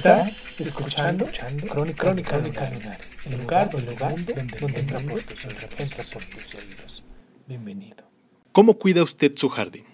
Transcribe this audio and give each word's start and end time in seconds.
Estás 0.00 0.46
escuchando, 0.58 1.28
Crónica, 1.68 2.14
Crónica, 2.14 2.36
el 2.38 2.44
lugar, 3.38 3.70
el 3.74 3.84
lugar 3.84 4.16
donde, 4.24 4.34
donde 4.58 4.80
entra 4.80 4.98
por 4.98 5.22
tus, 5.22 5.44
entra 5.76 6.04
por 6.10 6.24
tus 6.24 6.54
oídos. 6.54 7.04
Bienvenido. 7.46 8.10
¿Cómo 8.52 8.78
cuida 8.78 9.02
usted 9.02 9.32
su 9.36 9.50
jardín? 9.50 9.84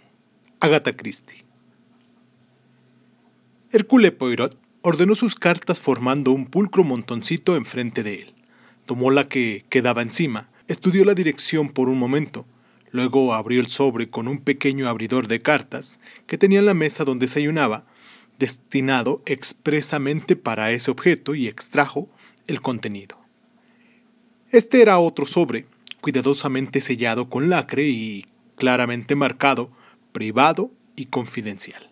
Agatha 0.60 0.96
Christie. 0.96 1.44
Hercule 3.72 4.12
Poirot 4.12 4.56
ordenó 4.82 5.16
sus 5.16 5.34
cartas 5.34 5.80
formando 5.80 6.30
un 6.30 6.46
pulcro 6.46 6.84
montoncito 6.84 7.56
enfrente 7.56 8.04
de 8.04 8.22
él. 8.22 8.34
Tomó 8.84 9.10
la 9.10 9.24
que 9.24 9.64
quedaba 9.68 10.02
encima, 10.02 10.50
estudió 10.68 11.04
la 11.04 11.14
dirección 11.14 11.68
por 11.68 11.88
un 11.88 11.98
momento, 11.98 12.46
luego 12.92 13.34
abrió 13.34 13.60
el 13.60 13.66
sobre 13.66 14.08
con 14.08 14.28
un 14.28 14.38
pequeño 14.38 14.88
abridor 14.88 15.26
de 15.26 15.42
cartas 15.42 15.98
que 16.28 16.38
tenía 16.38 16.60
en 16.60 16.66
la 16.66 16.74
mesa 16.74 17.02
donde 17.02 17.24
desayunaba, 17.24 17.86
destinado 18.38 19.22
expresamente 19.26 20.36
para 20.36 20.70
ese 20.70 20.90
objeto 20.90 21.34
y 21.34 21.48
extrajo 21.48 22.08
el 22.46 22.60
contenido. 22.60 23.18
Este 24.50 24.82
era 24.82 24.98
otro 24.98 25.26
sobre, 25.26 25.66
cuidadosamente 26.00 26.80
sellado 26.80 27.28
con 27.28 27.50
lacre 27.50 27.88
y 27.88 28.26
claramente 28.56 29.14
marcado 29.14 29.70
privado 30.12 30.70
y 30.96 31.06
confidencial. 31.06 31.90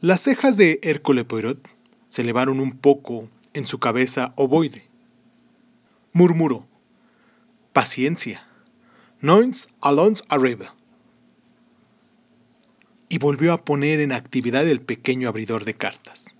Las 0.00 0.22
cejas 0.22 0.56
de 0.56 0.78
Hércole 0.82 1.24
Poirot 1.24 1.68
se 2.08 2.22
elevaron 2.22 2.60
un 2.60 2.72
poco 2.72 3.28
en 3.52 3.66
su 3.66 3.78
cabeza 3.78 4.32
ovoide. 4.36 4.86
Murmuró: 6.12 6.66
Paciencia. 7.72 8.46
Noins 9.20 9.68
allons 9.80 10.24
arriba. 10.28 10.74
Y 13.10 13.18
volvió 13.18 13.52
a 13.52 13.66
poner 13.66 14.00
en 14.00 14.12
actividad 14.12 14.66
el 14.66 14.80
pequeño 14.80 15.28
abridor 15.28 15.66
de 15.66 15.74
cartas. 15.74 16.36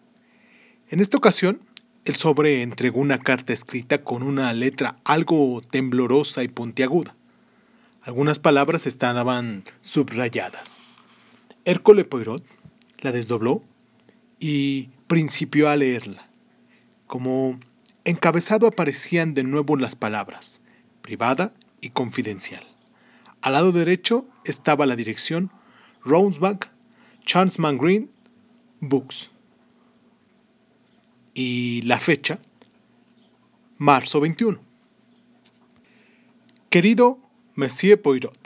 En 0.89 1.01
esta 1.01 1.19
ocasión, 1.19 1.61
el 2.07 2.17
sobre 2.17 2.63
entregó 2.63 3.01
una 3.01 3.19
carta 3.19 3.53
escrita 3.53 4.03
con 4.03 4.23
una 4.23 4.51
letra 4.55 4.97
algo 5.05 5.61
temblorosa 5.61 6.43
y 6.43 6.49
puntiaguda. 6.49 7.15
Algunas 8.03 8.39
palabras 8.39 8.87
estaban 8.87 9.65
subrayadas. 9.83 10.81
Hércole 11.67 12.07
Poirot 12.07 12.43
la 13.01 13.13
desdobló 13.13 13.63
y 14.39 14.89
principió 15.07 15.69
a 15.69 15.77
leerla. 15.77 16.27
Como 17.07 17.61
encabezado 18.05 18.67
aparecían 18.67 19.35
de 19.35 19.43
nuevo 19.43 19.77
las 19.77 19.97
palabras 19.97 20.63
privada 21.03 21.53
y 21.81 21.91
confidencial. 21.91 22.65
Al 23.41 23.55
lado 23.55 23.73
derecho 23.73 24.27
estaba 24.45 24.87
la 24.87 24.97
dirección 24.97 25.51
Roseback, 26.05 26.71
Chancellor 27.25 27.77
Green, 27.77 28.11
Books. 28.81 29.31
Y 31.35 31.83
la 31.83 31.99
fecha, 31.99 32.39
marzo 33.79 34.21
21. 34.21 34.59
Querido 36.71 37.19
Monsieur 37.55 38.01
Poirot, 38.01 38.39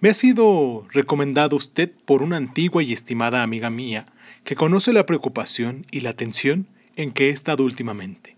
me 0.00 0.08
ha 0.08 0.14
sido 0.14 0.86
recomendado 0.92 1.56
usted 1.56 1.92
por 2.04 2.22
una 2.22 2.36
antigua 2.36 2.82
y 2.82 2.92
estimada 2.92 3.42
amiga 3.42 3.68
mía 3.70 4.06
que 4.44 4.56
conoce 4.56 4.92
la 4.92 5.04
preocupación 5.04 5.84
y 5.90 6.00
la 6.00 6.14
tensión 6.14 6.66
en 6.96 7.12
que 7.12 7.26
he 7.26 7.30
estado 7.30 7.64
últimamente. 7.64 8.36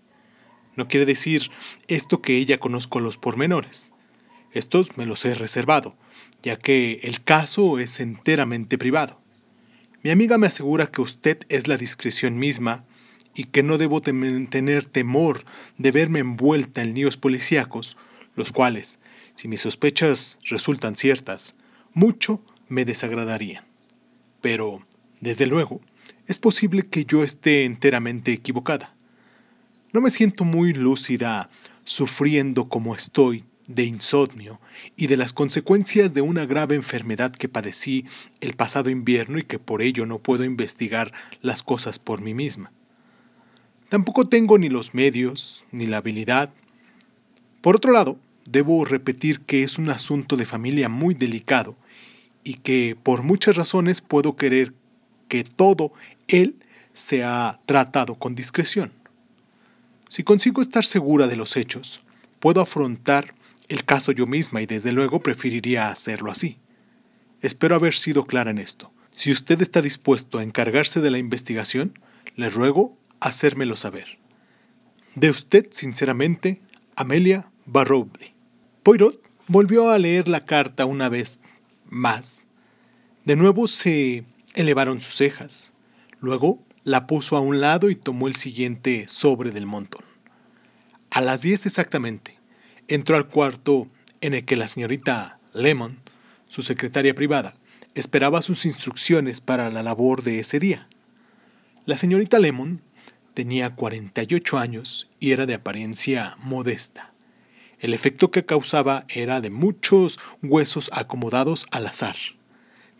No 0.75 0.89
quiere 0.89 1.07
decir 1.07 1.51
esto 1.87 2.23
que 2.23 2.37
ella 2.37 2.59
conozco 2.59 3.01
los 3.01 3.17
pormenores. 3.17 3.93
Estos 4.53 4.97
me 4.97 5.07
los 5.07 5.25
he 5.25 5.35
reservado, 5.35 5.95
ya 6.43 6.57
que 6.57 7.01
el 7.03 7.23
caso 7.23 7.79
es 7.79 8.01
enteramente 8.01 8.79
privado. 8.79 9.21
Mi 10.03 10.11
amiga 10.11 10.39
me 10.39 10.49
asegura 10.49 10.89
que 10.91 11.01
usted 11.01 11.39
es 11.49 11.69
la 11.69 11.77
discreción 11.77 12.39
misma 12.39 12.85
y 13.35 13.45
que 13.45 13.63
no 13.63 13.79
debo 13.79 14.03
tener 14.03 14.87
temor 14.87 15.45
de 15.79 15.91
verme 15.91 16.19
envuelta 16.19 16.83
en 16.83 16.95
líos 16.95 17.17
policíacos, 17.17 17.97
los 18.35 18.53
cuales, 18.53 18.99
si 19.35 19.49
mis 19.49 19.61
sospechas 19.61 20.39
resultan 20.49 20.97
ciertas, 20.97 21.55
mucho 21.95 22.43
me 22.69 22.85
desagradarían. 22.85 23.65
Pero, 24.41 24.85
desde 25.21 25.47
luego, 25.47 25.81
es 26.27 26.39
posible 26.39 26.83
que 26.83 27.05
yo 27.05 27.23
esté 27.23 27.65
enteramente 27.65 28.33
equivocada. 28.33 28.95
No 29.93 30.01
me 30.01 30.11
siento 30.11 30.45
muy 30.45 30.73
lúcida 30.73 31.49
sufriendo 31.85 32.69
como 32.69 32.95
estoy 32.95 33.45
de 33.75 33.85
insomnio 33.85 34.61
y 34.97 35.07
de 35.07 35.17
las 35.17 35.33
consecuencias 35.33 36.15
de 36.15 36.21
una 36.21 36.47
grave 36.47 36.75
enfermedad 36.75 37.33
que 37.33 37.49
padecí 37.49 38.07
el 38.41 38.55
pasado 38.55 38.91
invierno 38.91 39.39
y 39.39 39.45
que 39.45 39.59
por 39.59 39.83
ello 39.83 40.07
no 40.07 40.19
puedo 40.19 40.45
investigar 40.45 41.13
las 41.41 41.63
cosas 41.63 41.99
por 41.99 42.21
mí 42.21 42.35
misma. 42.35 42.73
Tampoco 43.89 44.25
tengo 44.25 44.59
ni 44.59 44.69
los 44.69 44.95
medios 44.95 45.65
ni 45.71 45.87
la 45.87 45.99
habilidad. 45.99 46.51
Por 47.61 47.77
otro 47.77 47.93
lado, 47.93 48.19
debo 48.49 48.85
repetir 48.85 49.41
que 49.41 49.63
es 49.63 49.79
un 49.79 49.91
asunto 49.91 50.37
de 50.37 50.47
familia 50.47 50.89
muy 50.89 51.15
delicado 51.15 51.77
y 52.45 52.55
que 52.55 52.97
por 53.03 53.23
muchas 53.23 53.57
razones 53.57 54.01
puedo 54.01 54.37
querer 54.37 54.73
que 55.29 55.45
todo 55.45 55.93
él 56.29 56.57
sea 56.93 57.61
tratado 57.67 58.15
con 58.15 58.35
discreción. 58.35 58.93
Si 60.09 60.25
consigo 60.25 60.61
estar 60.61 60.85
segura 60.85 61.27
de 61.27 61.37
los 61.37 61.57
hechos, 61.57 62.01
puedo 62.39 62.61
afrontar 62.61 63.35
el 63.69 63.85
caso 63.85 64.13
yo 64.13 64.27
misma 64.27 64.63
y 64.63 64.67
desde 64.67 64.93
luego 64.93 65.23
preferiría 65.23 65.89
hacerlo 65.89 66.31
así. 66.31 66.59
Espero 67.41 67.75
haber 67.75 67.95
sido 67.95 68.27
clara 68.27 68.51
en 68.51 68.59
esto. 68.59 68.93
Si 69.11 69.31
usted 69.31 69.61
está 69.61 69.83
dispuesto 69.83 70.39
a 70.39 70.43
encargarse 70.43 71.01
de 71.01 71.11
la 71.11 71.19
investigación, 71.19 71.99
le 72.37 72.51
ruego 72.51 72.97
hacérmelo 73.21 73.77
saber. 73.77 74.19
De 75.15 75.31
usted, 75.31 75.67
sinceramente, 75.71 76.63
Amelia 76.97 77.51
Barroble. 77.67 78.35
Poirot 78.83 79.21
volvió 79.47 79.91
a 79.91 79.99
leer 79.99 80.29
la 80.29 80.45
carta 80.45 80.87
una 80.87 81.09
vez 81.09 81.41
más. 81.89 82.47
De 83.25 83.37
nuevo 83.37 83.67
se 83.67 84.25
elevaron 84.55 85.01
sus 85.01 85.15
cejas. 85.15 85.73
Luego 86.21 86.65
la 86.85 87.07
puso 87.07 87.37
a 87.37 87.41
un 87.41 87.61
lado 87.61 87.91
y 87.91 87.95
tomó 87.95 88.29
el 88.29 88.35
siguiente 88.35 89.07
sobre 89.09 89.51
del 89.51 89.67
montón. 89.67 90.05
A 91.11 91.21
las 91.21 91.43
diez 91.43 91.67
exactamente, 91.67 92.39
entró 92.95 93.17
al 93.17 93.29
cuarto 93.29 93.89
en 94.21 94.35
el 94.35 94.45
que 94.45 94.57
la 94.57 94.69
señorita 94.69 95.39
Lemon, 95.55 96.01
su 96.47 96.63
secretaria 96.63 97.15
privada, 97.15 97.57
esperaba 97.95 98.43
sus 98.43 98.65
instrucciones 98.65 99.41
para 99.41 99.71
la 99.71 99.83
labor 99.83 100.23
de 100.23 100.39
ese 100.41 100.59
día. 100.59 100.89
La 101.87 101.97
señorita 101.97 102.39
Lemon 102.39 102.83
tenía 103.35 103.75
48 103.75 104.59
años 104.59 105.11
y 105.21 105.33
era 105.33 105.47
de 105.47 105.55
apariencia 105.55 106.37
modesta. 106.41 107.13
El 107.81 107.95
efecto 107.95 108.31
que 108.31 108.45
causaba 108.45 109.05
era 109.09 109.41
de 109.41 109.51
muchos 109.51 110.21
huesos 110.43 110.91
acomodados 110.93 111.67
al 111.71 111.87
azar. 111.87 112.17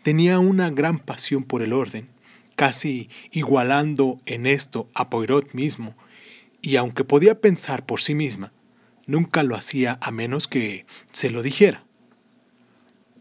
Tenía 0.01 0.39
una 0.39 0.69
gran 0.69 0.99
pasión 0.99 1.43
por 1.43 1.61
el 1.61 1.71
orden, 1.71 2.09
casi 2.55 3.09
igualando 3.31 4.17
en 4.25 4.45
esto 4.45 4.89
a 4.93 5.09
Poirot 5.09 5.53
mismo, 5.53 5.95
y 6.61 6.75
aunque 6.75 7.03
podía 7.03 7.39
pensar 7.39 7.85
por 7.85 8.01
sí 8.01 8.15
misma, 8.15 8.51
nunca 9.05 9.43
lo 9.43 9.55
hacía 9.55 9.97
a 10.01 10.11
menos 10.11 10.47
que 10.47 10.85
se 11.11 11.29
lo 11.29 11.41
dijera. 11.41 11.83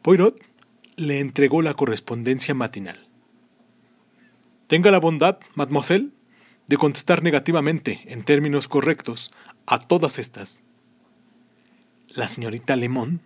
Poirot 0.02 0.40
le 0.96 1.20
entregó 1.20 1.62
la 1.62 1.74
correspondencia 1.74 2.54
matinal. 2.54 3.08
Tenga 4.66 4.90
la 4.90 5.00
bondad, 5.00 5.38
mademoiselle, 5.54 6.10
de 6.66 6.76
contestar 6.76 7.22
negativamente, 7.22 8.00
en 8.06 8.24
términos 8.24 8.68
correctos, 8.68 9.30
a 9.66 9.78
todas 9.78 10.18
estas. 10.18 10.62
La 12.08 12.28
señorita 12.28 12.76
Lemón 12.76 13.20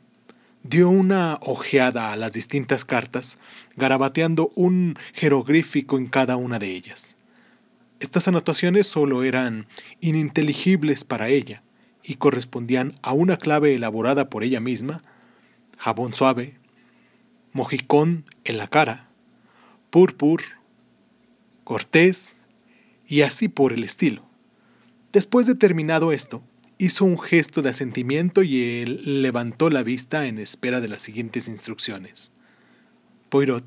dio 0.63 0.89
una 0.89 1.39
ojeada 1.43 2.13
a 2.13 2.17
las 2.17 2.33
distintas 2.33 2.85
cartas, 2.85 3.39
garabateando 3.77 4.51
un 4.57 4.99
jeroglífico 5.15 5.99
en 5.99 6.07
cada 6.07 6.37
una 6.37 6.59
de 6.59 6.73
ellas. 6.73 7.17
Estas 8.01 8.29
anotaciones 8.29 8.87
solo 8.87 9.23
eran 9.23 9.67
ininteligibles 10.01 11.05
para 11.05 11.29
ella 11.29 11.63
y 12.07 12.15
correspondían 12.15 12.95
a 13.03 13.13
una 13.13 13.37
clave 13.37 13.75
elaborada 13.75 14.31
por 14.31 14.45
ella 14.45 14.61
misma, 14.61 15.03
jabón 15.79 16.15
suave, 16.15 16.55
mojicón 17.53 18.25
en 18.45 18.59
la 18.59 18.69
cara, 18.69 19.09
purpur, 19.91 20.43
cortés 21.65 22.39
y 23.09 23.23
así 23.23 23.49
por 23.49 23.73
el 23.73 23.83
estilo. 23.83 24.23
Después 25.13 25.47
de 25.47 25.55
terminado 25.55 26.13
esto, 26.13 26.43
hizo 26.79 27.05
un 27.05 27.19
gesto 27.19 27.63
de 27.63 27.71
asentimiento 27.71 28.43
y 28.43 28.83
él 28.83 29.23
levantó 29.23 29.71
la 29.71 29.83
vista 29.83 30.27
en 30.27 30.39
espera 30.39 30.81
de 30.81 30.89
las 30.89 31.03
siguientes 31.03 31.49
instrucciones. 31.49 32.33
Poirot 33.31 33.65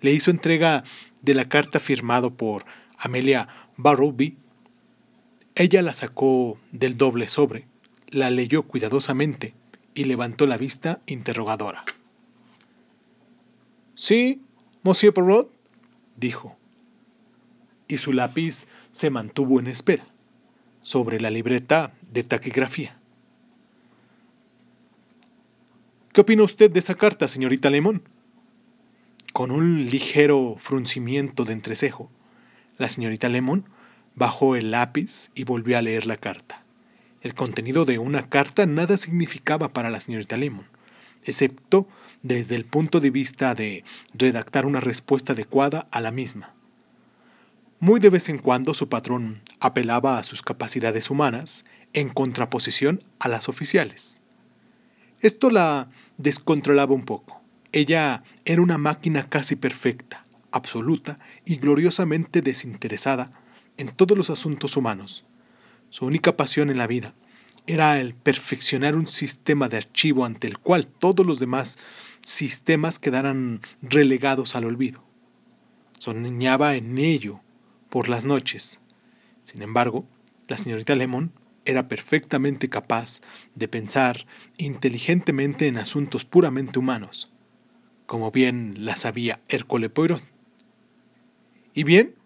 le 0.00 0.12
hizo 0.12 0.30
entrega 0.30 0.84
de 1.22 1.34
la 1.34 1.48
carta 1.48 1.80
firmado 1.80 2.36
por 2.36 2.64
Amelia 2.98 3.48
Barrowby. 3.76 4.36
Ella 5.54 5.82
la 5.82 5.92
sacó 5.92 6.58
del 6.70 6.96
doble 6.96 7.28
sobre, 7.28 7.66
la 8.08 8.30
leyó 8.30 8.62
cuidadosamente 8.62 9.54
y 9.94 10.04
levantó 10.04 10.46
la 10.46 10.56
vista 10.56 11.00
interrogadora. 11.06 11.84
Sí, 13.94 14.40
Monsieur 14.82 15.12
Poirot, 15.12 15.52
dijo, 16.16 16.56
y 17.86 17.98
su 17.98 18.12
lápiz 18.12 18.66
se 18.90 19.10
mantuvo 19.10 19.60
en 19.60 19.66
espera 19.66 20.06
sobre 20.80 21.20
la 21.20 21.30
libreta 21.30 21.92
de 22.10 22.24
taquigrafía. 22.24 22.98
¿Qué 26.12 26.22
opina 26.22 26.42
usted 26.42 26.70
de 26.70 26.78
esa 26.78 26.94
carta, 26.94 27.28
señorita 27.28 27.70
Lemon? 27.70 28.02
Con 29.32 29.50
un 29.50 29.86
ligero 29.86 30.56
fruncimiento 30.58 31.44
de 31.44 31.52
entrecejo, 31.52 32.10
la 32.78 32.88
señorita 32.88 33.28
Lemon 33.28 33.66
bajó 34.14 34.56
el 34.56 34.70
lápiz 34.70 35.30
y 35.34 35.44
volvió 35.44 35.78
a 35.78 35.82
leer 35.82 36.06
la 36.06 36.16
carta. 36.16 36.62
El 37.22 37.34
contenido 37.34 37.84
de 37.84 37.98
una 37.98 38.28
carta 38.28 38.66
nada 38.66 38.96
significaba 38.96 39.72
para 39.72 39.90
la 39.90 40.00
señorita 40.00 40.36
Lemon, 40.36 40.66
excepto 41.24 41.86
desde 42.22 42.56
el 42.56 42.64
punto 42.64 43.00
de 43.00 43.10
vista 43.10 43.54
de 43.54 43.84
redactar 44.14 44.66
una 44.66 44.80
respuesta 44.80 45.32
adecuada 45.32 45.86
a 45.90 46.00
la 46.00 46.10
misma. 46.10 46.54
Muy 47.78 48.00
de 48.00 48.10
vez 48.10 48.28
en 48.28 48.38
cuando 48.38 48.74
su 48.74 48.88
patrón 48.88 49.40
apelaba 49.60 50.18
a 50.18 50.22
sus 50.22 50.42
capacidades 50.42 51.10
humanas 51.10 51.64
en 51.92 52.08
contraposición 52.08 53.02
a 53.18 53.28
las 53.28 53.48
oficiales. 53.48 54.20
Esto 55.20 55.50
la 55.50 55.88
descontrolaba 56.16 56.94
un 56.94 57.04
poco. 57.04 57.40
Ella 57.72 58.22
era 58.44 58.62
una 58.62 58.78
máquina 58.78 59.28
casi 59.28 59.56
perfecta, 59.56 60.26
absoluta 60.50 61.18
y 61.44 61.56
gloriosamente 61.56 62.42
desinteresada 62.42 63.32
en 63.76 63.88
todos 63.88 64.16
los 64.16 64.30
asuntos 64.30 64.76
humanos. 64.76 65.24
Su 65.88 66.06
única 66.06 66.36
pasión 66.36 66.70
en 66.70 66.78
la 66.78 66.86
vida 66.86 67.14
era 67.66 68.00
el 68.00 68.14
perfeccionar 68.14 68.96
un 68.96 69.06
sistema 69.06 69.68
de 69.68 69.76
archivo 69.76 70.24
ante 70.24 70.46
el 70.46 70.58
cual 70.58 70.86
todos 70.86 71.24
los 71.24 71.38
demás 71.38 71.78
sistemas 72.22 72.98
quedaran 72.98 73.60
relegados 73.82 74.56
al 74.56 74.64
olvido. 74.64 75.04
Soñaba 75.98 76.76
en 76.76 76.98
ello 76.98 77.40
por 77.88 78.08
las 78.08 78.24
noches. 78.24 78.80
Sin 79.44 79.62
embargo, 79.62 80.06
la 80.48 80.58
señorita 80.58 80.96
Lemon 80.96 81.32
era 81.64 81.86
perfectamente 81.86 82.68
capaz 82.68 83.20
de 83.54 83.68
pensar 83.68 84.26
inteligentemente 84.58 85.68
en 85.68 85.78
asuntos 85.78 86.24
puramente 86.24 86.78
humanos, 86.78 87.30
como 88.06 88.30
bien 88.30 88.74
la 88.84 88.96
sabía 88.96 89.40
Hércole 89.48 89.88
Poirot. 89.88 90.22
¿Y 91.74 91.84
bien? 91.84 92.16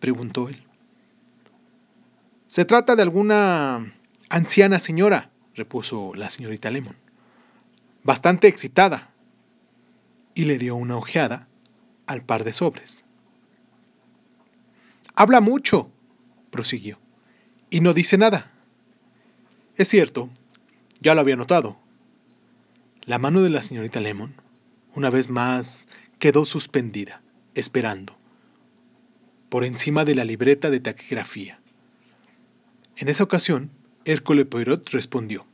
preguntó 0.00 0.48
él. 0.48 0.64
Se 2.54 2.64
trata 2.64 2.94
de 2.94 3.02
alguna 3.02 3.84
anciana 4.28 4.78
señora, 4.78 5.32
repuso 5.56 6.14
la 6.14 6.30
señorita 6.30 6.70
Lemon, 6.70 6.94
bastante 8.04 8.46
excitada, 8.46 9.10
y 10.36 10.44
le 10.44 10.56
dio 10.58 10.76
una 10.76 10.96
ojeada 10.96 11.48
al 12.06 12.22
par 12.22 12.44
de 12.44 12.52
sobres. 12.52 13.06
Habla 15.16 15.40
mucho, 15.40 15.90
prosiguió, 16.52 17.00
y 17.70 17.80
no 17.80 17.92
dice 17.92 18.18
nada. 18.18 18.52
Es 19.74 19.88
cierto, 19.88 20.30
ya 21.00 21.16
lo 21.16 21.22
había 21.22 21.34
notado. 21.34 21.80
La 23.02 23.18
mano 23.18 23.42
de 23.42 23.50
la 23.50 23.64
señorita 23.64 23.98
Lemon, 23.98 24.32
una 24.94 25.10
vez 25.10 25.28
más, 25.28 25.88
quedó 26.20 26.44
suspendida, 26.44 27.20
esperando, 27.56 28.16
por 29.48 29.64
encima 29.64 30.04
de 30.04 30.14
la 30.14 30.22
libreta 30.22 30.70
de 30.70 30.78
taquigrafía. 30.78 31.58
En 32.96 33.08
esa 33.08 33.24
ocasión, 33.24 33.70
Hércole 34.04 34.44
Poirot 34.44 34.88
respondió. 34.90 35.46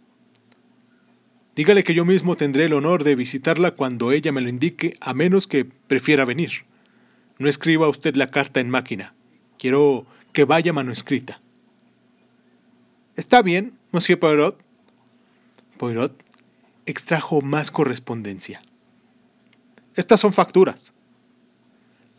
Dígale 1.57 1.85
que 1.85 1.95
yo 1.95 2.05
mismo 2.05 2.37
tendré 2.37 2.65
el 2.65 2.73
honor 2.73 3.05
de 3.05 3.17
visitarla 3.17 3.73
cuando 3.73 4.13
ella 4.13 4.33
me 4.33 4.41
lo 4.41 4.49
indique, 4.49 4.97
a 5.01 5.15
menos 5.15 5.47
que 5.47 5.65
prefiera 5.65 6.25
venir. 6.25 6.65
No 7.39 7.49
escriba 7.49 7.89
usted 7.89 8.15
la 8.17 8.29
carta 8.29 8.61
en 8.61 8.71
máquina. 8.71 9.15
Quiero 9.59 10.07
que 10.33 10.45
vaya 10.45 10.73
manuscrita. 10.73 11.41
Está 13.17 13.43
bien, 13.43 13.75
Monsieur 13.93 14.19
Poirot. 14.19 14.59
Poirot 15.77 16.23
extrajo 16.87 17.43
más 17.43 17.71
correspondencia. 17.71 18.63
Estas 19.97 20.21
son 20.21 20.33
facturas. 20.33 20.95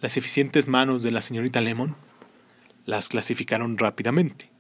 Las 0.02 0.18
eficientes 0.18 0.68
manos 0.68 1.04
de 1.04 1.12
la 1.12 1.22
señorita 1.22 1.62
Lemon 1.62 1.96
las 2.86 3.10
clasificaron 3.10 3.78
rápidamente. 3.78 4.51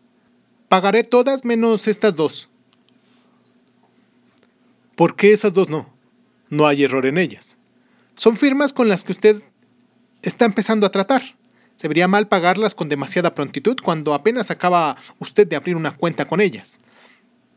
Pagaré 0.71 1.03
todas 1.03 1.43
menos 1.43 1.89
estas 1.89 2.15
dos. 2.15 2.49
¿Por 4.95 5.17
qué 5.17 5.33
esas 5.33 5.53
dos 5.53 5.67
no? 5.67 5.93
No 6.49 6.65
hay 6.65 6.85
error 6.85 7.05
en 7.05 7.17
ellas. 7.17 7.57
Son 8.15 8.37
firmas 8.37 8.71
con 8.71 8.87
las 8.87 9.03
que 9.03 9.11
usted 9.11 9.43
está 10.21 10.45
empezando 10.45 10.87
a 10.87 10.91
tratar. 10.91 11.35
Se 11.75 11.89
vería 11.89 12.07
mal 12.07 12.29
pagarlas 12.29 12.73
con 12.73 12.87
demasiada 12.87 13.35
prontitud 13.35 13.75
cuando 13.83 14.13
apenas 14.13 14.49
acaba 14.49 14.95
usted 15.19 15.45
de 15.45 15.57
abrir 15.57 15.75
una 15.75 15.97
cuenta 15.97 16.23
con 16.23 16.39
ellas. 16.39 16.79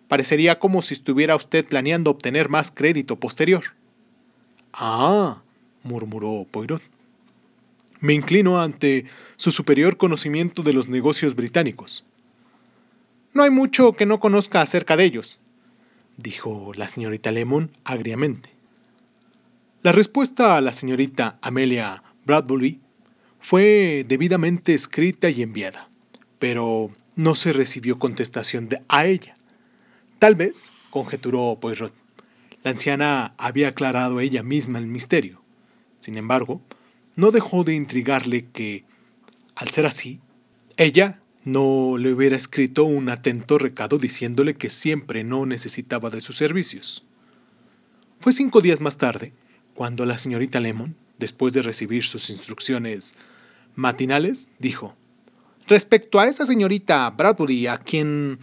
Parecería 0.08 0.58
como 0.58 0.82
si 0.82 0.94
estuviera 0.94 1.36
usted 1.36 1.64
planeando 1.64 2.10
obtener 2.10 2.48
más 2.48 2.72
crédito 2.72 3.14
posterior. 3.14 3.62
Ah, 4.72 5.40
murmuró 5.84 6.48
Poirot. 6.50 6.82
Me 8.00 8.12
inclino 8.12 8.60
ante 8.60 9.06
su 9.36 9.52
superior 9.52 9.98
conocimiento 9.98 10.64
de 10.64 10.72
los 10.72 10.88
negocios 10.88 11.36
británicos. 11.36 12.04
No 13.34 13.42
hay 13.42 13.50
mucho 13.50 13.94
que 13.94 14.06
no 14.06 14.20
conozca 14.20 14.62
acerca 14.62 14.96
de 14.96 15.04
ellos, 15.04 15.40
dijo 16.16 16.72
la 16.76 16.86
señorita 16.86 17.32
Lemon 17.32 17.72
agriamente. 17.82 18.50
La 19.82 19.90
respuesta 19.90 20.56
a 20.56 20.60
la 20.60 20.72
señorita 20.72 21.38
Amelia 21.42 22.04
Bradbury 22.24 22.80
fue 23.40 24.06
debidamente 24.06 24.72
escrita 24.72 25.30
y 25.30 25.42
enviada, 25.42 25.88
pero 26.38 26.92
no 27.16 27.34
se 27.34 27.52
recibió 27.52 27.96
contestación 27.98 28.68
de 28.68 28.80
a 28.86 29.04
ella. 29.06 29.34
Tal 30.20 30.36
vez, 30.36 30.70
conjeturó 30.90 31.58
Poirot, 31.60 31.92
la 32.62 32.70
anciana 32.70 33.34
había 33.36 33.68
aclarado 33.68 34.20
ella 34.20 34.44
misma 34.44 34.78
el 34.78 34.86
misterio. 34.86 35.42
Sin 35.98 36.16
embargo, 36.16 36.62
no 37.16 37.32
dejó 37.32 37.64
de 37.64 37.74
intrigarle 37.74 38.46
que, 38.46 38.84
al 39.56 39.70
ser 39.70 39.86
así, 39.86 40.20
ella 40.76 41.20
no 41.44 41.98
le 41.98 42.12
hubiera 42.12 42.36
escrito 42.36 42.84
un 42.84 43.08
atento 43.08 43.58
recado 43.58 43.98
diciéndole 43.98 44.54
que 44.54 44.70
siempre 44.70 45.24
no 45.24 45.46
necesitaba 45.46 46.10
de 46.10 46.20
sus 46.20 46.36
servicios. 46.36 47.04
Fue 48.18 48.32
cinco 48.32 48.60
días 48.60 48.80
más 48.80 48.96
tarde 48.98 49.34
cuando 49.74 50.06
la 50.06 50.18
señorita 50.18 50.60
Lemon, 50.60 50.96
después 51.18 51.52
de 51.52 51.62
recibir 51.62 52.04
sus 52.04 52.30
instrucciones 52.30 53.16
matinales, 53.74 54.50
dijo, 54.58 54.96
Respecto 55.66 56.20
a 56.20 56.26
esa 56.26 56.44
señorita 56.44 57.08
Bradbury 57.10 57.66
a 57.66 57.78
quien 57.78 58.38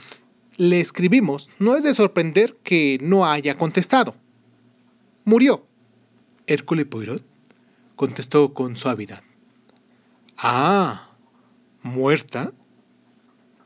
le 0.58 0.79
escribimos, 0.79 1.50
no 1.60 1.75
es 1.75 1.84
de 1.84 1.93
sorprender 1.93 2.58
que 2.63 2.98
no 3.01 3.25
haya 3.25 3.58
contestado. 3.58 4.15
Murió. 5.24 5.65
Hércole 6.48 6.86
Poirot 6.86 7.24
contestó 7.96 8.53
con 8.53 8.75
suavidad. 8.75 9.24
Ah, 10.36 11.12
¿muerta? 11.84 12.51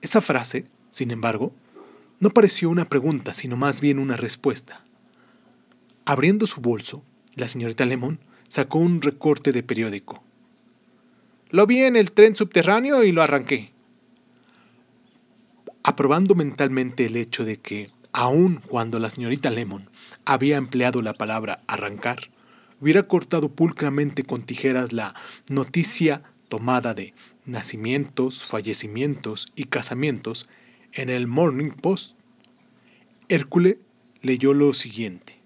Esa 0.05 0.21
frase, 0.21 0.65
sin 0.91 1.09
embargo, 1.09 1.51
no 2.19 2.29
pareció 2.29 2.69
una 2.69 2.85
pregunta, 2.85 3.33
sino 3.33 3.57
más 3.57 3.81
bien 3.81 3.97
una 3.97 4.15
respuesta. 4.15 4.85
Abriendo 6.05 6.45
su 6.45 6.61
bolso, 6.61 7.03
la 7.35 7.47
señorita 7.47 7.87
Lemon 7.87 8.19
sacó 8.47 8.77
un 8.77 9.01
recorte 9.01 9.51
de 9.51 9.63
periódico. 9.63 10.23
Lo 11.49 11.65
vi 11.65 11.79
en 11.79 11.95
el 11.95 12.11
tren 12.11 12.35
subterráneo 12.35 13.03
y 13.03 13.13
lo 13.13 13.23
arranqué. 13.23 13.71
Aprobando 15.81 16.35
mentalmente 16.35 17.07
el 17.07 17.17
hecho 17.17 17.43
de 17.43 17.57
que, 17.57 17.89
aun 18.11 18.61
cuando 18.67 18.99
la 18.99 19.09
señorita 19.09 19.49
Lemon 19.49 19.89
había 20.23 20.57
empleado 20.57 21.01
la 21.01 21.15
palabra 21.15 21.63
arrancar, 21.65 22.29
hubiera 22.79 23.07
cortado 23.07 23.49
pulcramente 23.49 24.21
con 24.21 24.43
tijeras 24.43 24.93
la 24.93 25.15
noticia 25.49 26.21
tomada 26.47 26.93
de 26.93 27.15
nacimientos, 27.45 28.43
fallecimientos 28.43 29.47
y 29.55 29.65
casamientos 29.65 30.47
en 30.93 31.09
el 31.09 31.27
Morning 31.27 31.71
Post. 31.71 32.15
Hércule 33.29 33.79
leyó 34.21 34.53
lo 34.53 34.73
siguiente. 34.73 35.39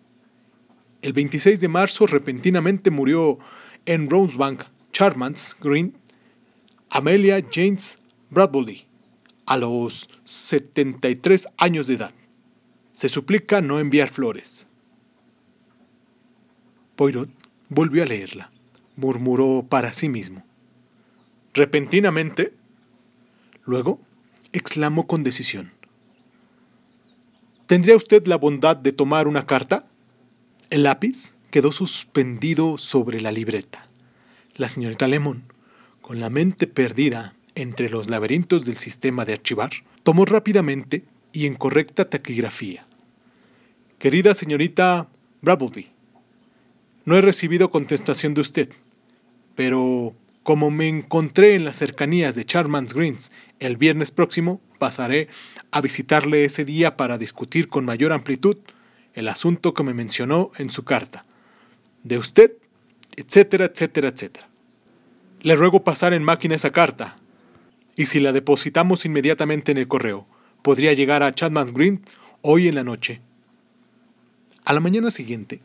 el 1.01 1.13
26 1.13 1.61
de 1.61 1.67
marzo 1.69 2.07
repentinamente 2.07 2.91
murió 2.91 3.37
en 3.85 4.09
Rosebank, 4.09 4.63
Charmants 4.91 5.55
Green, 5.61 5.95
Amelia 6.89 7.41
James 7.51 7.99
Bradbury, 8.29 8.85
a 9.45 9.57
los 9.57 10.09
73 10.23 11.47
años 11.57 11.87
de 11.87 11.95
edad. 11.95 12.13
Se 12.91 13.07
suplica 13.07 13.61
no 13.61 13.79
enviar 13.79 14.09
flores. 14.09 14.67
Poirot 16.95 17.29
volvió 17.69 18.03
a 18.03 18.05
leerla. 18.05 18.51
Murmuró 18.97 19.65
para 19.69 19.93
sí 19.93 20.09
mismo. 20.09 20.45
Repentinamente. 21.53 22.53
Luego, 23.63 23.99
exclamó 24.53 25.07
con 25.07 25.23
decisión. 25.23 25.71
¿Tendría 27.67 27.95
usted 27.95 28.25
la 28.25 28.37
bondad 28.37 28.77
de 28.77 28.93
tomar 28.93 29.27
una 29.27 29.45
carta? 29.45 29.87
El 30.69 30.83
lápiz 30.83 31.35
quedó 31.51 31.71
suspendido 31.71 32.77
sobre 32.77 33.21
la 33.21 33.31
libreta. 33.31 33.87
La 34.55 34.69
señorita 34.69 35.07
Lemon, 35.07 35.43
con 36.01 36.19
la 36.19 36.29
mente 36.29 36.67
perdida 36.67 37.35
entre 37.55 37.89
los 37.89 38.09
laberintos 38.09 38.65
del 38.65 38.77
sistema 38.77 39.25
de 39.25 39.33
archivar, 39.33 39.71
tomó 40.03 40.25
rápidamente 40.25 41.05
y 41.31 41.45
en 41.45 41.55
correcta 41.55 42.09
taquigrafía. 42.09 42.85
Querida 43.99 44.33
señorita 44.33 45.09
Bradbury, 45.41 45.89
no 47.05 47.15
he 47.15 47.21
recibido 47.21 47.69
contestación 47.69 48.33
de 48.33 48.41
usted, 48.41 48.69
pero 49.55 50.15
como 50.43 50.71
me 50.71 50.87
encontré 50.87 51.55
en 51.55 51.65
las 51.65 51.77
cercanías 51.77 52.35
de 52.35 52.45
Charmans 52.45 52.93
Greens 52.93 53.31
el 53.59 53.77
viernes 53.77 54.11
próximo, 54.11 54.61
pasaré 54.77 55.27
a 55.71 55.81
visitarle 55.81 56.45
ese 56.45 56.65
día 56.65 56.97
para 56.97 57.17
discutir 57.17 57.67
con 57.67 57.85
mayor 57.85 58.13
amplitud 58.13 58.57
el 59.13 59.27
asunto 59.27 59.73
que 59.73 59.83
me 59.83 59.93
mencionó 59.93 60.51
en 60.57 60.69
su 60.69 60.83
carta. 60.83 61.25
De 62.03 62.17
usted, 62.17 62.53
etcétera, 63.15 63.65
etcétera, 63.65 64.09
etcétera. 64.09 64.47
Le 65.41 65.55
ruego 65.55 65.83
pasar 65.83 66.13
en 66.13 66.23
máquina 66.23 66.55
esa 66.55 66.71
carta, 66.71 67.17
y 67.95 68.05
si 68.05 68.19
la 68.19 68.31
depositamos 68.31 69.05
inmediatamente 69.05 69.71
en 69.71 69.77
el 69.77 69.87
correo, 69.87 70.25
podría 70.61 70.93
llegar 70.93 71.23
a 71.23 71.33
Chapman 71.33 71.73
Green 71.73 72.01
hoy 72.41 72.67
en 72.67 72.75
la 72.75 72.83
noche. 72.83 73.21
A 74.63 74.73
la 74.73 74.79
mañana 74.79 75.11
siguiente, 75.11 75.61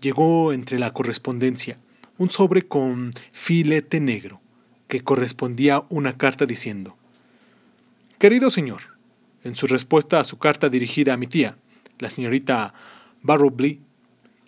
llegó 0.00 0.52
entre 0.52 0.78
la 0.78 0.92
correspondencia 0.92 1.78
un 2.20 2.28
sobre 2.28 2.68
con 2.68 3.12
filete 3.32 3.98
negro, 3.98 4.42
que 4.88 5.00
correspondía 5.00 5.86
una 5.88 6.18
carta 6.18 6.44
diciendo, 6.44 6.98
Querido 8.18 8.50
señor, 8.50 8.82
en 9.42 9.56
su 9.56 9.66
respuesta 9.66 10.20
a 10.20 10.24
su 10.24 10.36
carta 10.36 10.68
dirigida 10.68 11.14
a 11.14 11.16
mi 11.16 11.26
tía, 11.26 11.56
la 11.98 12.10
señorita 12.10 12.74
Barrowby, 13.22 13.80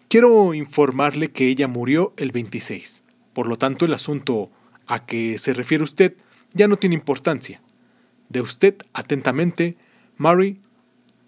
quiero 0.08 0.52
informarle 0.52 1.30
que 1.30 1.48
ella 1.48 1.66
murió 1.66 2.12
el 2.18 2.30
26. 2.30 3.04
Por 3.32 3.46
lo 3.46 3.56
tanto, 3.56 3.86
el 3.86 3.94
asunto 3.94 4.50
a 4.86 5.06
que 5.06 5.38
se 5.38 5.54
refiere 5.54 5.82
usted 5.82 6.14
ya 6.52 6.68
no 6.68 6.76
tiene 6.76 6.94
importancia. 6.94 7.62
De 8.28 8.42
usted 8.42 8.76
atentamente, 8.92 9.78
Mary 10.18 10.60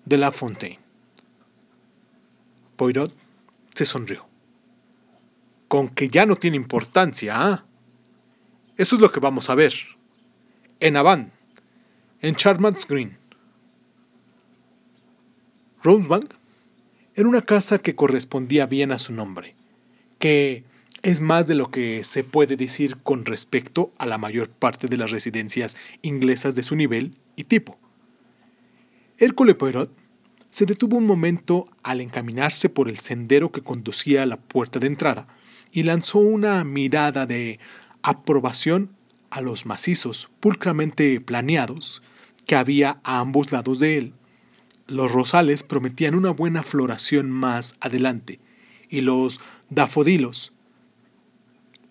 de 0.04 0.18
la 0.18 0.30
Fontaine. 0.30 0.78
Poirot 2.76 3.14
se 3.74 3.86
sonrió. 3.86 4.33
Con 5.74 5.88
que 5.88 6.08
ya 6.08 6.24
no 6.24 6.36
tiene 6.36 6.56
importancia, 6.56 7.34
¿ah? 7.34 7.64
Eso 8.76 8.94
es 8.94 9.02
lo 9.02 9.10
que 9.10 9.18
vamos 9.18 9.50
a 9.50 9.56
ver. 9.56 9.74
En 10.78 10.96
Avon, 10.96 11.32
en 12.20 12.36
Charmants 12.36 12.86
Green. 12.86 13.18
Rosebank 15.82 16.32
era 17.16 17.28
una 17.28 17.42
casa 17.42 17.80
que 17.80 17.96
correspondía 17.96 18.66
bien 18.66 18.92
a 18.92 18.98
su 18.98 19.12
nombre, 19.12 19.56
que 20.20 20.62
es 21.02 21.20
más 21.20 21.48
de 21.48 21.56
lo 21.56 21.72
que 21.72 22.04
se 22.04 22.22
puede 22.22 22.54
decir 22.54 22.98
con 22.98 23.24
respecto 23.24 23.90
a 23.98 24.06
la 24.06 24.16
mayor 24.16 24.50
parte 24.50 24.86
de 24.86 24.96
las 24.96 25.10
residencias 25.10 25.76
inglesas 26.02 26.54
de 26.54 26.62
su 26.62 26.76
nivel 26.76 27.16
y 27.34 27.42
tipo. 27.42 27.80
Hércole 29.18 29.56
Poirot 29.56 29.90
se 30.50 30.66
detuvo 30.66 30.98
un 30.98 31.04
momento 31.04 31.64
al 31.82 32.00
encaminarse 32.00 32.68
por 32.68 32.88
el 32.88 32.98
sendero 32.98 33.50
que 33.50 33.60
conducía 33.60 34.22
a 34.22 34.26
la 34.26 34.36
puerta 34.36 34.78
de 34.78 34.86
entrada 34.86 35.26
y 35.74 35.82
lanzó 35.82 36.20
una 36.20 36.64
mirada 36.64 37.26
de 37.26 37.58
aprobación 38.02 38.96
a 39.28 39.42
los 39.42 39.66
macizos 39.66 40.30
pulcramente 40.40 41.20
planeados 41.20 42.02
que 42.46 42.54
había 42.56 43.00
a 43.02 43.18
ambos 43.18 43.52
lados 43.52 43.80
de 43.80 43.98
él. 43.98 44.14
Los 44.86 45.12
rosales 45.12 45.64
prometían 45.64 46.14
una 46.14 46.30
buena 46.30 46.62
floración 46.62 47.30
más 47.30 47.76
adelante, 47.80 48.38
y 48.88 49.00
los 49.00 49.40
dafodilos 49.68 50.54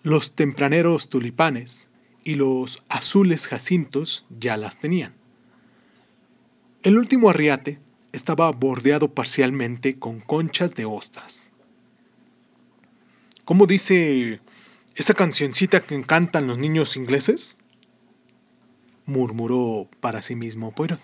los 0.03 0.33
tempraneros 0.33 1.07
tulipanes 1.07 1.89
y 2.25 2.35
los 2.35 2.83
azules 2.89 3.47
jacintos 3.47 4.25
ya 4.37 4.57
las 4.57 4.77
tenían. 4.77 5.13
El 6.83 6.97
último 6.97 7.29
arriate 7.29 7.79
estaba 8.11 8.51
bordeado 8.51 9.13
parcialmente 9.13 9.97
con 9.97 10.19
conchas 10.19 10.75
de 10.75 10.83
ostras. 10.83 11.52
¿Cómo 13.45 13.65
dice 13.67 14.39
esa 14.95 15.13
cancioncita 15.13 15.81
que 15.81 15.95
encantan 15.95 16.47
los 16.47 16.57
niños 16.57 16.95
ingleses? 16.95 17.57
murmuró 19.05 19.89
para 19.99 20.21
sí 20.21 20.33
mismo 20.33 20.73
Poirot. 20.73 21.01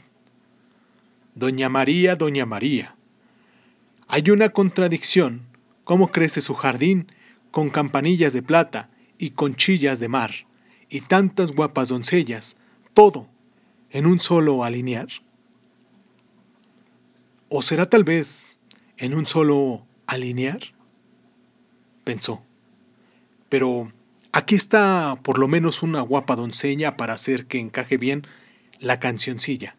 Doña 1.36 1.68
María, 1.68 2.16
Doña 2.16 2.46
María. 2.46 2.96
Hay 4.08 4.30
una 4.30 4.50
contradicción. 4.50 5.48
¿Cómo 5.84 6.14
crece 6.14 6.40
su 6.40 6.54
jardín 6.54 7.12
con 7.52 7.70
campanillas 7.70 8.32
de 8.32 8.42
plata 8.42 8.90
y 9.18 9.32
conchillas 9.32 10.00
de 10.00 10.08
mar, 10.08 10.32
y 10.88 11.02
tantas 11.02 11.52
guapas 11.52 11.90
doncellas, 11.90 12.56
todo 12.94 13.28
en 13.90 14.06
un 14.06 14.20
solo 14.20 14.64
alinear? 14.64 15.10
¿O 17.50 17.62
será 17.62 17.90
tal 17.90 18.06
vez 18.06 18.62
en 18.98 19.14
un 19.14 19.26
solo 19.26 19.86
alinear? 20.08 20.79
Pensó. 22.10 22.42
Pero 23.50 23.94
aquí 24.32 24.56
está 24.56 25.20
por 25.22 25.38
lo 25.38 25.48
menos 25.48 25.84
una 25.84 26.02
guapa 26.02 26.36
doncella 26.36 26.98
para 26.98 27.14
hacer 27.14 27.46
que 27.46 27.60
encaje 27.60 27.98
bien 27.98 28.26
la 28.80 29.00
cancioncilla. 29.00 29.76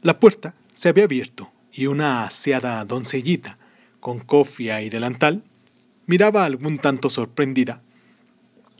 La 0.00 0.18
puerta 0.18 0.54
se 0.72 0.88
había 0.88 1.04
abierto 1.04 1.52
y 1.70 1.88
una 1.88 2.24
aseada 2.24 2.82
doncellita, 2.86 3.58
con 4.00 4.18
cofia 4.20 4.80
y 4.80 4.88
delantal, 4.88 5.44
miraba 6.06 6.46
algún 6.46 6.78
tanto 6.78 7.10
sorprendida 7.10 7.82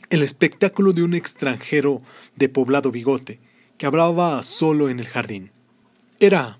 el 0.09 0.23
espectáculo 0.23 0.93
de 0.93 1.03
un 1.03 1.13
extranjero 1.13 2.01
de 2.35 2.49
poblado 2.49 2.91
bigote 2.91 3.39
que 3.77 3.85
hablaba 3.85 4.41
solo 4.41 4.89
en 4.89 4.99
el 4.99 5.07
jardín. 5.07 5.51
Era, 6.19 6.57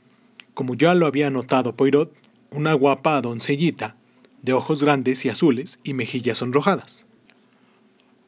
como 0.54 0.76
ya 0.76 0.94
lo 0.94 1.08
había 1.08 1.32
notado 1.32 1.76
Poirot, 1.76 2.14
una 2.52 2.74
guapa 2.74 3.20
doncellita, 3.22 3.96
de 4.44 4.54
ojos 4.54 4.84
grandes 4.84 5.26
y 5.26 5.30
azules 5.30 5.80
y 5.84 5.94
mejillas 5.94 6.38
sonrojadas. 6.38 7.08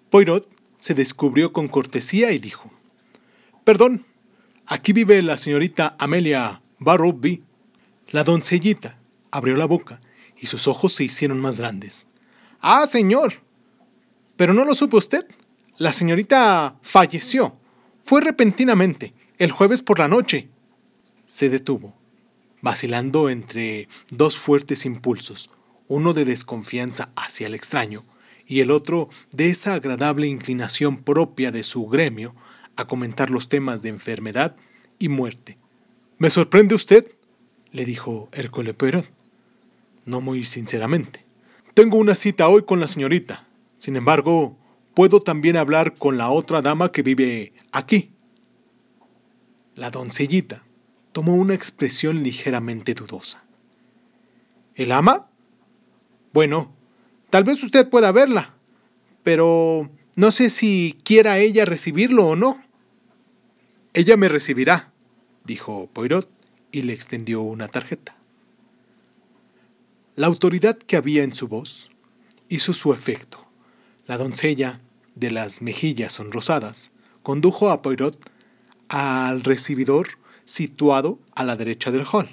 Poirot 0.10 0.50
se 0.77 0.95
descubrió 0.95 1.53
con 1.53 1.67
cortesía 1.67 2.31
y 2.31 2.39
dijo, 2.39 2.72
Perdón, 3.63 4.05
aquí 4.65 4.93
vive 4.93 5.22
la 5.22 5.38
señorita 5.38 5.95
Amelia 6.00 6.62
Barrowby. 6.79 7.43
La 8.10 8.24
doncellita 8.24 8.98
abrió 9.29 9.55
la 9.57 9.65
boca 9.65 10.01
y 10.39 10.48
sus 10.48 10.67
ojos 10.67 10.93
se 10.93 11.03
hicieron 11.03 11.39
más 11.39 11.60
grandes. 11.60 12.07
Ah, 12.62 12.88
señor. 12.88 13.41
Pero 14.38 14.53
no 14.53 14.65
lo 14.65 14.74
supo 14.74 14.98
usted. 14.98 15.25
La 15.77 15.93
señorita 15.93 16.77
falleció. 16.81 17.57
Fue 18.01 18.22
repentinamente, 18.22 19.13
el 19.38 19.51
jueves 19.51 19.81
por 19.81 20.00
la 20.00 20.07
noche. 20.07 20.48
Se 21.25 21.50
detuvo, 21.50 21.95
vacilando 22.62 23.29
entre 23.29 23.89
dos 24.12 24.38
fuertes 24.38 24.86
impulsos, 24.86 25.50
uno 25.88 26.13
de 26.13 26.25
desconfianza 26.25 27.10
hacia 27.15 27.48
el 27.48 27.56
extraño 27.56 28.06
y 28.48 28.60
el 28.60 28.72
otro 28.72 29.10
de 29.32 29.50
esa 29.50 29.74
agradable 29.74 30.27
inclinación 30.27 30.98
propia 31.04 31.51
de 31.51 31.63
su 31.63 31.88
gremio 31.88 32.36
a 32.75 32.88
comentar 32.88 33.30
los 33.30 33.50
temas 33.50 33.82
de 33.82 33.89
enfermedad 33.89 34.56
y 35.00 35.10
muerte. 35.10 35.58
¿Me 36.18 36.30
sorprende 36.30 36.75
usted? 36.75 37.12
le 37.72 37.86
dijo 37.86 38.30
Hércole 38.32 38.74
Poirot. 38.74 39.10
No 40.06 40.22
muy 40.22 40.44
sinceramente. 40.44 41.25
Tengo 41.74 41.98
una 41.98 42.15
cita 42.15 42.48
hoy 42.48 42.63
con 42.63 42.80
la 42.80 42.88
señorita. 42.88 43.48
Sin 43.77 43.96
embargo, 43.96 44.58
puedo 44.94 45.22
también 45.22 45.58
hablar 45.58 45.96
con 45.96 46.18
la 46.18 46.30
otra 46.30 46.62
dama 46.62 46.92
que 46.92 47.01
vive 47.01 47.54
aquí. 47.72 48.12
La 49.75 49.89
doncellita 49.89 50.63
tomó 51.12 51.36
una 51.36 51.54
expresión 51.54 52.24
ligeramente 52.24 52.94
dudosa. 52.94 53.44
¿El 54.75 54.92
ama? 54.92 55.30
Bueno, 56.36 56.75
tal 57.30 57.46
vez 57.46 57.63
usted 57.63 57.88
pueda 57.88 58.12
verla, 58.12 58.56
pero 59.24 59.89
no 60.15 60.32
sé 60.32 60.50
si 60.50 61.00
quiera 61.06 61.38
ella 61.38 61.63
recibirlo 61.63 62.27
o 62.27 62.36
no. 62.36 62.62
Ella 63.94 64.18
me 64.18 64.27
recibirá, 64.27 64.92
dijo 65.46 65.89
Poirot 65.94 66.30
y 66.74 66.82
le 66.82 66.92
extendió 66.92 67.42
una 67.42 67.70
tarjeta. 67.70 68.18
La 70.18 70.27
autoridad 70.27 70.77
que 70.77 70.98
había 70.98 71.24
en 71.24 71.34
su 71.34 71.48
voz 71.48 71.89
hizo 72.50 72.74
su 72.74 72.92
efecto. 72.92 73.48
La 74.06 74.18
doncella, 74.18 74.82
de 75.15 75.32
las 75.32 75.62
mejillas 75.62 76.12
sonrosadas, 76.12 76.92
condujo 77.24 77.70
a 77.70 77.82
Poirot 77.82 78.30
al 78.89 79.42
recibidor 79.42 80.10
situado 80.44 81.18
a 81.34 81.46
la 81.46 81.56
derecha 81.56 81.92
del 81.92 82.06
hall. 82.12 82.27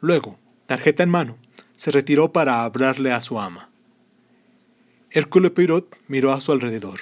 Luego, 0.00 0.40
tarjeta 0.66 1.04
en 1.04 1.10
mano, 1.10 1.38
se 1.80 1.90
retiró 1.90 2.30
para 2.30 2.64
hablarle 2.64 3.10
a 3.10 3.22
su 3.22 3.40
ama. 3.40 3.70
Hércules 5.10 5.52
Poirot 5.52 5.96
miró 6.08 6.32
a 6.32 6.40
su 6.42 6.52
alrededor. 6.52 7.00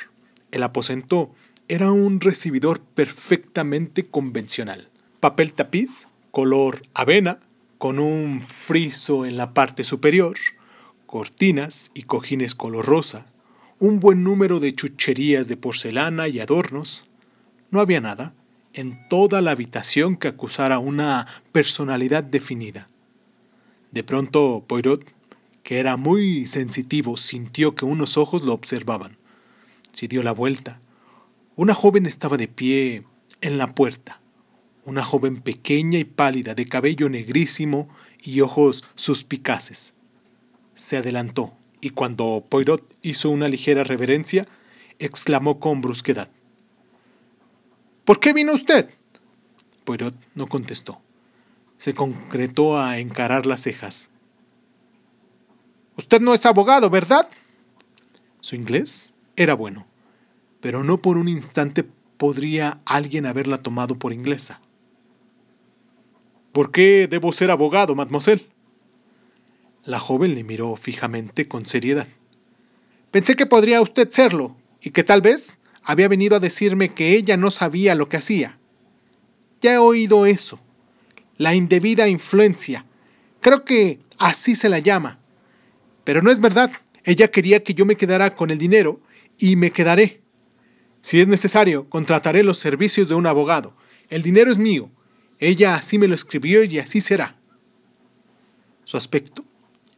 El 0.52 0.62
aposento 0.62 1.35
era 1.66 1.90
un 1.90 2.20
recibidor 2.20 2.78
perfectamente 2.78 4.06
convencional. 4.06 4.88
Papel 5.18 5.52
tapiz, 5.52 6.06
color 6.30 6.82
avena, 6.94 7.40
con 7.78 7.99
un 7.99 8.40
friso 8.40 9.26
en 9.26 9.37
la 9.37 9.52
parte 9.52 9.82
superior, 9.82 10.37
cortinas 11.06 11.90
y 11.92 12.04
cojines 12.04 12.54
color 12.54 12.87
rosa, 12.87 13.26
un 13.80 13.99
buen 13.99 14.23
número 14.23 14.61
de 14.61 14.76
chucherías 14.76 15.49
de 15.49 15.56
porcelana 15.56 16.28
y 16.28 16.38
adornos. 16.38 17.04
No 17.73 17.80
había 17.80 18.00
nada 18.00 18.32
en 18.75 19.08
toda 19.08 19.42
la 19.42 19.50
habitación 19.50 20.16
que 20.16 20.28
acusara 20.28 20.78
una 20.78 21.26
personalidad 21.50 22.23
definida. 22.23 22.88
De 23.90 24.02
pronto 24.02 24.64
Poirot, 24.66 25.04
que 25.62 25.78
era 25.78 25.97
muy 25.97 26.47
sensitivo, 26.47 27.16
sintió 27.16 27.75
que 27.75 27.85
unos 27.85 28.16
ojos 28.16 28.42
lo 28.42 28.52
observaban. 28.52 29.16
Se 29.92 30.09
dio 30.09 30.23
la 30.23 30.33
vuelta. 30.33 30.80
Una 31.57 31.75
joven 31.75 32.07
estaba 32.07 32.37
de 32.37 32.49
pie 32.49 33.04
en 33.40 33.59
la 33.59 33.75
puerta. 33.75 34.21
Una 34.85 35.04
joven 35.04 35.40
pequeña 35.40 35.99
y 35.99 36.04
pálida, 36.04 36.54
de 36.54 36.66
cabello 36.66 37.09
negrísimo 37.09 37.88
y 38.23 38.40
ojos 38.40 38.85
suspicaces. 38.95 39.95
Se 40.75 40.97
adelantó 40.97 41.54
y 41.80 41.90
cuando 41.90 42.45
Poirot 42.49 42.97
hizo 43.02 43.30
una 43.30 43.49
ligera 43.49 43.85
reverencia, 43.85 44.47
exclamó 44.99 45.61
con 45.61 45.80
brusquedad. 45.80 46.30
¿Por 48.04 48.21
qué 48.21 48.33
vino 48.33 48.52
usted? 48.52 48.88
Poirot 49.85 50.14
no 50.35 50.47
contestó. 50.47 51.00
Se 51.78 51.94
concretó 51.94 52.78
a 52.78 52.99
encarar 52.99 53.47
las 53.47 53.62
cejas. 53.62 54.11
Usted 55.97 56.20
no 56.20 56.35
es 56.35 56.44
abogado, 56.47 56.90
¿verdad? 56.90 57.28
Su 58.40 58.54
inglés 58.54 59.14
era 59.37 59.54
bueno, 59.54 59.87
pero 60.61 60.85
no 60.85 60.99
por 60.99 61.16
un 61.16 61.28
instante 61.28 61.85
podría 62.16 62.80
alguien 62.85 63.26
haberla 63.26 63.62
tomado 63.62 63.99
por 63.99 64.12
inglesa. 64.12 64.61
¿Por 66.52 66.70
qué 66.73 67.08
debo 67.08 67.32
ser 67.32 67.50
abogado, 67.50 67.94
mademoiselle? 67.94 68.47
La 69.85 69.99
joven 69.99 70.35
le 70.35 70.44
miró 70.44 70.76
fijamente 70.76 71.49
con 71.49 71.66
seriedad. 71.66 72.08
Pensé 73.11 73.37
que 73.37 73.47
podría 73.47 73.80
usted 73.80 74.11
serlo, 74.11 74.56
y 74.80 74.90
que 74.90 75.04
tal 75.04 75.20
vez 75.20 75.58
había 75.82 76.08
venido 76.08 76.37
a 76.37 76.40
decirme 76.40 76.92
que 76.94 77.14
ella 77.16 77.37
no 77.37 77.50
sabía 77.50 77.94
lo 77.94 78.08
que 78.08 78.16
hacía. 78.16 78.58
Ya 79.61 79.75
he 79.75 79.78
oído 79.78 80.26
eso. 80.26 80.61
La 81.38 81.54
indebida 81.54 82.09
influencia. 82.09 82.85
Creo 83.40 83.64
que 83.64 84.00
así 84.18 84.54
se 84.54 84.68
la 84.68 84.80
llama. 84.80 85.18
Pero 86.04 86.21
no 86.21 86.30
es 86.30 86.40
verdad. 86.40 86.71
Ella 87.04 87.30
quería 87.30 87.62
que 87.62 87.75
yo 87.75 87.87
me 87.87 87.97
quedara 87.97 88.35
con 88.35 88.50
el 88.50 88.59
dinero 88.59 89.00
y 89.38 89.57
me 89.57 89.71
quedaré. 89.71 90.21
Si 91.00 91.21
es 91.21 91.28
necesario, 91.28 91.88
contrataré 91.88 92.42
los 92.45 92.59
servicios 92.59 93.09
de 93.09 93.14
un 93.14 93.26
abogado. 93.26 93.75
El 94.11 94.23
dinero 94.23 94.50
es 94.50 94.59
mío. 94.59 94.90
Ella 95.38 95.76
así 95.76 95.99
me 95.99 96.09
lo 96.09 96.14
escribió 96.14 96.64
y 96.64 96.78
así 96.78 97.00
será. 97.00 97.38
Su 98.85 98.97
aspecto 98.97 99.45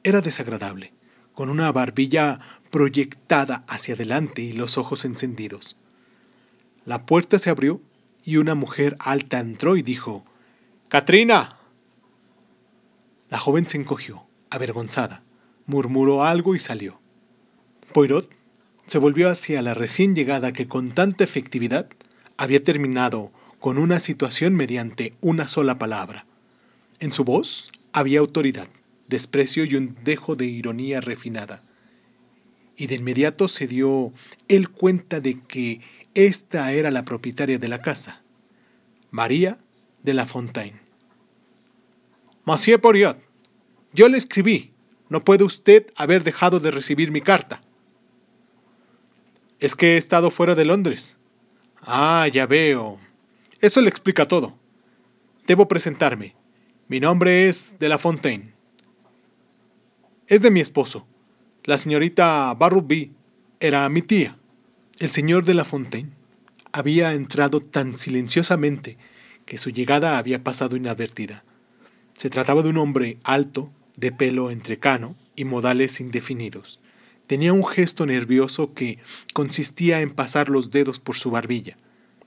era 0.02 0.20
desagradable, 0.20 0.92
con 1.32 1.48
una 1.48 1.72
barbilla 1.72 2.38
proyectada 2.70 3.64
hacia 3.66 3.94
adelante 3.94 4.42
y 4.42 4.52
los 4.52 4.78
ojos 4.78 5.04
encendidos. 5.04 5.78
La 6.84 7.06
puerta 7.06 7.38
se 7.38 7.50
abrió 7.50 7.80
y 8.24 8.36
una 8.36 8.54
mujer 8.54 8.96
alta 8.98 9.38
entró 9.38 9.76
y 9.76 9.82
dijo, 9.82 10.24
Katrina. 10.90 11.56
La 13.28 13.38
joven 13.38 13.68
se 13.68 13.76
encogió, 13.76 14.26
avergonzada, 14.50 15.22
murmuró 15.64 16.24
algo 16.24 16.56
y 16.56 16.58
salió. 16.58 17.00
Poirot 17.94 18.28
se 18.86 18.98
volvió 18.98 19.30
hacia 19.30 19.62
la 19.62 19.72
recién 19.72 20.16
llegada 20.16 20.52
que 20.52 20.66
con 20.66 20.90
tanta 20.90 21.22
efectividad 21.22 21.88
había 22.36 22.64
terminado 22.64 23.30
con 23.60 23.78
una 23.78 24.00
situación 24.00 24.56
mediante 24.56 25.14
una 25.20 25.46
sola 25.46 25.78
palabra. 25.78 26.26
En 26.98 27.12
su 27.12 27.22
voz 27.22 27.70
había 27.92 28.18
autoridad, 28.18 28.66
desprecio 29.06 29.64
y 29.64 29.76
un 29.76 29.96
dejo 30.02 30.34
de 30.34 30.46
ironía 30.46 31.00
refinada. 31.00 31.62
Y 32.76 32.88
de 32.88 32.96
inmediato 32.96 33.46
se 33.46 33.68
dio 33.68 34.12
él 34.48 34.70
cuenta 34.70 35.20
de 35.20 35.40
que 35.40 35.82
esta 36.14 36.72
era 36.72 36.90
la 36.90 37.04
propietaria 37.04 37.60
de 37.60 37.68
la 37.68 37.80
casa, 37.80 38.22
María 39.12 39.60
de 40.02 40.14
la 40.14 40.26
Fontaine. 40.26 40.80
Monsieur 42.44 42.80
Poiriot, 42.80 43.18
yo 43.92 44.08
le 44.08 44.16
escribí. 44.16 44.72
No 45.08 45.24
puede 45.24 45.44
usted 45.44 45.86
haber 45.96 46.22
dejado 46.22 46.60
de 46.60 46.70
recibir 46.70 47.10
mi 47.10 47.20
carta. 47.20 47.62
Es 49.58 49.74
que 49.74 49.94
he 49.94 49.96
estado 49.96 50.30
fuera 50.30 50.54
de 50.54 50.64
Londres. 50.64 51.16
Ah, 51.82 52.28
ya 52.32 52.46
veo. 52.46 52.98
Eso 53.60 53.80
le 53.80 53.88
explica 53.88 54.28
todo. 54.28 54.56
Debo 55.46 55.66
presentarme. 55.66 56.36
Mi 56.88 57.00
nombre 57.00 57.48
es 57.48 57.76
de 57.78 57.88
la 57.88 57.98
Fontaine. 57.98 58.54
Es 60.28 60.42
de 60.42 60.50
mi 60.50 60.60
esposo. 60.60 61.06
La 61.64 61.76
señorita 61.76 62.54
Barruby 62.54 63.12
era 63.58 63.88
mi 63.88 64.02
tía. 64.02 64.38
El 65.00 65.10
señor 65.10 65.44
de 65.44 65.54
la 65.54 65.64
Fontaine 65.64 66.10
había 66.72 67.12
entrado 67.12 67.60
tan 67.60 67.98
silenciosamente 67.98 68.96
que 69.50 69.58
su 69.58 69.70
llegada 69.70 70.16
había 70.16 70.44
pasado 70.44 70.76
inadvertida. 70.76 71.42
Se 72.14 72.30
trataba 72.30 72.62
de 72.62 72.68
un 72.68 72.76
hombre 72.76 73.18
alto, 73.24 73.72
de 73.96 74.12
pelo 74.12 74.52
entrecano 74.52 75.16
y 75.34 75.44
modales 75.44 76.00
indefinidos. 76.00 76.78
Tenía 77.26 77.52
un 77.52 77.66
gesto 77.66 78.06
nervioso 78.06 78.74
que 78.74 79.00
consistía 79.34 80.02
en 80.02 80.10
pasar 80.10 80.50
los 80.50 80.70
dedos 80.70 81.00
por 81.00 81.16
su 81.16 81.32
barbilla. 81.32 81.76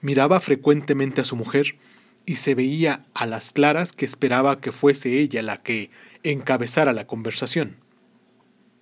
Miraba 0.02 0.42
frecuentemente 0.42 1.22
a 1.22 1.24
su 1.24 1.38
mujer 1.38 1.78
y 2.26 2.36
se 2.36 2.56
veía 2.56 3.06
a 3.14 3.26
las 3.26 3.54
claras 3.54 3.94
que 3.94 4.04
esperaba 4.04 4.60
que 4.60 4.74
fuese 4.74 5.18
ella 5.20 5.42
la 5.44 5.64
que 5.64 5.92
encabezara 6.24 6.92
la 6.92 7.08
conversación. 7.08 7.78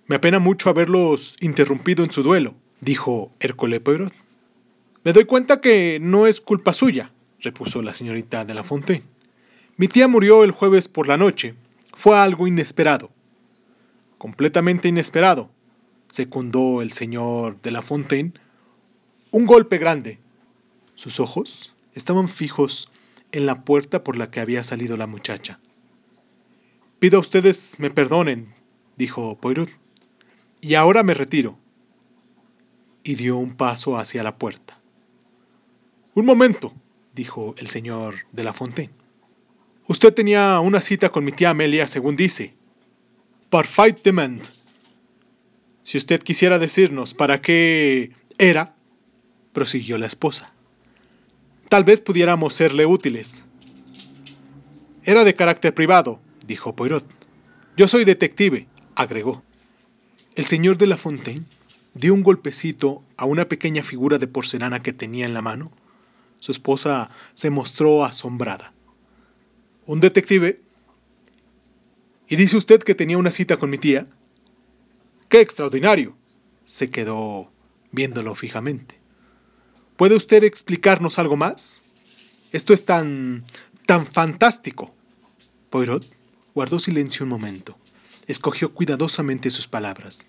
Me 0.08 0.16
apena 0.16 0.40
mucho 0.40 0.68
haberlos 0.68 1.36
interrumpido 1.40 2.02
en 2.02 2.10
su 2.10 2.24
duelo, 2.24 2.56
dijo 2.80 3.30
Hércole 3.38 3.78
Poirot. 3.78 4.12
Me 5.04 5.12
doy 5.12 5.26
cuenta 5.26 5.60
que 5.60 5.98
no 6.02 6.26
es 6.26 6.40
culpa 6.40 6.72
suya, 6.72 7.12
repuso 7.42 7.82
la 7.82 7.92
señorita 7.92 8.44
de 8.44 8.54
la 8.54 8.64
Fontaine. 8.64 9.04
Mi 9.76 9.88
tía 9.88 10.08
murió 10.08 10.44
el 10.44 10.52
jueves 10.52 10.88
por 10.88 11.08
la 11.08 11.16
noche. 11.16 11.54
Fue 11.94 12.18
algo 12.18 12.46
inesperado. 12.46 13.10
Completamente 14.18 14.88
inesperado, 14.88 15.50
secundó 16.08 16.80
el 16.82 16.92
señor 16.92 17.60
de 17.60 17.72
la 17.72 17.82
Fontaine, 17.82 18.32
un 19.32 19.46
golpe 19.46 19.78
grande. 19.78 20.20
Sus 20.94 21.18
ojos 21.18 21.74
estaban 21.94 22.28
fijos 22.28 22.90
en 23.32 23.46
la 23.46 23.64
puerta 23.64 24.04
por 24.04 24.16
la 24.16 24.30
que 24.30 24.40
había 24.40 24.62
salido 24.62 24.96
la 24.96 25.06
muchacha. 25.06 25.58
Pido 26.98 27.18
a 27.18 27.20
ustedes 27.20 27.76
me 27.78 27.90
perdonen, 27.90 28.54
dijo 28.96 29.36
Poirot, 29.40 29.70
y 30.60 30.74
ahora 30.74 31.02
me 31.02 31.14
retiro. 31.14 31.58
Y 33.02 33.16
dio 33.16 33.36
un 33.36 33.56
paso 33.56 33.96
hacia 33.96 34.22
la 34.22 34.38
puerta. 34.38 34.78
Un 36.14 36.26
momento, 36.26 36.72
dijo 37.14 37.54
el 37.58 37.68
señor 37.68 38.26
de 38.32 38.44
la 38.44 38.52
Fontaine. 38.52 38.92
Usted 39.88 40.14
tenía 40.14 40.60
una 40.60 40.80
cita 40.80 41.10
con 41.10 41.24
mi 41.24 41.32
tía 41.32 41.50
Amelia, 41.50 41.86
según 41.86 42.16
dice. 42.16 42.54
Parfaitement, 43.50 44.48
si 45.82 45.98
usted 45.98 46.22
quisiera 46.22 46.58
decirnos 46.58 47.14
para 47.14 47.40
qué 47.40 48.12
era, 48.38 48.74
prosiguió 49.52 49.98
la 49.98 50.06
esposa, 50.06 50.52
tal 51.68 51.84
vez 51.84 52.00
pudiéramos 52.00 52.54
serle 52.54 52.86
útiles. 52.86 53.44
Era 55.04 55.24
de 55.24 55.34
carácter 55.34 55.74
privado, 55.74 56.20
dijo 56.46 56.76
Poirot. 56.76 57.04
Yo 57.76 57.88
soy 57.88 58.04
detective, 58.04 58.68
agregó. 58.94 59.42
El 60.36 60.46
señor 60.46 60.78
de 60.78 60.86
la 60.86 60.96
Fontaine 60.96 61.44
dio 61.94 62.14
un 62.14 62.22
golpecito 62.22 63.02
a 63.16 63.24
una 63.24 63.48
pequeña 63.48 63.82
figura 63.82 64.18
de 64.18 64.28
porcelana 64.28 64.82
que 64.82 64.92
tenía 64.92 65.26
en 65.26 65.34
la 65.34 65.42
mano. 65.42 65.72
Su 66.42 66.50
esposa 66.50 67.08
se 67.34 67.50
mostró 67.50 68.04
asombrada. 68.04 68.72
¿Un 69.86 70.00
detective? 70.00 70.60
¿Y 72.26 72.34
dice 72.34 72.56
usted 72.56 72.82
que 72.82 72.96
tenía 72.96 73.16
una 73.16 73.30
cita 73.30 73.58
con 73.58 73.70
mi 73.70 73.78
tía? 73.78 74.08
¡Qué 75.28 75.38
extraordinario! 75.38 76.16
Se 76.64 76.90
quedó 76.90 77.52
viéndolo 77.92 78.34
fijamente. 78.34 78.98
¿Puede 79.96 80.16
usted 80.16 80.42
explicarnos 80.42 81.20
algo 81.20 81.36
más? 81.36 81.84
Esto 82.50 82.74
es 82.74 82.84
tan... 82.84 83.44
tan 83.86 84.04
fantástico. 84.04 84.92
Poirot 85.70 86.04
guardó 86.56 86.80
silencio 86.80 87.22
un 87.22 87.30
momento. 87.30 87.78
escogió 88.26 88.74
cuidadosamente 88.74 89.48
sus 89.48 89.68
palabras. 89.68 90.26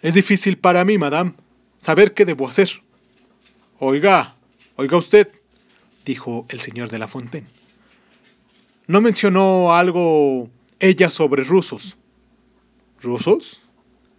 Es 0.00 0.14
difícil 0.14 0.56
para 0.56 0.82
mí, 0.86 0.96
madame, 0.96 1.34
saber 1.76 2.14
qué 2.14 2.24
debo 2.24 2.48
hacer. 2.48 2.82
Oiga, 3.78 4.34
oiga 4.76 4.96
usted, 4.96 5.41
dijo 6.04 6.46
el 6.48 6.60
señor 6.60 6.88
de 6.88 6.98
la 6.98 7.08
Fontaine. 7.08 7.46
¿No 8.86 9.00
mencionó 9.00 9.74
algo 9.74 10.50
ella 10.80 11.10
sobre 11.10 11.44
rusos? 11.44 11.96
¿Rusos? 13.00 13.62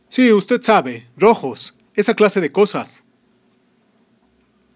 Sí, 0.07 0.31
usted 0.31 0.61
sabe, 0.61 1.07
rojos, 1.17 1.75
esa 1.95 2.15
clase 2.15 2.41
de 2.41 2.51
cosas. 2.51 3.03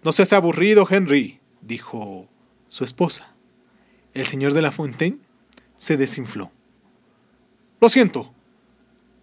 No 0.02 0.12
seas 0.12 0.32
aburrido, 0.32 0.86
Henry, 0.88 1.40
dijo 1.62 2.28
su 2.66 2.84
esposa. 2.84 3.34
El 4.14 4.26
señor 4.26 4.52
de 4.52 4.62
la 4.62 4.72
Fontaine 4.72 5.18
se 5.74 5.96
desinfló. 5.96 6.50
Lo 7.80 7.88
siento. 7.88 8.32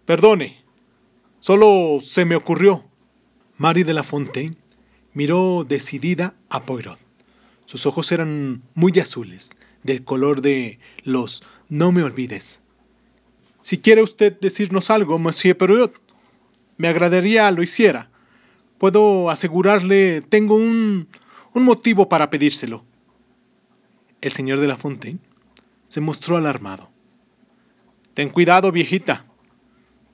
Perdone. 0.04 0.64
Solo 1.38 1.98
se 2.00 2.24
me 2.24 2.36
ocurrió. 2.36 2.84
Marie 3.58 3.84
de 3.84 3.94
la 3.94 4.02
Fontaine 4.02 4.56
miró 5.12 5.64
decidida 5.64 6.34
a 6.48 6.64
Poirot. 6.64 7.05
Sus 7.66 7.84
ojos 7.84 8.10
eran 8.12 8.62
muy 8.74 8.98
azules, 8.98 9.56
del 9.82 10.04
color 10.04 10.40
de 10.40 10.78
los 11.02 11.42
no 11.68 11.92
me 11.92 12.02
olvides. 12.02 12.60
Si 13.62 13.78
quiere 13.78 14.02
usted 14.02 14.38
decirnos 14.40 14.88
algo, 14.90 15.18
Monsieur 15.18 15.56
Poirot, 15.56 16.00
me 16.76 16.86
agradaría 16.86 17.50
lo 17.50 17.64
hiciera. 17.64 18.08
Puedo 18.78 19.30
asegurarle, 19.30 20.20
tengo 20.20 20.54
un, 20.54 21.08
un 21.54 21.64
motivo 21.64 22.08
para 22.08 22.30
pedírselo. 22.30 22.84
El 24.20 24.30
señor 24.30 24.60
de 24.60 24.68
la 24.68 24.76
Fontaine 24.76 25.18
se 25.88 26.00
mostró 26.00 26.36
alarmado. 26.36 26.90
Ten 28.14 28.28
cuidado, 28.28 28.70
viejita. 28.70 29.26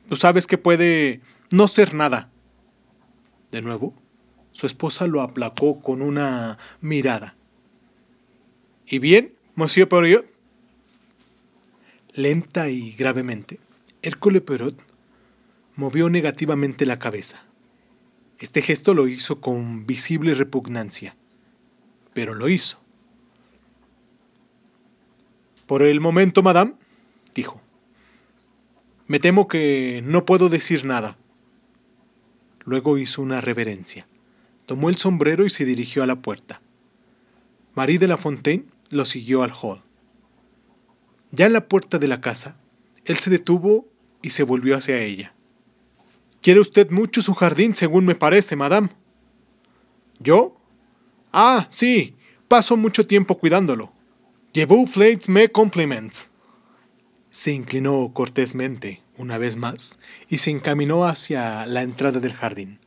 Tú 0.09 0.17
sabes 0.17 0.47
que 0.47 0.57
puede 0.57 1.21
no 1.51 1.69
ser 1.69 1.93
nada. 1.93 2.31
De 3.51 3.61
nuevo, 3.61 3.95
su 4.53 4.67
esposa 4.67 5.07
lo 5.07 5.21
aplacó 5.21 5.83
con 5.83 6.01
una 6.01 6.57
mirada. 6.81 7.37
¿Y 8.87 8.99
bien, 8.99 9.35
Monsieur 9.55 9.89
Perriot? 9.89 10.27
Lenta 12.15 12.69
y 12.69 12.93
gravemente, 12.93 13.59
Hércule 14.03 14.43
Perrot 14.43 14.85
movió 15.77 16.11
negativamente 16.11 16.85
la 16.85 16.99
cabeza. 16.99 17.43
Este 18.39 18.61
gesto 18.61 18.93
lo 18.93 19.09
hizo 19.09 19.41
con 19.41 19.87
visible 19.87 20.35
repugnancia, 20.35 21.17
pero 22.13 22.35
lo 22.35 22.49
hizo. 22.49 22.79
Por 25.67 25.83
el 25.83 26.01
momento, 26.01 26.43
madame, 26.43 26.75
dijo. 27.35 27.63
Me 29.07 29.19
temo 29.19 29.49
que 29.49 30.03
no 30.05 30.27
puedo 30.27 30.49
decir 30.49 30.85
nada. 30.85 31.17
Luego 32.65 32.99
hizo 32.99 33.23
una 33.23 33.41
reverencia. 33.41 34.07
Tomó 34.67 34.91
el 34.91 34.97
sombrero 34.97 35.47
y 35.47 35.51
se 35.51 35.65
dirigió 35.65 36.03
a 36.03 36.07
la 36.07 36.17
puerta. 36.17 36.61
Marie 37.75 37.99
de 37.99 38.09
la 38.09 38.19
Fontaine 38.19 38.67
lo 38.93 39.07
siguió 39.07 39.43
al 39.43 39.53
hall. 39.53 39.83
Ya 41.31 41.47
en 41.47 41.55
la 41.55 41.67
puerta 41.67 41.99
de 41.99 42.09
la 42.09 42.21
casa, 42.21 42.59
él 43.07 43.17
se 43.17 43.31
detuvo 43.31 43.89
y 44.21 44.31
se 44.31 44.43
volvió 44.43 44.77
hacia 44.77 45.01
ella. 45.01 45.35
Quiere 46.43 46.61
usted 46.61 46.91
mucho 46.91 47.23
su 47.23 47.33
jardín, 47.35 47.75
según 47.75 48.05
me 48.05 48.15
parece, 48.15 48.55
madame. 48.55 48.91
¿Yo? 50.21 50.61
Ah, 51.33 51.67
sí, 51.71 52.17
paso 52.49 52.77
mucho 52.77 53.07
tiempo 53.07 53.39
cuidándolo. 53.39 53.93
Llevó 54.53 54.87
flates 54.87 55.31
me 55.31 55.49
compliments. 55.49 56.29
Se 57.31 57.51
inclinó 57.53 58.13
cortésmente 58.13 59.03
una 59.17 59.39
vez 59.39 59.57
más 59.57 60.01
y 60.29 60.39
se 60.39 60.51
encaminó 60.51 61.07
hacia 61.07 61.65
la 61.65 61.81
entrada 61.81 62.21
del 62.21 62.35
jardín. 62.35 62.79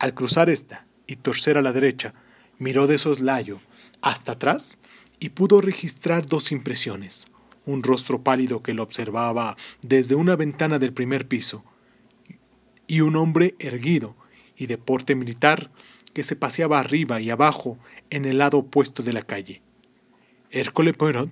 Al 0.00 0.12
cruzar 0.12 0.50
esta 0.50 0.86
y 1.06 1.16
torcer 1.16 1.56
a 1.56 1.62
la 1.62 1.72
derecha, 1.72 2.14
miró 2.58 2.88
de 2.88 2.98
soslayo 2.98 3.60
hasta 4.02 4.32
atrás 4.32 4.78
y 5.20 5.30
pudo 5.30 5.60
registrar 5.60 6.26
dos 6.26 6.52
impresiones. 6.52 7.28
Un 7.64 7.82
rostro 7.82 8.22
pálido 8.22 8.62
que 8.62 8.74
lo 8.74 8.82
observaba 8.82 9.56
desde 9.82 10.14
una 10.14 10.36
ventana 10.36 10.78
del 10.78 10.92
primer 10.92 11.28
piso 11.28 11.64
y 12.86 13.00
un 13.02 13.16
hombre 13.16 13.54
erguido 13.58 14.16
y 14.56 14.66
de 14.66 14.78
porte 14.78 15.14
militar 15.14 15.70
que 16.14 16.24
se 16.24 16.36
paseaba 16.36 16.78
arriba 16.78 17.20
y 17.20 17.30
abajo 17.30 17.78
en 18.10 18.24
el 18.24 18.38
lado 18.38 18.58
opuesto 18.58 19.02
de 19.02 19.12
la 19.12 19.22
calle. 19.22 19.62
Hércole 20.50 20.94
Poirot 20.94 21.30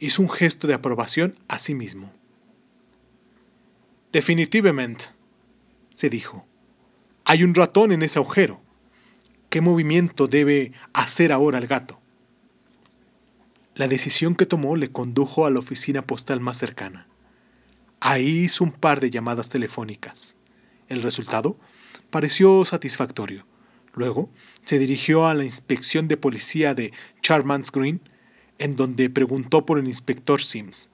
hizo 0.00 0.22
un 0.22 0.30
gesto 0.30 0.66
de 0.66 0.74
aprobación 0.74 1.38
a 1.46 1.58
sí 1.58 1.74
mismo. 1.74 2.12
Definitivamente, 4.12 5.06
se 5.92 6.10
dijo, 6.10 6.46
hay 7.24 7.44
un 7.44 7.54
ratón 7.54 7.92
en 7.92 8.02
ese 8.02 8.18
agujero. 8.18 8.60
¿Qué 9.48 9.60
movimiento 9.60 10.26
debe 10.26 10.72
hacer 10.92 11.32
ahora 11.32 11.58
el 11.58 11.68
gato? 11.68 11.99
La 13.80 13.88
decisión 13.88 14.34
que 14.34 14.44
tomó 14.44 14.76
le 14.76 14.92
condujo 14.92 15.46
a 15.46 15.50
la 15.50 15.58
oficina 15.58 16.02
postal 16.02 16.38
más 16.38 16.58
cercana. 16.58 17.08
Ahí 17.98 18.40
hizo 18.40 18.62
un 18.62 18.72
par 18.72 19.00
de 19.00 19.10
llamadas 19.10 19.48
telefónicas. 19.48 20.36
El 20.88 21.00
resultado 21.00 21.56
pareció 22.10 22.66
satisfactorio. 22.66 23.46
Luego 23.94 24.28
se 24.66 24.78
dirigió 24.78 25.26
a 25.26 25.32
la 25.32 25.46
inspección 25.46 26.08
de 26.08 26.18
policía 26.18 26.74
de 26.74 26.92
Charmans 27.22 27.72
Green, 27.72 28.02
en 28.58 28.76
donde 28.76 29.08
preguntó 29.08 29.64
por 29.64 29.78
el 29.78 29.88
inspector 29.88 30.42
Sims. 30.42 30.90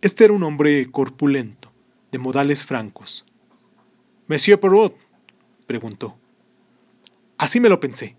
Este 0.00 0.24
era 0.24 0.32
un 0.32 0.44
hombre 0.44 0.90
corpulento, 0.90 1.74
de 2.10 2.16
modales 2.20 2.64
francos. 2.64 3.26
Monsieur 4.28 4.58
Perrault, 4.58 4.94
preguntó. 5.66 6.16
Así 7.36 7.60
me 7.60 7.68
lo 7.68 7.80
pensé. 7.80 8.16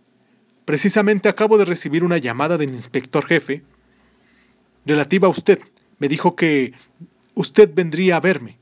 Precisamente 0.65 1.29
acabo 1.29 1.57
de 1.57 1.65
recibir 1.65 2.03
una 2.03 2.17
llamada 2.17 2.57
del 2.57 2.73
inspector 2.73 3.25
jefe 3.25 3.63
relativa 4.85 5.27
a 5.27 5.31
usted. 5.31 5.59
Me 5.99 6.07
dijo 6.07 6.35
que 6.35 6.73
usted 7.35 7.71
vendría 7.73 8.17
a 8.17 8.19
verme. 8.19 8.57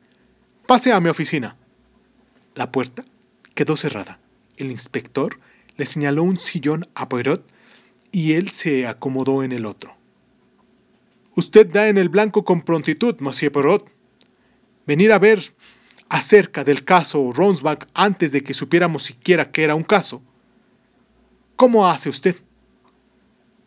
Pase 0.68 0.92
a 0.92 1.00
mi 1.00 1.10
oficina. 1.10 1.56
La 2.56 2.72
puerta 2.72 3.06
quedó 3.56 3.78
cerrada. 3.78 4.20
El 4.58 4.70
inspector 4.70 5.40
le 5.78 5.86
señaló 5.86 6.24
un 6.24 6.38
sillón 6.40 6.88
a 6.94 7.10
Poirot 7.10 7.50
y 8.12 8.34
él 8.34 8.50
se 8.50 8.86
acomodó 8.86 9.42
en 9.42 9.54
el 9.54 9.66
otro. 9.66 9.96
Usted 11.36 11.68
da 11.68 11.88
en 11.88 11.98
el 11.98 12.10
blanco 12.10 12.44
con 12.46 12.62
prontitud, 12.62 13.16
Monsieur 13.20 13.52
Poirot. 13.52 13.90
Venir 14.86 15.14
a 15.14 15.20
ver 15.20 15.54
acerca 16.10 16.64
del 16.64 16.84
caso 16.84 17.32
Ronsbach 17.34 17.88
antes 17.94 18.32
de 18.32 18.44
que 18.44 18.54
supiéramos 18.54 19.04
siquiera 19.04 19.52
que 19.52 19.64
era 19.64 19.74
un 19.74 19.84
caso. 19.84 20.22
¿Cómo 21.64 21.88
hace 21.88 22.10
usted? 22.10 22.36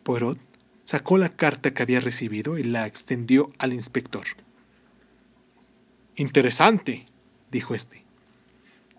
Poirot 0.03 0.37
sacó 0.83 1.17
la 1.17 1.29
carta 1.29 1.73
que 1.73 1.81
había 1.81 1.99
recibido 1.99 2.59
y 2.59 2.63
la 2.63 2.85
extendió 2.85 3.51
al 3.57 3.73
inspector. 3.73 4.23
Interesante, 6.15 7.05
dijo 7.49 7.73
este. 7.73 8.03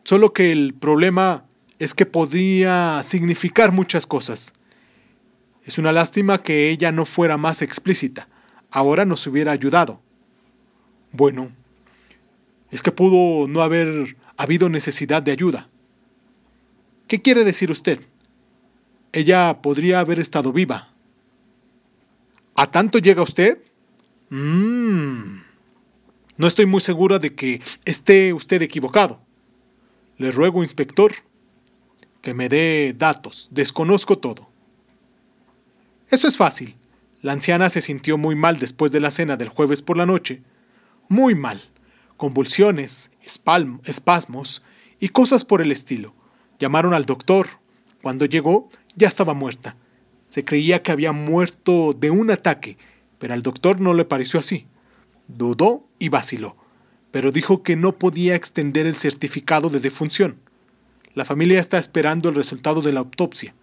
Solo 0.03 0.33
que 0.33 0.51
el 0.51 0.75
problema 0.75 1.45
es 1.79 1.95
que 1.95 2.07
podría 2.07 3.01
significar 3.05 3.71
muchas 3.71 4.05
cosas. 4.05 4.55
Es 5.63 5.79
una 5.79 5.93
lástima 5.93 6.43
que 6.43 6.69
ella 6.69 6.91
no 6.91 7.07
fuera 7.07 7.37
más 7.37 7.63
explícita. 7.63 8.27
Ahora 8.69 9.05
nos 9.05 9.25
hubiera 9.29 9.53
ayudado. 9.53 10.01
Bueno, 11.13 11.53
es 12.73 12.83
que 12.83 12.91
pudo 12.91 13.47
no 13.47 13.63
haber 13.63 14.17
habido 14.37 14.69
necesidad 14.69 15.23
de 15.23 15.31
ayuda. 15.31 15.69
¿Qué 17.07 17.23
quiere 17.23 17.45
decir 17.45 17.71
usted? 17.71 18.01
Ella 19.13 19.61
podría 19.63 20.01
haber 20.01 20.19
estado 20.19 20.53
viva. 20.53 20.93
¿A 22.55 22.67
tanto 22.67 22.99
llega 22.99 23.23
usted? 23.23 23.59
Mmm. 24.31 25.43
No 26.37 26.47
estoy 26.47 26.67
muy 26.67 26.81
segura 26.81 27.19
de 27.19 27.35
que 27.35 27.61
esté 27.85 28.33
usted 28.33 28.63
equivocado. 28.63 29.21
Le 30.19 30.31
ruego, 30.31 30.63
inspector, 30.63 31.13
que 32.21 32.35
me 32.35 32.49
dé 32.49 32.95
datos. 32.97 33.49
Desconozco 33.51 34.19
todo. 34.19 34.49
Eso 36.11 36.29
es 36.29 36.37
fácil. 36.37 36.77
La 37.23 37.33
anciana 37.33 37.69
se 37.71 37.81
sintió 37.81 38.19
muy 38.19 38.37
mal 38.37 38.59
después 38.59 38.93
de 38.93 39.01
la 39.01 39.11
cena 39.11 39.37
del 39.37 39.49
jueves 39.49 39.83
por 39.83 39.97
la 39.97 40.07
noche. 40.07 40.43
Muy 41.09 41.35
mal. 41.35 41.61
Convulsiones, 42.17 43.11
espasmos 43.21 44.63
y 45.01 45.09
cosas 45.09 45.45
por 45.45 45.61
el 45.61 45.73
estilo. 45.73 46.15
Llamaron 46.59 46.95
al 46.95 47.07
doctor. 47.07 47.49
Cuando 48.03 48.25
llegó, 48.27 48.69
ya 48.99 49.09
estaba 49.09 49.33
muerta. 49.33 49.77
Se 50.29 50.45
creía 50.45 50.83
que 50.83 50.93
había 50.93 51.13
muerto 51.13 51.95
de 51.95 52.11
un 52.11 52.31
ataque, 52.31 52.77
pero 53.19 53.33
al 53.33 53.43
doctor 53.43 53.81
no 53.81 53.95
le 53.95 54.05
pareció 54.05 54.41
así. 54.41 54.67
Dudó 55.29 55.89
y 55.99 56.11
vaciló 56.11 56.57
pero 57.11 57.33
dijo 57.33 57.63
que 57.63 57.77
no 57.77 57.99
podía 57.99 58.35
extender 58.35 58.87
el 58.87 58.97
certificado 58.97 59.71
de 59.71 59.81
defunción. 59.81 60.39
La 61.15 61.25
familia 61.25 61.61
está 61.61 61.79
esperando 61.79 62.29
el 62.29 62.35
resultado 62.35 62.83
de 62.83 62.93
la 62.93 63.01
autopsia. 63.01 63.55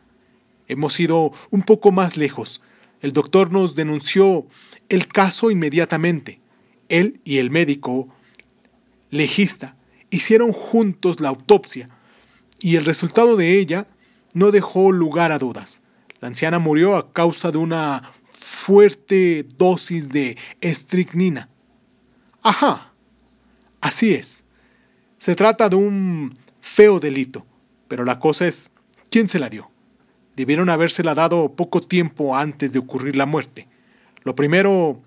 Hemos 0.67 1.00
ido 1.00 1.32
un 1.52 1.62
poco 1.62 1.91
más 1.91 2.17
lejos. 2.17 2.62
El 3.02 3.13
doctor 3.13 3.52
nos 3.52 3.76
denunció 3.76 4.48
el 4.89 5.08
caso 5.08 5.52
inmediatamente. 5.52 6.41
él 6.89 7.19
y 7.24 7.38
el 7.38 7.50
médico 7.50 8.10
legista 9.10 9.76
hicieron 10.12 10.52
juntos 10.52 11.19
la 11.19 11.30
autopsia 11.30 11.89
y 12.60 12.76
el 12.76 12.86
resultado 12.86 13.36
de 13.36 13.60
ella 13.60 13.88
no 14.36 14.52
dejó 14.52 14.91
lugar 14.91 15.32
a 15.32 15.39
dudas. 15.39 15.82
La 16.19 16.28
anciana 16.28 16.60
murió 16.60 16.98
a 16.98 17.12
causa 17.12 17.52
de 17.52 17.58
una 17.58 18.04
fuerte 18.32 19.48
dosis 19.58 20.10
de 20.10 20.38
estricnina. 20.62 21.50
Ajá, 22.43 22.93
así 23.82 24.13
es. 24.13 24.43
Se 25.17 25.36
trata 25.36 25.69
de 25.69 25.78
un 25.78 26.38
feo 26.60 27.00
delito, 27.00 27.48
pero 27.88 28.04
la 28.04 28.19
cosa 28.19 28.45
es, 28.45 28.71
¿quién 29.10 29.30
se 29.30 29.39
la 29.39 29.50
dio? 29.50 29.71
Debieron 30.36 30.69
habérsela 30.69 31.15
dado 31.15 31.56
poco 31.56 31.82
tiempo 31.82 32.36
antes 32.36 32.74
de 32.74 32.80
ocurrir 32.80 33.15
la 33.15 33.26
muerte. 33.26 33.69
Lo 34.24 34.36
primero 34.36 35.02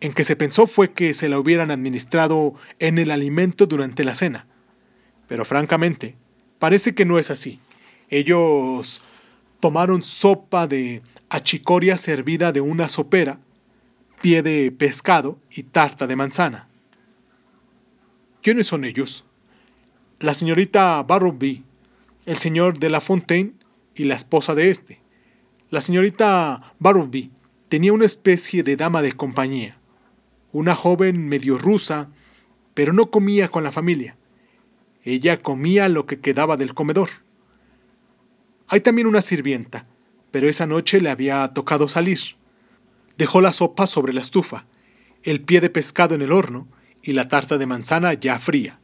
en 0.00 0.14
que 0.14 0.24
se 0.24 0.36
pensó 0.36 0.66
fue 0.66 0.92
que 0.92 1.12
se 1.12 1.28
la 1.28 1.38
hubieran 1.38 1.70
administrado 1.70 2.54
en 2.78 2.98
el 2.98 3.10
alimento 3.10 3.66
durante 3.66 4.04
la 4.04 4.14
cena. 4.14 4.46
Pero 5.28 5.44
francamente, 5.44 6.16
parece 6.58 6.94
que 6.94 7.04
no 7.04 7.18
es 7.18 7.30
así. 7.30 7.60
Ellos 8.14 9.02
tomaron 9.58 10.04
sopa 10.04 10.68
de 10.68 11.02
achicoria 11.30 11.98
servida 11.98 12.52
de 12.52 12.60
una 12.60 12.88
sopera, 12.88 13.40
pie 14.22 14.40
de 14.40 14.70
pescado 14.70 15.40
y 15.50 15.64
tarta 15.64 16.06
de 16.06 16.14
manzana. 16.14 16.68
¿Quiénes 18.40 18.68
son 18.68 18.84
ellos? 18.84 19.24
La 20.20 20.32
señorita 20.32 21.02
Barrowby, 21.02 21.64
el 22.24 22.36
señor 22.36 22.78
de 22.78 22.88
la 22.88 23.00
Fontaine 23.00 23.54
y 23.96 24.04
la 24.04 24.14
esposa 24.14 24.54
de 24.54 24.70
este. 24.70 25.00
La 25.70 25.80
señorita 25.80 26.62
Barrowby 26.78 27.32
tenía 27.68 27.92
una 27.92 28.06
especie 28.06 28.62
de 28.62 28.76
dama 28.76 29.02
de 29.02 29.10
compañía, 29.10 29.76
una 30.52 30.76
joven 30.76 31.26
medio 31.26 31.58
rusa, 31.58 32.12
pero 32.74 32.92
no 32.92 33.10
comía 33.10 33.48
con 33.48 33.64
la 33.64 33.72
familia. 33.72 34.16
Ella 35.02 35.42
comía 35.42 35.88
lo 35.88 36.06
que 36.06 36.20
quedaba 36.20 36.56
del 36.56 36.74
comedor. 36.74 37.23
Hay 38.68 38.80
también 38.80 39.06
una 39.06 39.22
sirvienta, 39.22 39.86
pero 40.30 40.48
esa 40.48 40.66
noche 40.66 41.00
le 41.00 41.10
había 41.10 41.46
tocado 41.48 41.88
salir. 41.88 42.18
Dejó 43.18 43.40
la 43.40 43.52
sopa 43.52 43.86
sobre 43.86 44.12
la 44.12 44.20
estufa, 44.20 44.66
el 45.22 45.42
pie 45.42 45.60
de 45.60 45.70
pescado 45.70 46.14
en 46.14 46.22
el 46.22 46.32
horno 46.32 46.68
y 47.02 47.12
la 47.12 47.28
tarta 47.28 47.58
de 47.58 47.66
manzana 47.66 48.14
ya 48.14 48.38
fría. 48.38 48.80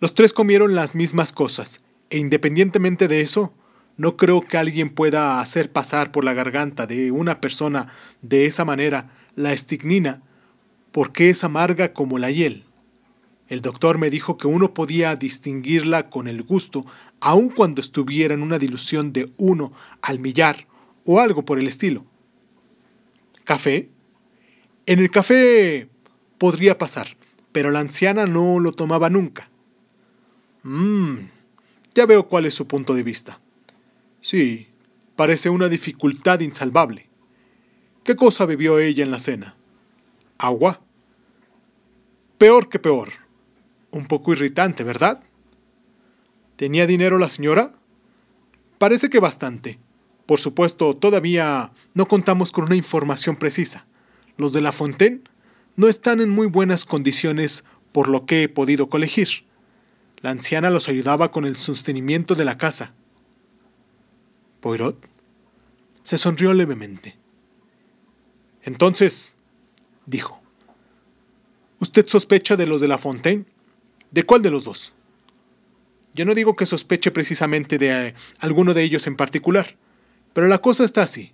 Los 0.00 0.14
tres 0.14 0.32
comieron 0.32 0.74
las 0.74 0.94
mismas 0.94 1.32
cosas, 1.32 1.84
e 2.10 2.18
independientemente 2.18 3.06
de 3.06 3.20
eso, 3.20 3.54
no 3.96 4.16
creo 4.16 4.40
que 4.40 4.56
alguien 4.56 4.90
pueda 4.90 5.40
hacer 5.40 5.70
pasar 5.70 6.10
por 6.12 6.24
la 6.24 6.32
garganta 6.32 6.86
de 6.86 7.12
una 7.12 7.40
persona 7.40 7.86
de 8.22 8.46
esa 8.46 8.64
manera 8.64 9.10
la 9.34 9.52
estignina, 9.52 10.22
porque 10.90 11.30
es 11.30 11.44
amarga 11.44 11.92
como 11.92 12.18
la 12.18 12.30
hiel. 12.30 12.64
El 13.52 13.60
doctor 13.60 13.98
me 13.98 14.08
dijo 14.08 14.38
que 14.38 14.46
uno 14.46 14.72
podía 14.72 15.14
distinguirla 15.14 16.08
con 16.08 16.26
el 16.26 16.42
gusto, 16.42 16.86
aun 17.20 17.50
cuando 17.50 17.82
estuviera 17.82 18.32
en 18.32 18.42
una 18.42 18.58
dilución 18.58 19.12
de 19.12 19.30
uno 19.36 19.74
al 20.00 20.20
millar 20.20 20.66
o 21.04 21.20
algo 21.20 21.44
por 21.44 21.58
el 21.58 21.68
estilo. 21.68 22.06
¿Café? 23.44 23.90
En 24.86 25.00
el 25.00 25.10
café 25.10 25.90
podría 26.38 26.78
pasar, 26.78 27.18
pero 27.52 27.70
la 27.70 27.80
anciana 27.80 28.24
no 28.24 28.58
lo 28.58 28.72
tomaba 28.72 29.10
nunca. 29.10 29.50
Mmm, 30.62 31.16
ya 31.94 32.06
veo 32.06 32.28
cuál 32.28 32.46
es 32.46 32.54
su 32.54 32.66
punto 32.66 32.94
de 32.94 33.02
vista. 33.02 33.38
Sí, 34.22 34.68
parece 35.14 35.50
una 35.50 35.68
dificultad 35.68 36.40
insalvable. 36.40 37.10
¿Qué 38.02 38.16
cosa 38.16 38.46
bebió 38.46 38.78
ella 38.78 39.04
en 39.04 39.10
la 39.10 39.18
cena? 39.18 39.56
¿Agua? 40.38 40.80
Peor 42.38 42.70
que 42.70 42.78
peor. 42.78 43.21
Un 43.92 44.06
poco 44.06 44.32
irritante, 44.32 44.82
¿verdad? 44.82 45.22
¿Tenía 46.56 46.86
dinero 46.86 47.18
la 47.18 47.28
señora? 47.28 47.72
Parece 48.78 49.10
que 49.10 49.20
bastante. 49.20 49.78
Por 50.26 50.40
supuesto, 50.40 50.96
todavía 50.96 51.72
no 51.94 52.08
contamos 52.08 52.50
con 52.50 52.64
una 52.64 52.74
información 52.74 53.36
precisa. 53.36 53.86
Los 54.36 54.52
de 54.52 54.62
la 54.62 54.72
Fontaine 54.72 55.20
no 55.76 55.88
están 55.88 56.20
en 56.20 56.30
muy 56.30 56.46
buenas 56.46 56.84
condiciones 56.84 57.64
por 57.92 58.08
lo 58.08 58.26
que 58.26 58.42
he 58.42 58.48
podido 58.48 58.88
colegir. 58.88 59.44
La 60.20 60.30
anciana 60.30 60.70
los 60.70 60.88
ayudaba 60.88 61.30
con 61.30 61.44
el 61.44 61.56
sostenimiento 61.56 62.34
de 62.34 62.44
la 62.44 62.58
casa. 62.58 62.94
Poirot 64.60 65.06
se 66.02 66.18
sonrió 66.18 66.52
levemente. 66.54 67.16
Entonces, 68.62 69.34
dijo, 70.06 70.40
¿usted 71.80 72.06
sospecha 72.06 72.56
de 72.56 72.66
los 72.66 72.80
de 72.80 72.88
la 72.88 72.98
Fontaine? 72.98 73.51
¿De 74.12 74.24
cuál 74.24 74.42
de 74.42 74.50
los 74.50 74.64
dos? 74.64 74.92
Yo 76.14 76.26
no 76.26 76.34
digo 76.34 76.54
que 76.54 76.66
sospeche 76.66 77.10
precisamente 77.10 77.78
de 77.78 78.08
eh, 78.08 78.14
alguno 78.38 78.74
de 78.74 78.82
ellos 78.82 79.06
en 79.06 79.16
particular, 79.16 79.76
pero 80.34 80.46
la 80.46 80.58
cosa 80.58 80.84
está 80.84 81.02
así. 81.02 81.32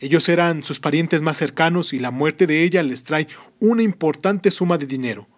Ellos 0.00 0.28
eran 0.28 0.64
sus 0.64 0.80
parientes 0.80 1.22
más 1.22 1.36
cercanos 1.36 1.92
y 1.92 1.98
la 1.98 2.10
muerte 2.10 2.46
de 2.46 2.62
ella 2.62 2.82
les 2.82 3.04
trae 3.04 3.28
una 3.60 3.82
importante 3.82 4.50
suma 4.50 4.78
de 4.78 4.86
dinero. 4.86 5.28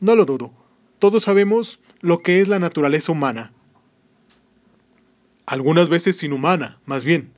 No 0.00 0.14
lo 0.14 0.24
dudo. 0.24 0.52
Todos 0.98 1.24
sabemos 1.24 1.80
lo 2.00 2.22
que 2.22 2.40
es 2.40 2.48
la 2.48 2.58
naturaleza 2.58 3.12
humana. 3.12 3.52
Algunas 5.46 5.88
veces 5.88 6.22
inhumana, 6.22 6.80
más 6.84 7.04
bien. 7.04 7.32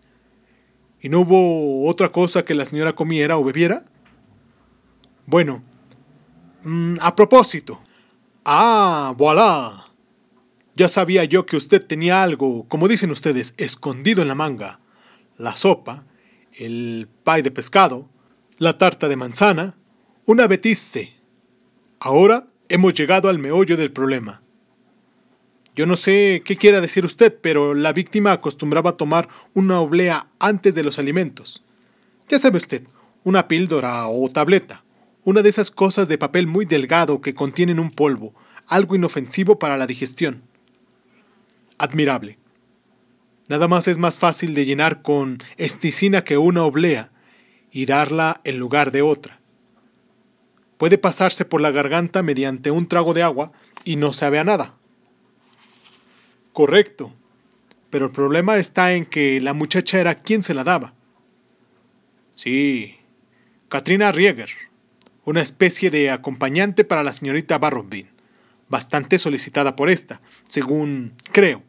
¿Y 1.00 1.08
no 1.08 1.20
hubo 1.20 1.88
otra 1.88 2.12
cosa 2.12 2.44
que 2.44 2.54
la 2.54 2.66
señora 2.66 2.94
comiera 2.94 3.38
o 3.38 3.44
bebiera? 3.44 3.86
Bueno, 5.26 5.62
mm, 6.64 6.96
a 7.00 7.16
propósito, 7.16 7.80
Ah, 8.44 9.14
voilà. 9.16 9.90
Ya 10.76 10.88
sabía 10.88 11.24
yo 11.24 11.44
que 11.44 11.56
usted 11.56 11.84
tenía 11.84 12.22
algo, 12.22 12.66
como 12.68 12.88
dicen 12.88 13.10
ustedes, 13.10 13.54
escondido 13.58 14.22
en 14.22 14.28
la 14.28 14.34
manga. 14.34 14.80
La 15.36 15.56
sopa, 15.56 16.06
el 16.52 17.08
pay 17.24 17.42
de 17.42 17.50
pescado, 17.50 18.08
la 18.58 18.78
tarta 18.78 19.08
de 19.08 19.16
manzana, 19.16 19.76
una 20.24 20.46
betisse. 20.46 21.14
Ahora 21.98 22.46
hemos 22.68 22.94
llegado 22.94 23.28
al 23.28 23.38
meollo 23.38 23.76
del 23.76 23.92
problema. 23.92 24.42
Yo 25.76 25.86
no 25.86 25.96
sé 25.96 26.42
qué 26.44 26.56
quiera 26.56 26.80
decir 26.80 27.04
usted, 27.04 27.36
pero 27.40 27.74
la 27.74 27.92
víctima 27.92 28.32
acostumbraba 28.32 28.90
a 28.90 28.96
tomar 28.96 29.28
una 29.54 29.80
oblea 29.80 30.28
antes 30.38 30.74
de 30.74 30.82
los 30.82 30.98
alimentos. 30.98 31.62
Ya 32.28 32.38
sabe 32.38 32.58
usted, 32.58 32.84
una 33.24 33.48
píldora 33.48 34.06
o 34.08 34.28
tableta. 34.30 34.84
Una 35.22 35.42
de 35.42 35.50
esas 35.50 35.70
cosas 35.70 36.08
de 36.08 36.16
papel 36.16 36.46
muy 36.46 36.64
delgado 36.64 37.20
que 37.20 37.34
contienen 37.34 37.78
un 37.78 37.90
polvo, 37.90 38.34
algo 38.66 38.96
inofensivo 38.96 39.58
para 39.58 39.76
la 39.76 39.86
digestión. 39.86 40.42
Admirable. 41.76 42.38
Nada 43.48 43.68
más 43.68 43.86
es 43.86 43.98
más 43.98 44.16
fácil 44.16 44.54
de 44.54 44.64
llenar 44.64 45.02
con 45.02 45.38
esticina 45.58 46.24
que 46.24 46.38
una 46.38 46.64
oblea 46.64 47.10
y 47.70 47.84
darla 47.84 48.40
en 48.44 48.58
lugar 48.58 48.92
de 48.92 49.02
otra. 49.02 49.40
Puede 50.78 50.96
pasarse 50.96 51.44
por 51.44 51.60
la 51.60 51.70
garganta 51.70 52.22
mediante 52.22 52.70
un 52.70 52.88
trago 52.88 53.12
de 53.12 53.22
agua 53.22 53.52
y 53.84 53.96
no 53.96 54.14
sabe 54.14 54.38
a 54.38 54.44
nada. 54.44 54.76
Correcto. 56.54 57.12
Pero 57.90 58.06
el 58.06 58.12
problema 58.12 58.56
está 58.56 58.94
en 58.94 59.04
que 59.04 59.38
la 59.42 59.52
muchacha 59.52 60.00
era 60.00 60.14
quien 60.14 60.42
se 60.42 60.54
la 60.54 60.64
daba. 60.64 60.94
Sí, 62.34 62.96
Katrina 63.68 64.12
Rieger 64.12 64.69
una 65.30 65.42
especie 65.42 65.92
de 65.92 66.10
acompañante 66.10 66.84
para 66.84 67.04
la 67.04 67.12
señorita 67.12 67.56
Barrowby, 67.56 68.08
bastante 68.68 69.16
solicitada 69.16 69.76
por 69.76 69.88
esta, 69.88 70.20
según 70.48 71.14
creo. 71.30 71.62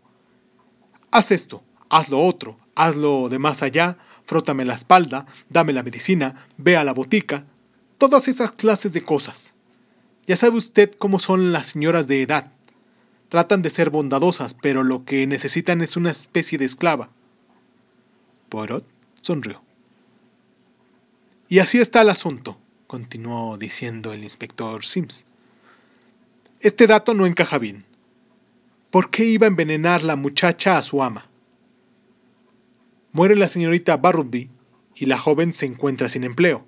Haz 1.11 1.29
esto, 1.29 1.63
haz 1.87 2.09
lo 2.09 2.19
otro, 2.25 2.57
hazlo 2.73 3.29
de 3.29 3.37
más 3.37 3.61
allá, 3.61 3.99
frótame 4.25 4.65
la 4.65 4.73
espalda, 4.73 5.27
dame 5.49 5.73
la 5.73 5.83
medicina, 5.83 6.33
ve 6.57 6.75
a 6.75 6.83
la 6.83 6.93
botica, 6.93 7.45
todas 7.99 8.27
esas 8.27 8.51
clases 8.51 8.93
de 8.93 9.03
cosas. 9.03 9.53
Ya 10.25 10.35
sabe 10.37 10.57
usted 10.57 10.91
cómo 10.97 11.19
son 11.19 11.51
las 11.51 11.67
señoras 11.67 12.07
de 12.07 12.23
edad. 12.23 12.51
Tratan 13.29 13.61
de 13.61 13.69
ser 13.69 13.91
bondadosas, 13.91 14.55
pero 14.55 14.83
lo 14.83 15.05
que 15.05 15.27
necesitan 15.27 15.81
es 15.81 15.97
una 15.97 16.09
especie 16.09 16.57
de 16.57 16.65
esclava. 16.65 17.11
Poirot 18.49 18.87
sonrió. 19.21 19.61
Y 21.47 21.59
así 21.59 21.79
está 21.79 22.01
el 22.01 22.09
asunto 22.09 22.57
continuó 22.91 23.57
diciendo 23.57 24.11
el 24.11 24.25
inspector 24.25 24.83
Sims. 24.83 25.25
Este 26.59 26.87
dato 26.87 27.13
no 27.13 27.25
encaja 27.25 27.57
bien. 27.57 27.85
¿Por 28.89 29.09
qué 29.09 29.23
iba 29.23 29.47
a 29.47 29.47
envenenar 29.47 30.03
la 30.03 30.17
muchacha 30.17 30.77
a 30.77 30.81
su 30.81 31.01
ama? 31.01 31.29
Muere 33.13 33.37
la 33.37 33.47
señorita 33.47 33.95
Barrowby 33.95 34.49
y 34.93 35.05
la 35.05 35.17
joven 35.17 35.53
se 35.53 35.67
encuentra 35.67 36.09
sin 36.09 36.25
empleo, 36.25 36.67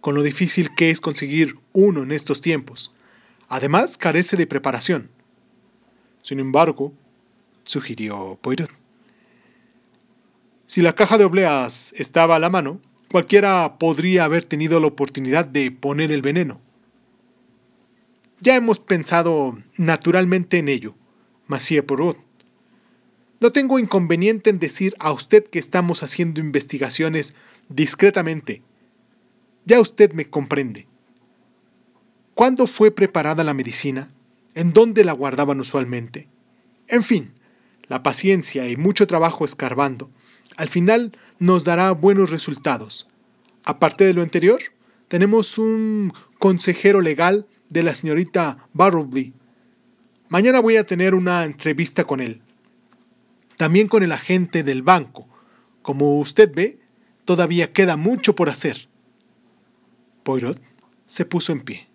con 0.00 0.16
lo 0.16 0.24
difícil 0.24 0.74
que 0.74 0.90
es 0.90 1.00
conseguir 1.00 1.54
uno 1.72 2.02
en 2.02 2.10
estos 2.10 2.40
tiempos. 2.40 2.92
Además, 3.46 3.96
carece 3.96 4.36
de 4.36 4.48
preparación. 4.48 5.10
Sin 6.22 6.40
embargo, 6.40 6.92
sugirió 7.62 8.36
Poirot. 8.42 8.72
Si 10.66 10.82
la 10.82 10.96
caja 10.96 11.18
de 11.18 11.24
obleas 11.24 11.92
estaba 11.96 12.34
a 12.34 12.40
la 12.40 12.50
mano, 12.50 12.80
cualquiera 13.16 13.78
podría 13.78 14.24
haber 14.24 14.44
tenido 14.44 14.78
la 14.78 14.88
oportunidad 14.88 15.46
de 15.46 15.70
poner 15.70 16.12
el 16.12 16.20
veneno. 16.20 16.60
Ya 18.42 18.56
hemos 18.56 18.78
pensado 18.78 19.58
naturalmente 19.78 20.58
en 20.58 20.68
ello, 20.68 20.94
Monsieur 21.46 21.86
Porot. 21.86 22.18
No 23.40 23.52
tengo 23.52 23.78
inconveniente 23.78 24.50
en 24.50 24.58
decir 24.58 24.94
a 24.98 25.12
usted 25.12 25.44
que 25.46 25.58
estamos 25.58 26.02
haciendo 26.02 26.40
investigaciones 26.40 27.34
discretamente. 27.70 28.60
Ya 29.64 29.80
usted 29.80 30.12
me 30.12 30.28
comprende. 30.28 30.86
¿Cuándo 32.34 32.66
fue 32.66 32.90
preparada 32.90 33.44
la 33.44 33.54
medicina? 33.54 34.10
¿En 34.54 34.74
dónde 34.74 35.04
la 35.04 35.12
guardaban 35.12 35.58
usualmente? 35.58 36.28
En 36.86 37.02
fin, 37.02 37.32
la 37.88 38.02
paciencia 38.02 38.68
y 38.68 38.76
mucho 38.76 39.06
trabajo 39.06 39.46
escarbando, 39.46 40.10
al 40.56 40.68
final 40.68 41.12
nos 41.38 41.64
dará 41.64 41.92
buenos 41.92 42.30
resultados. 42.30 43.06
Aparte 43.64 44.04
de 44.04 44.14
lo 44.14 44.22
anterior, 44.22 44.60
tenemos 45.08 45.58
un 45.58 46.12
consejero 46.38 47.00
legal 47.00 47.46
de 47.68 47.82
la 47.82 47.94
señorita 47.94 48.68
Barrowby. 48.72 49.34
Mañana 50.28 50.60
voy 50.60 50.76
a 50.76 50.86
tener 50.86 51.14
una 51.14 51.44
entrevista 51.44 52.04
con 52.04 52.20
él. 52.20 52.42
También 53.56 53.88
con 53.88 54.02
el 54.02 54.12
agente 54.12 54.62
del 54.62 54.82
banco. 54.82 55.28
Como 55.82 56.18
usted 56.18 56.52
ve, 56.54 56.78
todavía 57.24 57.72
queda 57.72 57.96
mucho 57.96 58.34
por 58.34 58.48
hacer. 58.48 58.88
Poirot 60.22 60.60
se 61.06 61.24
puso 61.24 61.52
en 61.52 61.60
pie. 61.60 61.88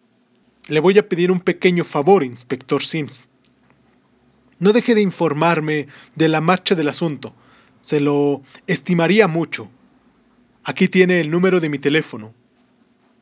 Le 0.67 0.80
voy 0.80 0.97
a 0.97 1.10
pedir 1.10 1.32
un 1.32 1.41
pequeño 1.41 1.84
favor, 1.84 2.24
inspector 2.24 2.82
Sims. 2.82 3.30
No 4.60 4.74
deje 4.74 4.95
de 4.95 5.02
informarme 5.02 5.88
de 6.15 6.30
la 6.30 6.39
marcha 6.39 6.76
del 6.76 6.88
asunto. 6.88 7.36
Se 7.82 8.00
lo 8.00 8.41
estimaría 8.67 9.28
mucho. 9.28 9.70
Aquí 10.63 10.88
tiene 10.88 11.20
el 11.20 11.32
número 11.32 11.60
de 11.60 11.70
mi 11.70 11.80
teléfono. 11.80 12.34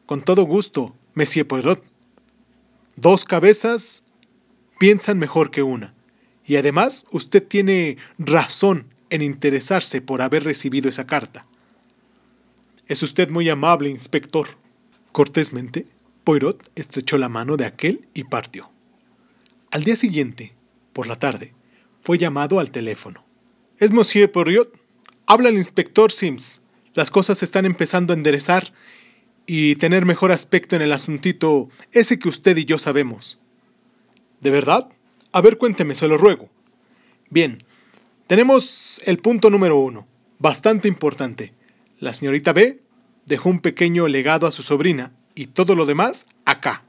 Con 0.06 0.22
todo 0.22 0.44
gusto, 0.44 0.96
Monsieur 1.14 1.48
Poirot. 1.48 1.84
Dos 2.96 3.24
cabezas 3.24 4.04
piensan 4.78 5.20
mejor 5.20 5.52
que 5.52 5.64
una. 5.64 5.94
Y 6.46 6.56
además, 6.56 7.06
usted 7.12 7.46
tiene 7.48 7.98
razón 8.18 8.94
en 9.10 9.22
interesarse 9.22 10.02
por 10.02 10.22
haber 10.22 10.44
recibido 10.44 10.90
esa 10.90 11.06
carta. 11.06 11.46
Es 12.88 13.04
usted 13.04 13.30
muy 13.30 13.48
amable, 13.50 13.90
inspector. 13.90 14.48
Cortésmente, 15.12 15.86
Poirot 16.24 16.72
estrechó 16.76 17.18
la 17.18 17.30
mano 17.30 17.56
de 17.56 17.66
aquel 17.66 18.08
y 18.14 18.24
partió. 18.24 18.70
Al 19.72 19.84
día 19.84 19.96
siguiente, 19.96 20.54
por 20.94 21.08
la 21.08 21.18
tarde, 21.18 21.54
fue 22.02 22.18
llamado 22.18 22.60
al 22.60 22.72
teléfono. 22.72 23.24
Es 23.80 23.94
Monsieur 23.94 24.30
Poirot. 24.30 24.78
Habla 25.26 25.48
el 25.48 25.56
inspector 25.56 26.12
Sims. 26.12 26.62
Las 26.96 27.12
cosas 27.12 27.42
están 27.44 27.66
empezando 27.66 28.12
a 28.12 28.18
enderezar 28.18 28.74
y 29.46 29.78
tener 29.78 30.06
mejor 30.06 30.34
aspecto 30.34 30.76
en 30.76 30.82
el 30.82 30.92
asuntito 30.92 31.70
ese 31.94 32.20
que 32.20 32.28
usted 32.28 32.58
y 32.58 32.66
yo 32.66 32.78
sabemos. 32.78 33.40
¿De 34.42 34.52
verdad? 34.52 34.90
A 35.32 35.40
ver, 35.40 35.58
cuénteme, 35.58 35.96
se 35.96 36.10
lo 36.10 36.18
ruego. 36.18 36.50
Bien, 37.30 37.58
tenemos 38.28 39.02
el 39.06 39.20
punto 39.20 39.50
número 39.50 39.78
uno, 39.80 40.10
bastante 40.40 40.90
importante. 40.90 41.54
La 42.02 42.12
señorita 42.12 42.52
B 42.52 42.82
dejó 43.28 43.48
un 43.48 43.62
pequeño 43.62 44.10
legado 44.10 44.46
a 44.46 44.52
su 44.52 44.62
sobrina 44.62 45.14
y 45.36 45.48
todo 45.48 45.76
lo 45.76 45.86
demás 45.86 46.28
acá, 46.44 46.84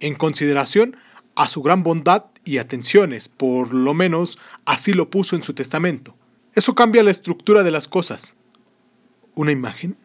en 0.00 0.14
consideración 0.14 0.98
a 1.34 1.48
su 1.48 1.62
gran 1.62 1.82
bondad 1.82 2.26
y 2.44 2.58
atenciones, 2.58 3.30
por 3.30 3.72
lo 3.72 3.94
menos 3.94 4.38
así 4.66 4.92
lo 4.92 5.08
puso 5.08 5.34
en 5.34 5.42
su 5.42 5.54
testamento. 5.54 6.14
Eso 6.56 6.74
cambia 6.74 7.02
la 7.02 7.10
estructura 7.10 7.62
de 7.62 7.70
las 7.70 7.86
cosas. 7.86 8.38
Una 9.34 9.52
imagen 9.52 9.98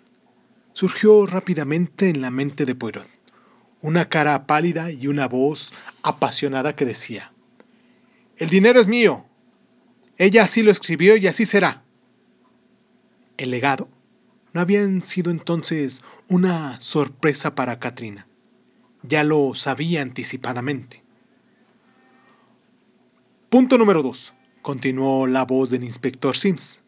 surgió 0.73 1.25
rápidamente 1.25 2.09
en 2.09 2.21
la 2.21 2.29
mente 2.29 2.65
de 2.65 2.75
Poirot, 2.75 3.07
una 3.81 4.09
cara 4.09 4.47
pálida 4.47 4.91
y 4.91 5.07
una 5.07 5.29
voz 5.29 5.73
apasionada 6.03 6.75
que 6.75 6.83
decía, 6.83 7.31
El 8.35 8.49
dinero 8.49 8.81
es 8.81 8.87
mío. 8.87 9.25
Ella 10.17 10.43
así 10.43 10.61
lo 10.61 10.71
escribió 10.71 11.15
y 11.15 11.25
así 11.27 11.45
será. 11.45 11.85
El 13.37 13.49
legado 13.49 13.87
no 14.51 14.59
había 14.59 14.85
sido 15.03 15.31
entonces 15.31 16.03
una 16.27 16.81
sorpresa 16.81 17.55
para 17.55 17.79
Katrina. 17.79 18.27
Ya 19.03 19.23
lo 19.23 19.55
sabía 19.55 20.01
anticipadamente. 20.01 21.01
Punto 23.49 23.77
número 23.77 24.03
2. 24.03 24.33
Continuó 24.61 25.25
la 25.25 25.43
voz 25.45 25.71
del 25.71 25.83
inspector 25.83 26.37
Sims. 26.37 26.81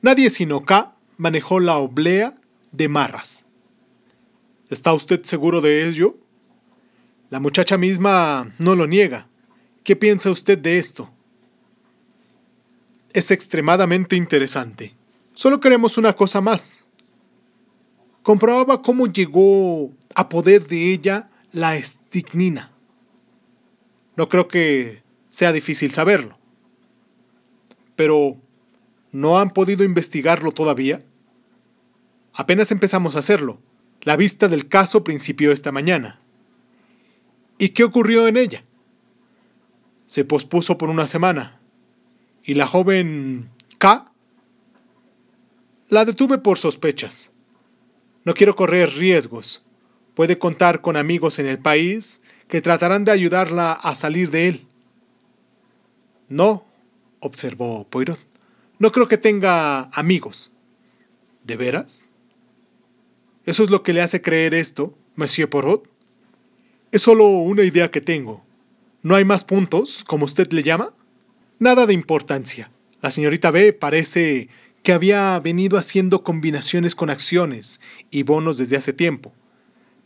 Nadie 0.00 0.30
sino 0.30 0.64
K 0.64 0.94
manejó 1.16 1.58
la 1.58 1.78
oblea 1.78 2.38
de 2.72 2.88
Marras. 2.88 3.46
¿Está 4.70 4.92
usted 4.92 5.22
seguro 5.24 5.60
de 5.60 5.88
ello? 5.88 6.16
La 7.30 7.40
muchacha 7.40 7.76
misma 7.76 8.52
no 8.58 8.76
lo 8.76 8.86
niega. 8.86 9.28
¿Qué 9.82 9.96
piensa 9.96 10.30
usted 10.30 10.58
de 10.58 10.78
esto? 10.78 11.10
Es 13.12 13.30
extremadamente 13.30 14.14
interesante. 14.16 14.94
Solo 15.32 15.60
queremos 15.60 15.98
una 15.98 16.14
cosa 16.14 16.40
más. 16.40 16.86
Comprobaba 18.22 18.82
cómo 18.82 19.06
llegó 19.06 19.90
a 20.14 20.28
poder 20.28 20.66
de 20.66 20.92
ella 20.92 21.28
la 21.52 21.76
estignina. 21.76 22.72
No 24.16 24.28
creo 24.28 24.48
que 24.48 25.02
sea 25.28 25.52
difícil 25.52 25.90
saberlo. 25.90 26.38
Pero, 27.96 28.36
¿no 29.12 29.38
han 29.38 29.50
podido 29.50 29.84
investigarlo 29.84 30.52
todavía? 30.52 31.04
Apenas 32.32 32.72
empezamos 32.72 33.16
a 33.16 33.20
hacerlo. 33.20 33.60
La 34.02 34.16
vista 34.16 34.48
del 34.48 34.68
caso 34.68 35.04
principió 35.04 35.52
esta 35.52 35.72
mañana. 35.72 36.20
¿Y 37.58 37.70
qué 37.70 37.84
ocurrió 37.84 38.26
en 38.26 38.36
ella? 38.36 38.64
Se 40.06 40.24
pospuso 40.24 40.76
por 40.76 40.90
una 40.90 41.06
semana. 41.06 41.60
¿Y 42.42 42.54
la 42.54 42.66
joven 42.66 43.50
K? 43.78 44.12
La 45.88 46.04
detuve 46.04 46.38
por 46.38 46.58
sospechas. 46.58 47.32
No 48.24 48.34
quiero 48.34 48.56
correr 48.56 48.90
riesgos. 48.90 49.64
Puede 50.14 50.38
contar 50.38 50.80
con 50.80 50.96
amigos 50.96 51.38
en 51.38 51.46
el 51.46 51.58
país 51.58 52.22
que 52.48 52.60
tratarán 52.60 53.04
de 53.04 53.12
ayudarla 53.12 53.72
a 53.72 53.94
salir 53.94 54.30
de 54.30 54.48
él. 54.48 54.66
No, 56.28 56.63
observó 57.24 57.88
Poirot. 57.88 58.18
No 58.78 58.92
creo 58.92 59.08
que 59.08 59.18
tenga 59.18 59.84
amigos. 59.92 60.52
¿De 61.42 61.56
veras? 61.56 62.08
¿Eso 63.44 63.62
es 63.62 63.70
lo 63.70 63.82
que 63.82 63.92
le 63.92 64.00
hace 64.00 64.22
creer 64.22 64.54
esto, 64.54 64.96
Monsieur 65.16 65.50
Porot? 65.50 65.90
Es 66.92 67.02
solo 67.02 67.26
una 67.26 67.62
idea 67.62 67.90
que 67.90 68.00
tengo. 68.00 68.44
¿No 69.02 69.16
hay 69.16 69.24
más 69.24 69.44
puntos, 69.44 70.04
como 70.04 70.24
usted 70.24 70.50
le 70.52 70.62
llama? 70.62 70.94
Nada 71.58 71.86
de 71.86 71.92
importancia. 71.92 72.70
La 73.02 73.10
señorita 73.10 73.50
B 73.50 73.72
parece 73.72 74.48
que 74.82 74.92
había 74.92 75.38
venido 75.40 75.76
haciendo 75.76 76.22
combinaciones 76.22 76.94
con 76.94 77.10
acciones 77.10 77.80
y 78.10 78.22
bonos 78.22 78.56
desde 78.56 78.76
hace 78.76 78.92
tiempo. 78.92 79.34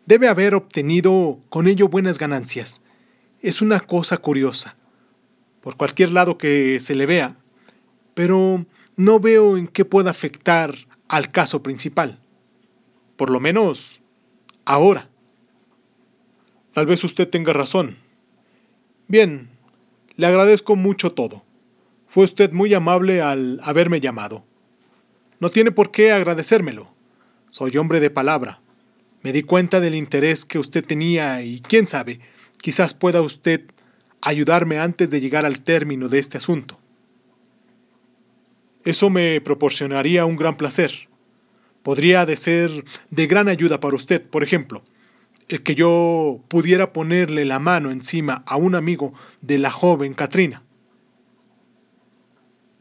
Debe 0.06 0.28
haber 0.28 0.54
obtenido 0.54 1.40
con 1.48 1.68
ello 1.68 1.88
buenas 1.88 2.18
ganancias. 2.18 2.80
Es 3.40 3.60
una 3.62 3.80
cosa 3.80 4.16
curiosa. 4.16 4.77
Por 5.60 5.76
cualquier 5.76 6.12
lado 6.12 6.38
que 6.38 6.80
se 6.80 6.94
le 6.94 7.06
vea, 7.06 7.36
pero 8.14 8.66
no 8.96 9.20
veo 9.20 9.56
en 9.56 9.68
qué 9.68 9.84
pueda 9.84 10.10
afectar 10.10 10.74
al 11.08 11.30
caso 11.30 11.62
principal. 11.62 12.18
Por 13.16 13.30
lo 13.30 13.40
menos 13.40 14.00
ahora. 14.64 15.08
Tal 16.72 16.86
vez 16.86 17.02
usted 17.04 17.28
tenga 17.28 17.52
razón. 17.52 17.96
Bien, 19.08 19.50
le 20.16 20.26
agradezco 20.26 20.76
mucho 20.76 21.12
todo. 21.12 21.44
Fue 22.08 22.24
usted 22.24 22.52
muy 22.52 22.74
amable 22.74 23.22
al 23.22 23.60
haberme 23.62 24.00
llamado. 24.00 24.44
No 25.40 25.50
tiene 25.50 25.70
por 25.70 25.90
qué 25.90 26.12
agradecérmelo. 26.12 26.92
Soy 27.50 27.76
hombre 27.76 28.00
de 28.00 28.10
palabra. 28.10 28.60
Me 29.22 29.32
di 29.32 29.42
cuenta 29.42 29.80
del 29.80 29.94
interés 29.94 30.44
que 30.44 30.58
usted 30.58 30.84
tenía 30.84 31.42
y 31.42 31.60
quién 31.60 31.86
sabe, 31.86 32.20
quizás 32.58 32.94
pueda 32.94 33.22
usted 33.22 33.62
ayudarme 34.20 34.78
antes 34.78 35.10
de 35.10 35.20
llegar 35.20 35.46
al 35.46 35.60
término 35.60 36.08
de 36.08 36.18
este 36.18 36.38
asunto. 36.38 36.78
Eso 38.84 39.10
me 39.10 39.40
proporcionaría 39.40 40.24
un 40.24 40.36
gran 40.36 40.56
placer 40.56 41.08
podría 41.88 42.26
de 42.26 42.36
ser 42.36 42.84
de 43.10 43.26
gran 43.26 43.48
ayuda 43.48 43.80
para 43.80 43.96
usted, 43.96 44.22
por 44.22 44.42
ejemplo, 44.42 44.82
el 45.48 45.62
que 45.62 45.74
yo 45.74 46.38
pudiera 46.48 46.92
ponerle 46.92 47.46
la 47.46 47.58
mano 47.58 47.90
encima 47.90 48.42
a 48.44 48.56
un 48.56 48.74
amigo 48.74 49.14
de 49.40 49.56
la 49.56 49.70
joven 49.70 50.12
Katrina. 50.12 50.62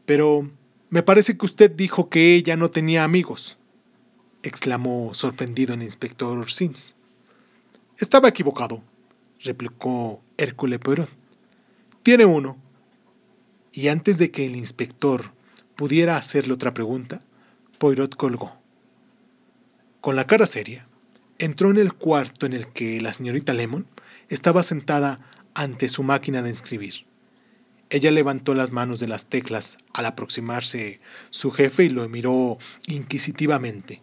Pero 0.04 0.50
me 0.90 1.02
parece 1.02 1.38
que 1.38 1.46
usted 1.46 1.70
dijo 1.70 2.10
que 2.10 2.34
ella 2.34 2.56
no 2.58 2.70
tenía 2.70 3.02
amigos, 3.02 3.56
exclamó 4.42 5.14
sorprendido 5.14 5.72
el 5.72 5.82
inspector 5.82 6.50
Sims. 6.50 6.96
Estaba 7.96 8.28
equivocado, 8.28 8.82
replicó 9.40 10.22
Hércules 10.36 10.78
Poirot. 10.80 11.08
Tiene 12.02 12.24
uno. 12.24 12.58
Y 13.72 13.88
antes 13.88 14.18
de 14.18 14.30
que 14.30 14.46
el 14.46 14.56
inspector 14.56 15.32
pudiera 15.76 16.16
hacerle 16.16 16.54
otra 16.54 16.74
pregunta, 16.74 17.22
Poirot 17.78 18.16
colgó. 18.16 18.56
Con 20.00 20.16
la 20.16 20.26
cara 20.26 20.46
seria, 20.46 20.88
entró 21.38 21.70
en 21.70 21.76
el 21.76 21.92
cuarto 21.92 22.46
en 22.46 22.52
el 22.52 22.66
que 22.68 23.00
la 23.00 23.12
señorita 23.12 23.52
Lemon 23.52 23.86
estaba 24.28 24.62
sentada 24.62 25.20
ante 25.54 25.88
su 25.88 26.02
máquina 26.02 26.42
de 26.42 26.50
escribir. 26.50 27.06
Ella 27.90 28.10
levantó 28.10 28.54
las 28.54 28.70
manos 28.70 29.00
de 29.00 29.08
las 29.08 29.26
teclas 29.26 29.78
al 29.94 30.06
aproximarse 30.06 31.00
su 31.30 31.50
jefe 31.50 31.84
y 31.84 31.88
lo 31.88 32.08
miró 32.08 32.58
inquisitivamente. 32.86 34.02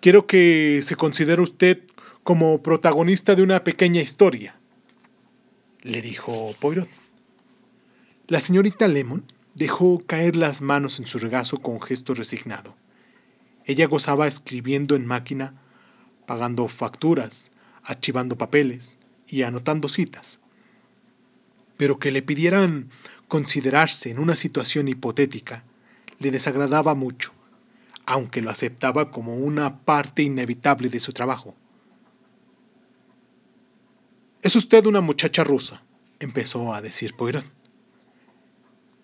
Quiero 0.00 0.26
que 0.26 0.80
se 0.82 0.94
considere 0.94 1.42
usted 1.42 1.80
como 2.22 2.62
protagonista 2.62 3.34
de 3.34 3.42
una 3.42 3.64
pequeña 3.64 4.02
historia, 4.02 4.57
le 5.88 6.02
dijo 6.02 6.54
Poirot. 6.60 6.88
La 8.26 8.40
señorita 8.40 8.88
Lemon 8.88 9.24
dejó 9.54 10.04
caer 10.06 10.36
las 10.36 10.60
manos 10.60 10.98
en 10.98 11.06
su 11.06 11.18
regazo 11.18 11.56
con 11.56 11.80
gesto 11.80 12.14
resignado. 12.14 12.76
Ella 13.64 13.86
gozaba 13.86 14.26
escribiendo 14.26 14.96
en 14.96 15.06
máquina, 15.06 15.54
pagando 16.26 16.68
facturas, 16.68 17.52
archivando 17.82 18.36
papeles 18.36 18.98
y 19.26 19.42
anotando 19.42 19.88
citas. 19.88 20.40
Pero 21.78 21.98
que 21.98 22.10
le 22.10 22.20
pidieran 22.20 22.90
considerarse 23.26 24.10
en 24.10 24.18
una 24.18 24.36
situación 24.36 24.88
hipotética 24.88 25.64
le 26.18 26.30
desagradaba 26.30 26.94
mucho, 26.94 27.32
aunque 28.04 28.42
lo 28.42 28.50
aceptaba 28.50 29.10
como 29.10 29.36
una 29.36 29.78
parte 29.80 30.22
inevitable 30.22 30.90
de 30.90 31.00
su 31.00 31.12
trabajo. 31.12 31.54
Es 34.40 34.54
usted 34.54 34.86
una 34.86 35.00
muchacha 35.00 35.42
rusa, 35.42 35.82
empezó 36.20 36.72
a 36.72 36.80
decir 36.80 37.14
Poirot. 37.14 37.44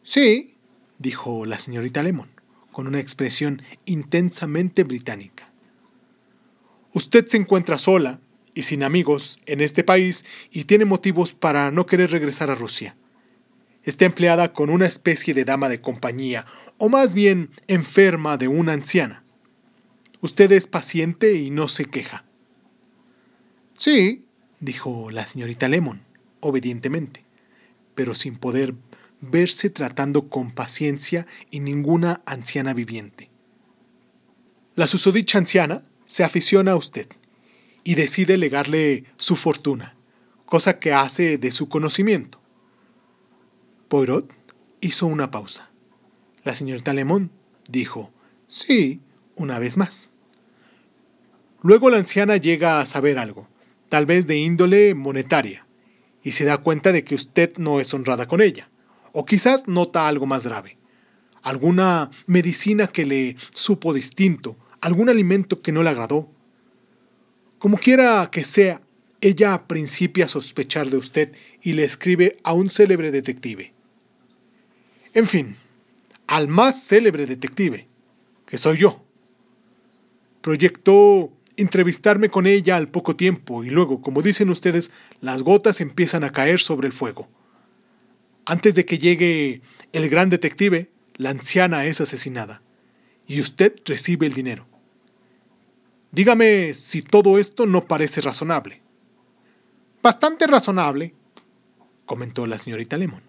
Sí, 0.04 0.56
dijo 0.98 1.44
la 1.44 1.58
señorita 1.58 2.04
Lemon, 2.04 2.30
con 2.70 2.86
una 2.86 3.00
expresión 3.00 3.60
intensamente 3.84 4.84
británica. 4.84 5.50
Usted 6.92 7.26
se 7.26 7.36
encuentra 7.36 7.78
sola 7.78 8.20
y 8.54 8.62
sin 8.62 8.84
amigos 8.84 9.40
en 9.46 9.60
este 9.60 9.82
país 9.82 10.24
y 10.52 10.64
tiene 10.64 10.84
motivos 10.84 11.32
para 11.32 11.72
no 11.72 11.84
querer 11.84 12.12
regresar 12.12 12.50
a 12.50 12.54
Rusia. 12.54 12.96
Está 13.82 14.04
empleada 14.04 14.52
con 14.52 14.70
una 14.70 14.86
especie 14.86 15.34
de 15.34 15.44
dama 15.44 15.68
de 15.68 15.80
compañía, 15.80 16.46
o 16.78 16.88
más 16.88 17.12
bien 17.12 17.50
enferma 17.66 18.36
de 18.36 18.46
una 18.46 18.72
anciana. 18.72 19.24
Usted 20.20 20.52
es 20.52 20.68
paciente 20.68 21.34
y 21.34 21.50
no 21.50 21.66
se 21.66 21.86
queja. 21.86 22.24
Sí, 23.76 24.24
dijo 24.60 25.10
la 25.10 25.26
señorita 25.26 25.68
Lemon, 25.68 26.02
obedientemente, 26.40 27.24
pero 27.94 28.14
sin 28.14 28.36
poder 28.36 28.74
verse 29.20 29.70
tratando 29.70 30.28
con 30.28 30.50
paciencia 30.50 31.26
y 31.50 31.60
ninguna 31.60 32.22
anciana 32.26 32.74
viviente. 32.74 33.30
La 34.74 34.86
susodicha 34.86 35.38
anciana 35.38 35.84
se 36.04 36.24
aficiona 36.24 36.72
a 36.72 36.76
usted 36.76 37.08
y 37.84 37.94
decide 37.94 38.36
legarle 38.36 39.04
su 39.16 39.36
fortuna, 39.36 39.94
cosa 40.46 40.78
que 40.78 40.92
hace 40.92 41.38
de 41.38 41.52
su 41.52 41.68
conocimiento. 41.68 42.40
Poirot 43.88 44.32
hizo 44.80 45.06
una 45.06 45.30
pausa. 45.30 45.70
La 46.42 46.54
señorita 46.54 46.92
Lemon 46.92 47.30
dijo, 47.68 48.12
sí, 48.48 49.00
una 49.36 49.58
vez 49.58 49.76
más. 49.76 50.10
Luego 51.62 51.88
la 51.88 51.98
anciana 51.98 52.36
llega 52.36 52.80
a 52.80 52.86
saber 52.86 53.18
algo, 53.18 53.48
tal 53.94 54.06
vez 54.06 54.26
de 54.26 54.36
índole 54.36 54.92
monetaria, 54.96 55.68
y 56.24 56.32
se 56.32 56.44
da 56.44 56.58
cuenta 56.58 56.90
de 56.90 57.04
que 57.04 57.14
usted 57.14 57.56
no 57.58 57.78
es 57.78 57.94
honrada 57.94 58.26
con 58.26 58.40
ella. 58.40 58.68
O 59.12 59.24
quizás 59.24 59.68
nota 59.68 60.08
algo 60.08 60.26
más 60.26 60.44
grave. 60.44 60.78
Alguna 61.42 62.10
medicina 62.26 62.88
que 62.88 63.06
le 63.06 63.36
supo 63.50 63.94
distinto, 63.94 64.58
algún 64.80 65.10
alimento 65.10 65.62
que 65.62 65.70
no 65.70 65.84
le 65.84 65.90
agradó. 65.90 66.28
Como 67.60 67.78
quiera 67.78 68.28
que 68.32 68.42
sea, 68.42 68.82
ella 69.20 69.68
principia 69.68 70.24
a 70.24 70.28
sospechar 70.28 70.90
de 70.90 70.96
usted 70.96 71.32
y 71.62 71.74
le 71.74 71.84
escribe 71.84 72.40
a 72.42 72.52
un 72.52 72.70
célebre 72.70 73.12
detective. 73.12 73.74
En 75.12 75.28
fin, 75.28 75.56
al 76.26 76.48
más 76.48 76.82
célebre 76.82 77.26
detective, 77.26 77.86
que 78.44 78.58
soy 78.58 78.78
yo. 78.78 79.04
Proyectó 80.40 81.30
entrevistarme 81.56 82.30
con 82.30 82.46
ella 82.46 82.76
al 82.76 82.88
poco 82.88 83.16
tiempo 83.16 83.64
y 83.64 83.70
luego, 83.70 84.00
como 84.00 84.22
dicen 84.22 84.50
ustedes, 84.50 84.90
las 85.20 85.42
gotas 85.42 85.80
empiezan 85.80 86.24
a 86.24 86.32
caer 86.32 86.60
sobre 86.60 86.86
el 86.86 86.92
fuego. 86.92 87.28
Antes 88.46 88.74
de 88.74 88.84
que 88.84 88.98
llegue 88.98 89.62
el 89.92 90.08
gran 90.08 90.30
detective, 90.30 90.90
la 91.16 91.30
anciana 91.30 91.86
es 91.86 92.00
asesinada 92.00 92.62
y 93.26 93.40
usted 93.40 93.74
recibe 93.84 94.26
el 94.26 94.34
dinero. 94.34 94.66
Dígame 96.12 96.74
si 96.74 97.02
todo 97.02 97.38
esto 97.38 97.66
no 97.66 97.86
parece 97.86 98.20
razonable. 98.20 98.82
Bastante 100.02 100.46
razonable, 100.46 101.14
comentó 102.04 102.46
la 102.46 102.58
señorita 102.58 102.96
Lemon. 102.96 103.22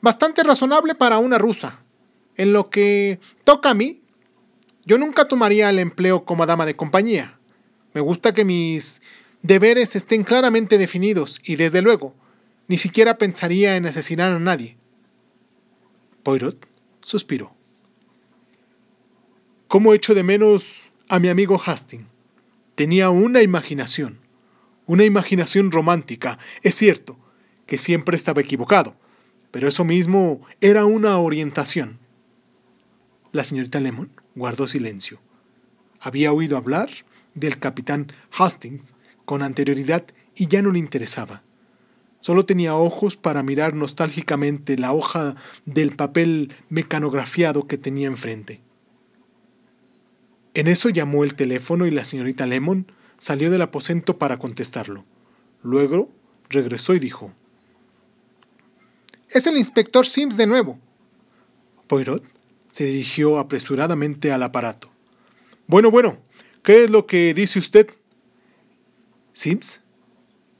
Bastante 0.00 0.42
razonable 0.44 0.94
para 0.94 1.18
una 1.18 1.38
rusa. 1.38 1.80
En 2.36 2.52
lo 2.52 2.70
que 2.70 3.18
toca 3.44 3.70
a 3.70 3.74
mí, 3.74 4.02
yo 4.86 4.98
nunca 4.98 5.26
tomaría 5.26 5.68
el 5.68 5.80
empleo 5.80 6.24
como 6.24 6.46
dama 6.46 6.64
de 6.64 6.76
compañía. 6.76 7.38
Me 7.92 8.00
gusta 8.00 8.32
que 8.32 8.44
mis 8.44 9.02
deberes 9.42 9.96
estén 9.96 10.22
claramente 10.22 10.78
definidos 10.78 11.40
y 11.44 11.56
desde 11.56 11.82
luego, 11.82 12.14
ni 12.68 12.78
siquiera 12.78 13.18
pensaría 13.18 13.76
en 13.76 13.86
asesinar 13.86 14.32
a 14.32 14.38
nadie. 14.38 14.78
Poirot 16.22 16.66
suspiró. 17.00 17.52
¿Cómo 19.66 19.92
echo 19.92 20.14
de 20.14 20.22
menos 20.22 20.92
a 21.08 21.18
mi 21.18 21.28
amigo 21.28 21.60
Hastings? 21.64 22.06
Tenía 22.76 23.10
una 23.10 23.42
imaginación, 23.42 24.20
una 24.86 25.04
imaginación 25.04 25.72
romántica, 25.72 26.38
es 26.62 26.76
cierto, 26.76 27.18
que 27.66 27.78
siempre 27.78 28.16
estaba 28.16 28.40
equivocado, 28.40 28.96
pero 29.50 29.66
eso 29.66 29.84
mismo 29.84 30.46
era 30.60 30.84
una 30.84 31.18
orientación. 31.18 31.98
La 33.32 33.42
señorita 33.42 33.80
Lemon 33.80 34.10
guardó 34.36 34.68
silencio. 34.68 35.20
Había 35.98 36.32
oído 36.32 36.56
hablar 36.56 36.90
del 37.34 37.58
capitán 37.58 38.12
Hastings 38.30 38.94
con 39.24 39.42
anterioridad 39.42 40.04
y 40.36 40.46
ya 40.46 40.62
no 40.62 40.70
le 40.70 40.78
interesaba. 40.78 41.42
Solo 42.20 42.44
tenía 42.44 42.76
ojos 42.76 43.16
para 43.16 43.42
mirar 43.42 43.74
nostálgicamente 43.74 44.76
la 44.76 44.92
hoja 44.92 45.34
del 45.64 45.96
papel 45.96 46.52
mecanografiado 46.68 47.66
que 47.66 47.78
tenía 47.78 48.06
enfrente. 48.06 48.60
En 50.54 50.66
eso 50.66 50.88
llamó 50.88 51.24
el 51.24 51.34
teléfono 51.34 51.86
y 51.86 51.90
la 51.90 52.04
señorita 52.04 52.46
Lemon 52.46 52.90
salió 53.18 53.50
del 53.50 53.62
aposento 53.62 54.18
para 54.18 54.38
contestarlo. 54.38 55.04
Luego 55.62 56.10
regresó 56.48 56.94
y 56.94 56.98
dijo: 56.98 57.32
Es 59.28 59.46
el 59.46 59.56
inspector 59.56 60.06
Sims 60.06 60.36
de 60.36 60.46
nuevo. 60.46 60.78
Poirot 61.86 62.24
se 62.76 62.84
dirigió 62.84 63.38
apresuradamente 63.38 64.32
al 64.32 64.42
aparato. 64.42 64.90
Bueno, 65.66 65.90
bueno, 65.90 66.18
¿qué 66.62 66.84
es 66.84 66.90
lo 66.90 67.06
que 67.06 67.32
dice 67.32 67.58
usted? 67.58 67.88
Sims 69.32 69.80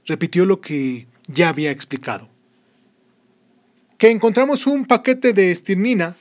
repitió 0.07 0.47
lo 0.47 0.63
que 0.63 1.09
ya 1.27 1.51
había 1.51 1.71
explicado. 1.71 2.31
Que 3.99 4.09
encontramos 4.09 4.67
un 4.67 4.87
paquete 4.87 5.35
de 5.35 5.51
estirnina 5.51 6.17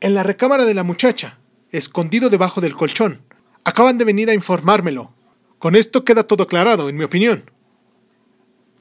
en 0.00 0.14
la 0.14 0.24
recámara 0.24 0.64
de 0.64 0.74
la 0.74 0.82
muchacha, 0.82 1.38
escondido 1.70 2.28
debajo 2.28 2.60
del 2.60 2.74
colchón. 2.74 3.22
Acaban 3.62 3.98
de 3.98 4.04
venir 4.04 4.28
a 4.28 4.34
informármelo. 4.34 5.14
Con 5.60 5.76
esto 5.76 6.04
queda 6.04 6.24
todo 6.24 6.42
aclarado, 6.42 6.88
en 6.88 6.96
mi 6.96 7.04
opinión. 7.04 7.48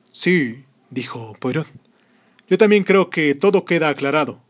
Sí, 0.10 0.66
dijo 0.89 1.36
Poirot. 1.39 1.68
Yo 2.50 2.58
también 2.58 2.84
creo 2.84 3.12
que 3.12 3.36
todo 3.36 3.64
queda 3.64 3.89
aclarado 3.89 4.42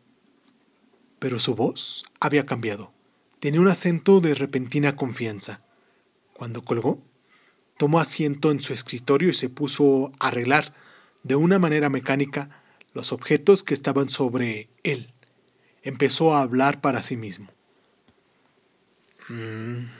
pero 1.22 1.38
su 1.38 1.54
voz 1.54 2.04
había 2.20 2.48
cambiado. 2.48 2.92
Tenía 3.40 3.62
un 3.62 3.68
acento 3.68 4.22
de 4.22 4.34
repentina 4.34 4.96
confianza. 4.96 5.62
Cuando 6.34 6.66
colgó, 6.66 7.00
tomó 7.78 8.00
asiento 8.00 8.50
en 8.50 8.60
su 8.60 8.74
escritorio 8.74 9.30
y 9.30 9.36
se 9.36 9.48
puso 9.48 10.12
a 10.18 10.30
arreglar 10.30 10.74
de 11.22 11.36
una 11.36 11.60
manera 11.60 11.92
mecánica 11.92 12.64
los 12.94 13.12
objetos 13.12 13.64
que 13.64 13.76
estaban 13.76 14.10
sobre 14.10 14.68
él. 14.82 15.14
Empezó 15.84 16.34
a 16.34 16.42
hablar 16.42 16.82
para 16.82 17.04
sí 17.04 17.18
mismo. 17.18 17.52
Mm, 19.30 19.92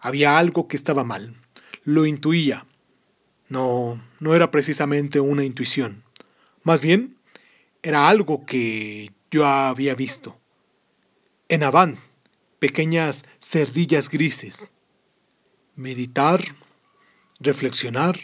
había 0.00 0.36
algo 0.36 0.66
que 0.66 0.76
estaba 0.76 1.04
mal. 1.04 1.36
Lo 1.84 2.06
intuía. 2.06 2.66
No, 3.48 4.02
no 4.18 4.34
era 4.34 4.50
precisamente 4.50 5.20
una 5.20 5.44
intuición. 5.44 6.02
Más 6.64 6.80
bien, 6.80 7.18
era 7.84 8.08
algo 8.08 8.44
que 8.46 9.13
yo 9.34 9.44
había 9.46 9.96
visto. 9.96 10.38
En 11.48 11.64
Aván, 11.64 11.98
pequeñas 12.60 13.24
cerdillas 13.40 14.08
grises. 14.08 14.70
Meditar, 15.74 16.54
reflexionar. 17.40 18.20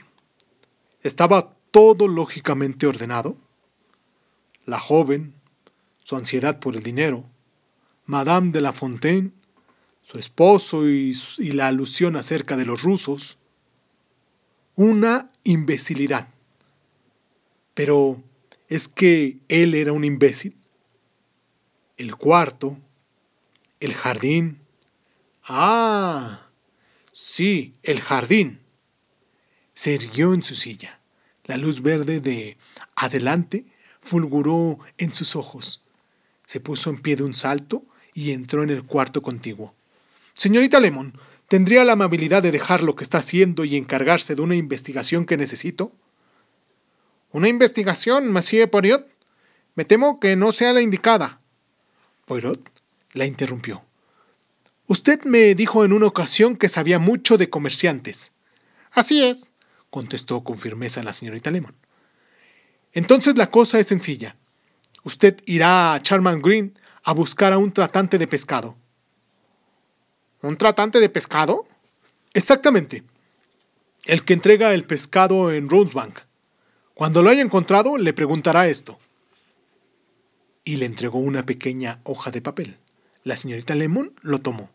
Estaba 1.03 1.57
todo 1.73 2.07
lógicamente 2.07 2.87
ordenado. 2.87 3.37
La 4.67 4.79
joven, 4.79 5.35
su 5.99 6.15
ansiedad 6.15 6.61
por 6.61 6.77
el 6.77 6.85
dinero, 6.85 7.25
Madame 8.07 8.53
de 8.53 8.61
la 8.61 8.73
Fontaine, 8.73 9.33
su 10.03 10.17
esposo 10.17 10.89
y, 10.89 11.13
y 11.39 11.53
la 11.53 11.67
alusión 11.67 12.15
acerca 12.15 12.57
de 12.57 12.67
los 12.67 12.83
rusos. 12.85 13.39
Una 14.77 15.29
imbecilidad. 15.43 16.29
Pero 17.75 18.23
es 18.69 18.87
que 18.87 19.39
él 19.49 19.75
era 19.75 19.93
un 19.93 20.05
imbécil. 20.05 20.60
El 22.01 22.17
cuarto, 22.17 22.79
el 23.79 23.93
jardín. 23.93 24.63
Ah, 25.45 26.49
sí, 27.13 27.75
el 27.83 28.01
jardín. 28.01 28.61
Se 29.75 29.93
irguió 29.93 30.33
en 30.33 30.43
su 30.43 30.55
silla. 30.55 30.99
La 31.45 31.59
luz 31.59 31.83
verde 31.83 32.21
de 32.21 32.57
adelante 32.97 33.67
fulguró 34.01 34.79
en 34.97 35.13
sus 35.13 35.37
ojos. 35.37 35.83
Se 36.47 36.59
puso 36.59 36.89
en 36.89 36.97
pie 37.03 37.17
de 37.17 37.23
un 37.25 37.35
salto 37.35 37.85
y 38.15 38.31
entró 38.31 38.63
en 38.63 38.71
el 38.71 38.87
cuarto 38.87 39.21
contiguo. 39.21 39.75
Señorita 40.33 40.81
Lemon, 40.81 41.13
¿tendría 41.49 41.85
la 41.85 41.93
amabilidad 41.93 42.43
de 42.43 42.51
dejar 42.51 42.83
lo 42.83 42.97
que 42.97 43.05
está 43.05 43.19
haciendo 43.19 43.67
y 43.67 43.77
encargarse 43.77 44.35
de 44.35 44.41
una 44.41 44.57
investigación 44.57 45.27
que 45.27 45.37
necesito? 45.37 45.93
¿Una 47.31 47.49
investigación, 47.49 48.33
Monsieur 48.33 48.71
Poirot? 48.71 49.07
Me 49.75 49.85
temo 49.85 50.19
que 50.19 50.35
no 50.35 50.51
sea 50.51 50.73
la 50.73 50.81
indicada. 50.81 51.40
Poirot 52.31 52.61
la 53.15 53.27
interrumpió. 53.27 53.83
Usted 54.87 55.25
me 55.25 55.53
dijo 55.57 55.85
en 55.85 55.93
una 55.93 56.07
ocasión 56.07 56.57
que 56.57 56.69
sabía 56.69 57.01
mucho 57.01 57.37
de 57.37 57.51
comerciantes. 57.51 58.31
Así 58.93 59.25
es, 59.25 59.51
contestó 59.91 60.45
con 60.45 60.57
firmeza 60.57 61.03
la 61.03 61.13
señorita 61.13 61.51
Lemon. 61.51 61.75
Entonces 62.93 63.37
la 63.37 63.51
cosa 63.51 63.81
es 63.81 63.89
sencilla. 63.89 64.37
Usted 65.03 65.43
irá 65.45 65.93
a 65.93 66.03
Charman 66.03 66.41
Green 66.41 66.79
a 67.03 67.15
buscar 67.15 67.53
a 67.53 67.59
un 67.59 67.73
tratante 67.73 68.17
de 68.17 68.29
pescado. 68.29 68.77
¿Un 70.41 70.57
tratante 70.57 71.01
de 71.01 71.09
pescado? 71.09 71.67
Exactamente. 72.33 73.03
El 74.05 74.25
que 74.25 74.35
entrega 74.35 74.73
el 74.73 74.85
pescado 74.85 75.51
en 75.51 75.69
Rosebank. 75.69 76.21
Cuando 76.95 77.23
lo 77.23 77.31
haya 77.31 77.43
encontrado, 77.43 77.99
le 77.99 78.13
preguntará 78.13 78.69
esto. 78.69 79.01
Y 80.65 80.77
le 80.77 80.87
entregó 80.87 81.19
una 81.19 81.47
pequeña 81.47 82.01
hoja 82.05 82.31
de 82.31 82.43
papel. 82.43 82.79
La 83.25 83.37
señorita 83.37 83.75
Lemon 83.75 84.15
lo 84.23 84.41
tomó. 84.41 84.71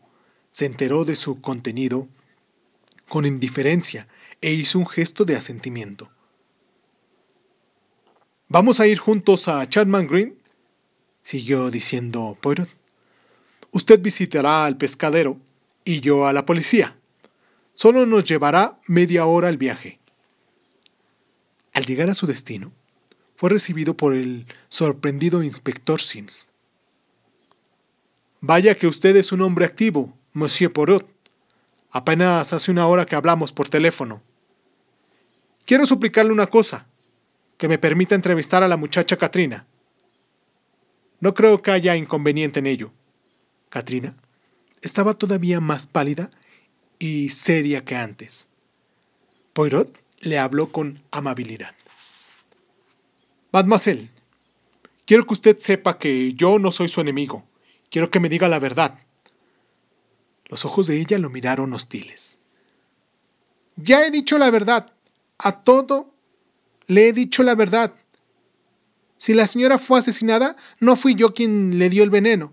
Se 0.50 0.66
enteró 0.66 1.04
de 1.04 1.16
su 1.16 1.40
contenido 1.40 2.08
con 3.08 3.24
indiferencia 3.24 4.08
e 4.40 4.52
hizo 4.52 4.78
un 4.78 4.86
gesto 4.86 5.24
de 5.24 5.36
asentimiento. 5.36 6.10
¿Vamos 8.48 8.80
a 8.80 8.86
ir 8.86 8.98
juntos 8.98 9.48
a 9.48 9.68
Chapman 9.68 10.06
Green? 10.06 10.38
siguió 11.22 11.70
diciendo 11.70 12.38
Poirot. 12.40 12.68
Usted 13.72 14.00
visitará 14.00 14.64
al 14.64 14.76
pescadero 14.76 15.40
y 15.84 16.00
yo 16.00 16.26
a 16.26 16.32
la 16.32 16.44
policía. 16.44 16.96
Solo 17.74 18.06
nos 18.06 18.24
llevará 18.24 18.78
media 18.86 19.26
hora 19.26 19.48
el 19.48 19.56
viaje. 19.56 19.98
Al 21.72 21.84
llegar 21.84 22.08
a 22.08 22.14
su 22.14 22.26
destino, 22.26 22.72
fue 23.36 23.50
recibido 23.50 23.96
por 23.96 24.14
el 24.14 24.46
sorprendido 24.68 25.42
inspector 25.42 26.00
Sims. 26.00 26.48
Vaya 28.40 28.76
que 28.76 28.86
usted 28.86 29.16
es 29.16 29.32
un 29.32 29.42
hombre 29.42 29.64
activo, 29.64 30.16
Monsieur 30.32 30.72
Poirot. 30.72 31.08
Apenas 31.90 32.52
hace 32.52 32.70
una 32.70 32.86
hora 32.86 33.06
que 33.06 33.14
hablamos 33.14 33.52
por 33.52 33.68
teléfono. 33.68 34.22
Quiero 35.64 35.86
suplicarle 35.86 36.32
una 36.32 36.46
cosa, 36.46 36.86
que 37.56 37.68
me 37.68 37.78
permita 37.78 38.14
entrevistar 38.14 38.62
a 38.62 38.68
la 38.68 38.76
muchacha 38.76 39.16
Katrina. 39.16 39.66
No 41.20 41.34
creo 41.34 41.62
que 41.62 41.70
haya 41.70 41.96
inconveniente 41.96 42.58
en 42.58 42.66
ello. 42.66 42.92
Katrina 43.68 44.16
estaba 44.82 45.14
todavía 45.14 45.60
más 45.60 45.86
pálida 45.86 46.30
y 46.98 47.30
seria 47.30 47.84
que 47.84 47.96
antes. 47.96 48.48
Poirot 49.52 49.98
le 50.20 50.38
habló 50.38 50.70
con 50.70 51.02
amabilidad. 51.10 51.75
Mademoiselle, 53.52 54.10
quiero 55.04 55.26
que 55.26 55.34
usted 55.34 55.56
sepa 55.56 55.98
que 55.98 56.34
yo 56.34 56.58
no 56.58 56.72
soy 56.72 56.88
su 56.88 57.00
enemigo. 57.00 57.44
Quiero 57.90 58.10
que 58.10 58.20
me 58.20 58.28
diga 58.28 58.48
la 58.48 58.58
verdad. 58.58 58.98
Los 60.46 60.64
ojos 60.64 60.86
de 60.86 61.00
ella 61.00 61.18
lo 61.18 61.30
miraron 61.30 61.72
hostiles. 61.72 62.38
Ya 63.76 64.06
he 64.06 64.10
dicho 64.10 64.38
la 64.38 64.50
verdad. 64.50 64.92
A 65.38 65.62
todo 65.62 66.14
le 66.86 67.08
he 67.08 67.12
dicho 67.12 67.42
la 67.42 67.54
verdad. 67.54 67.94
Si 69.16 69.34
la 69.34 69.46
señora 69.46 69.78
fue 69.78 69.98
asesinada, 69.98 70.56
no 70.78 70.96
fui 70.96 71.14
yo 71.14 71.34
quien 71.34 71.78
le 71.78 71.88
dio 71.88 72.02
el 72.02 72.10
veneno. 72.10 72.52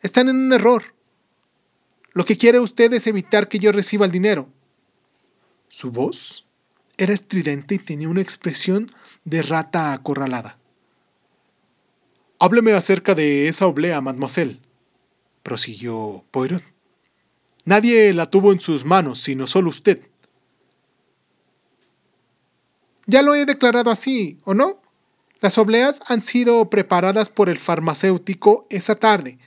Están 0.00 0.28
en 0.28 0.36
un 0.36 0.52
error. 0.52 0.94
Lo 2.12 2.24
que 2.24 2.36
quiere 2.36 2.58
usted 2.58 2.92
es 2.94 3.06
evitar 3.06 3.48
que 3.48 3.58
yo 3.58 3.70
reciba 3.72 4.06
el 4.06 4.12
dinero. 4.12 4.48
Su 5.68 5.90
voz 5.90 6.47
era 6.98 7.14
estridente 7.14 7.76
y 7.76 7.78
tenía 7.78 8.08
una 8.08 8.20
expresión 8.20 8.90
de 9.24 9.42
rata 9.42 9.92
acorralada. 9.92 10.58
Hábleme 12.40 12.72
acerca 12.72 13.14
de 13.14 13.48
esa 13.48 13.66
oblea, 13.66 14.00
mademoiselle, 14.00 14.60
prosiguió 15.42 16.24
Poirot. 16.30 16.62
Nadie 17.64 18.12
la 18.12 18.30
tuvo 18.30 18.52
en 18.52 18.60
sus 18.60 18.84
manos, 18.84 19.18
sino 19.20 19.46
solo 19.46 19.70
usted. 19.70 20.02
Ya 23.06 23.22
lo 23.22 23.34
he 23.34 23.46
declarado 23.46 23.90
así, 23.90 24.38
¿o 24.44 24.54
no? 24.54 24.80
Las 25.40 25.56
obleas 25.56 26.00
han 26.06 26.20
sido 26.20 26.68
preparadas 26.68 27.28
por 27.28 27.48
el 27.48 27.58
farmacéutico 27.58 28.66
esa 28.70 28.96
tarde. 28.96 29.38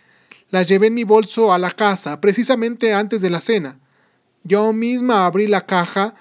Las 0.49 0.67
llevé 0.67 0.87
en 0.87 0.93
mi 0.93 1.03
bolso 1.03 1.53
a 1.53 1.59
la 1.59 1.71
casa, 1.71 2.21
precisamente 2.21 2.93
antes 2.93 3.21
de 3.21 3.29
la 3.29 3.41
cena. 3.41 3.79
Yo 4.43 4.73
misma 4.73 5.25
abrí 5.25 5.47
la 5.47 5.65
caja 5.65 6.15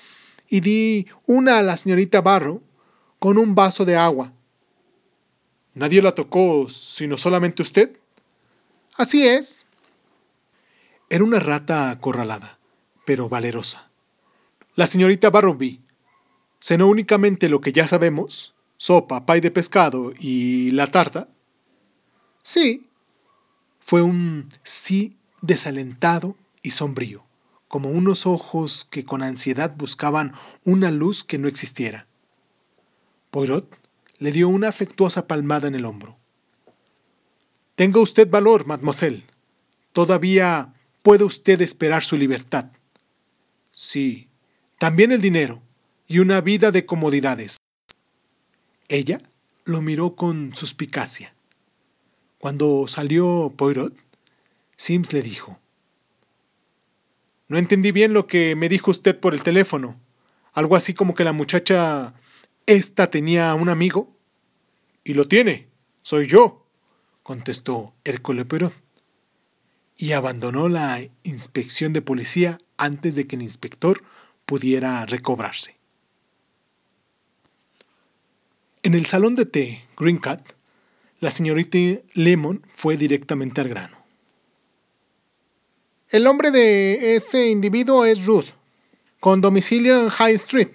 y 0.51 0.61
di 0.61 1.07
una 1.27 1.59
a 1.59 1.63
la 1.63 1.77
señorita 1.77 2.21
Barrow 2.21 2.61
con 3.19 3.39
un 3.39 3.55
vaso 3.55 3.85
de 3.85 3.97
agua. 3.97 4.33
¿Nadie 5.75 6.03
la 6.03 6.15
tocó, 6.15 6.69
sino 6.69 7.17
solamente 7.17 7.63
usted? 7.63 7.97
Así 8.97 9.27
es. 9.27 9.67
Era 11.09 11.25
una 11.25 11.39
rata 11.39 11.91
acorralada, 11.91 12.59
pero 13.07 13.29
valerosa. 13.29 13.91
La 14.75 14.87
señorita 14.87 15.31
Barrowby 15.31 15.81
cenó 16.61 16.89
únicamente 16.89 17.49
lo 17.49 17.61
que 17.61 17.73
ya 17.73 17.87
sabemos, 17.87 18.55
sopa, 18.77 19.27
pay 19.27 19.41
de 19.41 19.51
pescado 19.51 20.13
y 20.19 20.73
la 20.73 20.89
tarta. 20.89 21.29
Sí. 22.43 22.89
Fue 23.79 24.03
un 24.03 24.49
sí 24.63 25.17
desalentado 25.41 26.37
y 26.63 26.73
sombrío, 26.73 27.25
como 27.71 27.89
unos 27.89 28.27
ojos 28.27 28.85
que 28.85 29.05
con 29.05 29.23
ansiedad 29.23 29.77
buscaban 29.77 30.33
una 30.65 30.91
luz 30.91 31.23
que 31.23 31.39
no 31.39 31.47
existiera. 31.47 32.05
Poirot 33.31 33.79
le 34.19 34.33
dio 34.33 34.49
una 34.49 34.67
afectuosa 34.67 35.29
palmada 35.29 35.69
en 35.69 35.77
el 35.77 35.85
hombro. 35.85 36.19
Tenga 37.77 38.01
usted 38.01 38.29
valor, 38.29 38.67
mademoiselle. 38.67 39.25
Todavía 39.93 40.75
puede 41.05 41.23
usted 41.23 41.61
esperar 41.61 42.03
su 42.03 42.17
libertad. 42.17 42.73
Sí, 43.71 44.29
también 44.79 45.13
el 45.13 45.21
dinero 45.21 45.63
y 46.09 46.19
una 46.19 46.41
vida 46.41 46.73
de 46.73 46.87
comodidades. 46.87 47.57
Ella 48.89 49.23
lo 49.65 49.81
miró 49.81 50.17
con 50.17 50.57
suspicacia. 50.57 51.37
Cuando 52.39 52.89
salió 52.89 53.55
Poirot, 53.57 53.95
Sims 54.77 55.13
le 55.13 55.23
dijo, 55.23 55.60
No 57.51 57.59
entendí 57.59 57.91
bien 57.91 58.13
lo 58.13 58.29
que 58.29 58.55
me 58.55 58.69
dijo 58.69 58.93
usted 58.93 59.19
por 59.19 59.35
el 59.35 59.43
teléfono. 59.43 60.01
Algo 60.53 60.77
así 60.77 60.95
como 60.95 61.17
que 61.17 61.25
la 61.25 61.33
muchacha 61.33 62.15
esta 62.67 63.11
tenía 63.11 63.53
un 63.55 63.69
amigo. 63.69 64.17
Y 65.03 65.15
lo 65.15 65.27
tiene. 65.27 65.67
Soy 66.01 66.29
yo, 66.29 66.65
contestó 67.25 67.93
Hércole 68.05 68.45
Poirot. 68.45 68.73
Y 69.97 70.13
abandonó 70.13 70.69
la 70.69 71.01
inspección 71.25 71.93
de 71.93 72.03
policía 72.03 72.59
antes 72.77 73.17
de 73.17 73.27
que 73.27 73.35
el 73.35 73.43
inspector 73.43 74.01
pudiera 74.47 75.05
recobrarse. 75.05 75.77
En 78.85 78.95
el 78.95 79.07
salón 79.07 79.35
de 79.35 79.47
té 79.47 79.89
Green 79.97 80.19
Cat, 80.19 80.53
la 81.19 81.33
señorita 81.33 82.01
Lemon 82.15 82.65
fue 82.75 82.97
directamente 82.97 83.61
al 83.61 83.69
grano. 83.69 84.00
El 86.11 86.25
nombre 86.25 86.51
de 86.51 87.15
ese 87.15 87.51
individuo 87.51 88.05
es 88.05 88.27
Ruth, 88.27 88.49
con 89.21 89.41
domicilio 89.41 90.01
en 90.01 90.09
High 90.09 90.35
Street. 90.35 90.71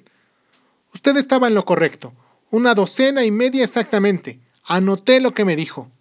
Usted 0.93 1.17
estaba 1.17 1.47
en 1.47 1.55
lo 1.55 1.65
correcto. 1.65 2.13
Una 2.51 2.73
docena 2.73 3.25
y 3.25 3.31
media 3.31 3.65
exactamente. 3.65 4.39
Anoté 4.63 5.19
lo 5.19 5.33
que 5.33 5.43
me 5.43 5.57
dijo. 5.57 5.91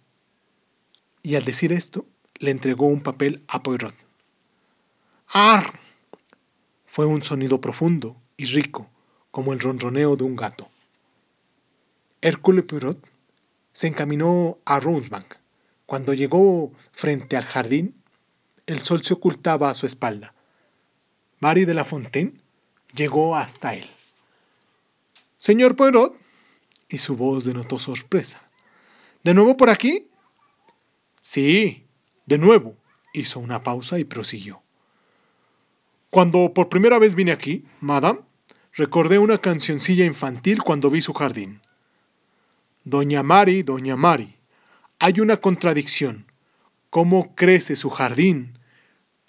Y 1.21 1.35
al 1.35 1.43
decir 1.43 1.73
esto, 1.73 2.05
le 2.39 2.51
entregó 2.51 2.85
un 2.85 3.01
papel 3.01 3.43
a 3.49 3.61
Poirot. 3.61 3.93
¡Ar! 5.27 5.81
Fue 6.85 7.05
un 7.05 7.21
sonido 7.21 7.59
profundo 7.59 8.15
y 8.37 8.45
rico, 8.45 8.89
como 9.31 9.51
el 9.51 9.59
ronroneo 9.59 10.15
de 10.15 10.23
un 10.23 10.37
gato. 10.37 10.69
Hércule 12.21 12.63
Poirot 12.63 13.05
se 13.73 13.87
encaminó 13.87 14.59
a 14.63 14.79
Rosebank. 14.79 15.35
Cuando 15.85 16.13
llegó 16.13 16.71
frente 16.93 17.35
al 17.35 17.43
jardín, 17.43 18.01
el 18.67 18.81
sol 18.81 19.03
se 19.03 19.13
ocultaba 19.13 19.69
a 19.69 19.73
su 19.73 19.85
espalda. 19.85 20.33
Mary 21.39 21.65
de 21.65 21.73
la 21.73 21.85
Fontaine 21.85 22.33
llegó 22.95 23.35
hasta 23.35 23.75
él. 23.75 23.87
Señor 25.37 25.75
Poirot, 25.75 26.17
y 26.89 26.97
su 26.97 27.15
voz 27.15 27.45
denotó 27.45 27.79
sorpresa. 27.79 28.49
¿De 29.23 29.33
nuevo 29.33 29.57
por 29.57 29.69
aquí? 29.69 30.07
Sí, 31.19 31.85
de 32.25 32.37
nuevo. 32.37 32.75
Hizo 33.13 33.39
una 33.39 33.63
pausa 33.63 33.99
y 33.99 34.03
prosiguió. 34.03 34.61
Cuando 36.09 36.53
por 36.53 36.69
primera 36.69 36.99
vez 36.99 37.15
vine 37.15 37.31
aquí, 37.31 37.65
madame, 37.79 38.19
recordé 38.73 39.19
una 39.19 39.37
cancioncilla 39.37 40.05
infantil 40.05 40.63
cuando 40.63 40.89
vi 40.89 41.01
su 41.01 41.13
jardín. 41.13 41.61
Doña 42.83 43.23
Mari, 43.23 43.63
doña 43.63 43.95
Mari, 43.95 44.35
hay 44.99 45.19
una 45.19 45.37
contradicción. 45.37 46.31
¿Cómo 46.89 47.35
crece 47.35 47.75
su 47.75 47.89
jardín 47.89 48.54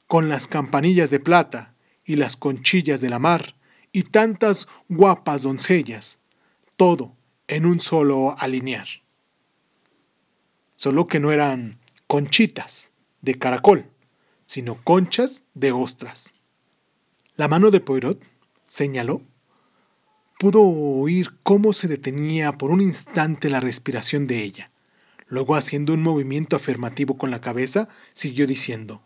con 0.07 0.29
las 0.29 0.47
campanillas 0.47 1.11
de 1.11 1.21
plata 1.21 1.75
y 2.05 2.17
las 2.17 2.37
conchillas 2.37 3.01
de 3.01 3.11
la 3.11 3.19
mar 3.19 3.57
y 3.93 4.03
tantas 4.03 4.69
guapas 4.89 5.43
doncellas, 5.43 6.21
todo 6.77 7.17
en 7.49 7.67
un 7.67 7.81
solo 7.81 8.35
alinear? 8.39 8.87
Solo 10.75 11.07
que 11.07 11.21
no 11.21 11.33
eran 11.33 11.79
conchitas 12.07 12.91
de 13.23 13.37
caracol, 13.37 13.91
sino 14.47 14.83
conchas 14.85 15.45
de 15.55 15.73
ostras. 15.73 16.35
La 17.35 17.49
mano 17.49 17.71
de 17.71 17.81
Poirot 17.81 18.23
señaló. 18.67 19.23
Pudo 20.39 20.61
oír 20.61 21.35
cómo 21.43 21.73
se 21.73 21.89
detenía 21.89 22.59
por 22.59 22.71
un 22.71 22.83
instante 22.83 23.49
la 23.49 23.61
respiración 23.61 24.27
de 24.27 24.43
ella. 24.43 24.71
Luego, 25.29 25.57
haciendo 25.57 25.95
un 25.95 26.03
movimiento 26.03 26.57
afirmativo 26.57 27.17
con 27.17 27.31
la 27.31 27.41
cabeza, 27.41 27.89
siguió 28.13 28.47
diciendo: 28.47 29.03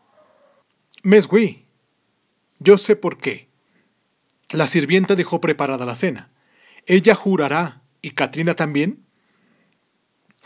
Yo 2.58 2.78
sé 2.78 2.96
por 2.96 3.18
qué. 3.18 3.48
La 4.50 4.66
sirvienta 4.66 5.14
dejó 5.14 5.40
preparada 5.40 5.86
la 5.86 5.96
cena. 5.96 6.30
Ella 6.86 7.14
jurará, 7.14 7.82
y 8.02 8.10
Katrina 8.10 8.54
también, 8.54 9.04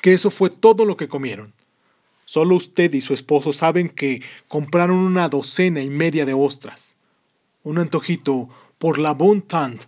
que 0.01 0.13
eso 0.13 0.31
fue 0.31 0.51
todo 0.51 0.85
lo 0.85 0.97
que 0.97 1.09
comieron. 1.09 1.55
Solo 2.25 2.57
usted 2.57 2.93
y 2.95 3.01
su 3.01 3.15
esposo 3.15 3.53
saben 3.53 3.89
que 3.89 4.23
compraron 4.49 4.99
una 4.99 5.29
docena 5.29 5.83
y 5.83 5.91
media 5.91 6.27
de 6.27 6.35
ostras 6.35 7.01
un 7.65 7.79
antojito 7.79 8.49
por 8.79 8.99
la 8.99 9.13
bon 9.13 9.43
tant. 9.43 9.85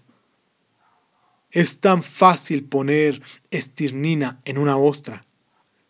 Es 1.51 1.81
tan 1.81 2.03
fácil 2.03 2.65
poner 2.65 3.23
estirnina 3.51 4.41
en 4.45 4.59
una 4.59 4.77
ostra. 4.77 5.25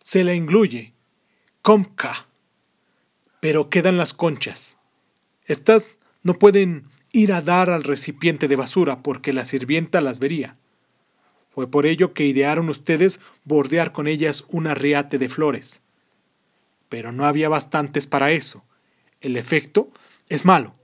Se 0.02 0.22
la 0.22 0.34
incluye. 0.34 0.92
Comca. 1.62 2.25
Pero 3.46 3.70
quedan 3.70 3.96
las 3.96 4.12
conchas. 4.12 4.78
Estas 5.44 5.98
no 6.24 6.36
pueden 6.36 6.88
ir 7.12 7.32
a 7.32 7.42
dar 7.42 7.70
al 7.70 7.84
recipiente 7.84 8.48
de 8.48 8.56
basura 8.56 9.04
porque 9.04 9.32
la 9.32 9.44
sirvienta 9.44 10.00
las 10.00 10.18
vería. 10.18 10.56
Fue 11.50 11.70
por 11.70 11.86
ello 11.86 12.12
que 12.12 12.24
idearon 12.26 12.68
ustedes 12.68 13.20
bordear 13.44 13.92
con 13.92 14.08
ellas 14.08 14.44
un 14.48 14.66
arriate 14.66 15.18
de 15.18 15.28
flores. 15.28 15.84
Pero 16.88 17.12
no 17.12 17.24
había 17.24 17.48
bastantes 17.48 18.08
para 18.08 18.32
eso. 18.32 18.64
El 19.20 19.36
efecto 19.36 19.92
es 20.28 20.44
malo 20.44 20.74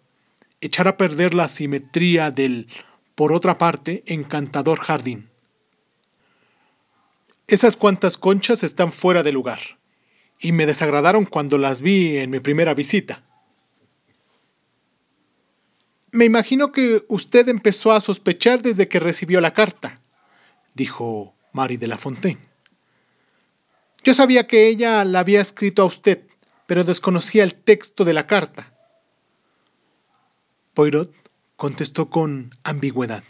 echar 0.61 0.87
a 0.87 0.97
perder 0.97 1.35
la 1.35 1.49
simetría 1.49 2.31
del, 2.31 2.69
por 3.17 3.33
otra 3.33 3.59
parte, 3.59 4.05
encantador 4.07 4.79
jardín. 4.79 5.31
Esas 7.49 7.75
cuantas 7.75 8.17
conchas 8.17 8.63
están 8.63 8.93
fuera 8.93 9.25
de 9.25 9.33
lugar, 9.33 9.82
y 10.43 10.53
me 10.53 10.66
desagradaron 10.66 11.24
cuando 11.24 11.57
las 11.57 11.80
vi 11.80 12.18
en 12.18 12.30
mi 12.30 12.40
primera 12.40 12.74
visita. 12.74 13.22
Me 16.11 16.26
imagino 16.26 16.72
que 16.72 17.05
usted 17.09 17.49
empezó 17.49 17.93
a 17.93 18.01
sospechar 18.01 18.61
desde 18.61 18.88
que 18.88 19.01
recibió 19.01 19.40
la 19.40 19.55
carta, 19.55 20.01
dijo 20.74 21.34
Marie 21.53 21.78
de 21.78 21.86
la 21.86 21.97
Fontaine. 21.97 22.40
Yo 24.05 24.12
sabía 24.12 24.49
que 24.49 24.66
ella 24.66 25.05
la 25.05 25.20
había 25.20 25.40
escrito 25.40 25.82
a 25.82 25.86
usted, 25.86 26.26
pero 26.66 26.82
desconocía 26.82 27.45
el 27.45 27.55
texto 27.55 28.05
de 28.05 28.12
la 28.12 28.26
carta. 28.26 28.74
Poirot 30.74 31.14
contestó 31.57 32.11
con 32.11 32.51
ambigüedad. 32.64 33.22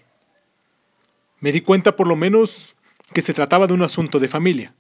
Me 1.41 1.53
di 1.53 1.61
cuenta 1.61 1.95
por 1.95 2.09
lo 2.09 2.17
menos 2.17 2.75
que 3.13 3.21
se 3.21 3.35
trataba 3.35 3.67
de 3.67 3.75
un 3.75 3.83
asunto 3.83 4.19
de 4.19 4.29
familia. 4.29 4.75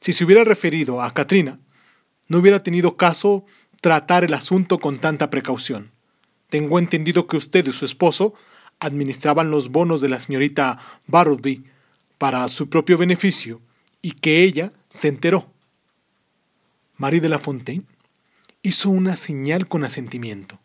Si 0.00 0.12
se 0.12 0.24
hubiera 0.24 0.44
referido 0.44 1.02
a 1.02 1.12
Katrina, 1.12 1.58
no 2.28 2.38
hubiera 2.38 2.62
tenido 2.62 2.96
caso 2.96 3.44
tratar 3.80 4.24
el 4.24 4.34
asunto 4.34 4.78
con 4.78 4.98
tanta 4.98 5.30
precaución. 5.30 5.92
Tengo 6.48 6.78
entendido 6.78 7.26
que 7.26 7.36
usted 7.36 7.66
y 7.66 7.72
su 7.72 7.84
esposo 7.84 8.34
administraban 8.78 9.50
los 9.50 9.70
bonos 9.70 10.00
de 10.00 10.08
la 10.08 10.20
señorita 10.20 10.78
Bartleby 11.06 11.64
para 12.18 12.46
su 12.48 12.68
propio 12.68 12.98
beneficio 12.98 13.60
y 14.02 14.12
que 14.12 14.42
ella 14.42 14.72
se 14.88 15.08
enteró. 15.08 15.52
Marie 16.96 17.20
de 17.20 17.28
la 17.28 17.38
Fontaine 17.38 17.84
hizo 18.62 18.90
una 18.90 19.16
señal 19.16 19.68
con 19.68 19.84
asentimiento. 19.84 20.60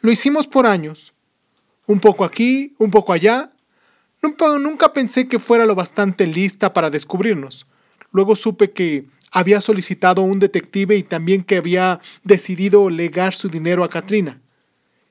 Lo 0.00 0.10
hicimos 0.10 0.46
por 0.46 0.66
años. 0.66 1.14
Un 1.86 2.00
poco 2.00 2.24
aquí, 2.24 2.74
un 2.78 2.90
poco 2.90 3.12
allá. 3.12 3.52
Nunca, 4.22 4.92
pensé 4.92 5.26
que 5.26 5.38
fuera 5.38 5.66
lo 5.66 5.74
bastante 5.74 6.26
lista 6.26 6.72
para 6.72 6.90
descubrirnos. 6.90 7.66
Luego 8.12 8.36
supe 8.36 8.70
que 8.72 9.06
había 9.30 9.60
solicitado 9.60 10.22
un 10.22 10.40
detective 10.40 10.96
y 10.96 11.02
también 11.02 11.44
que 11.44 11.56
había 11.56 12.00
decidido 12.24 12.90
legar 12.90 13.34
su 13.34 13.48
dinero 13.48 13.84
a 13.84 13.88
Katrina. 13.88 14.40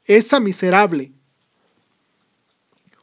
Esa 0.06 0.40
miserable. 0.40 1.12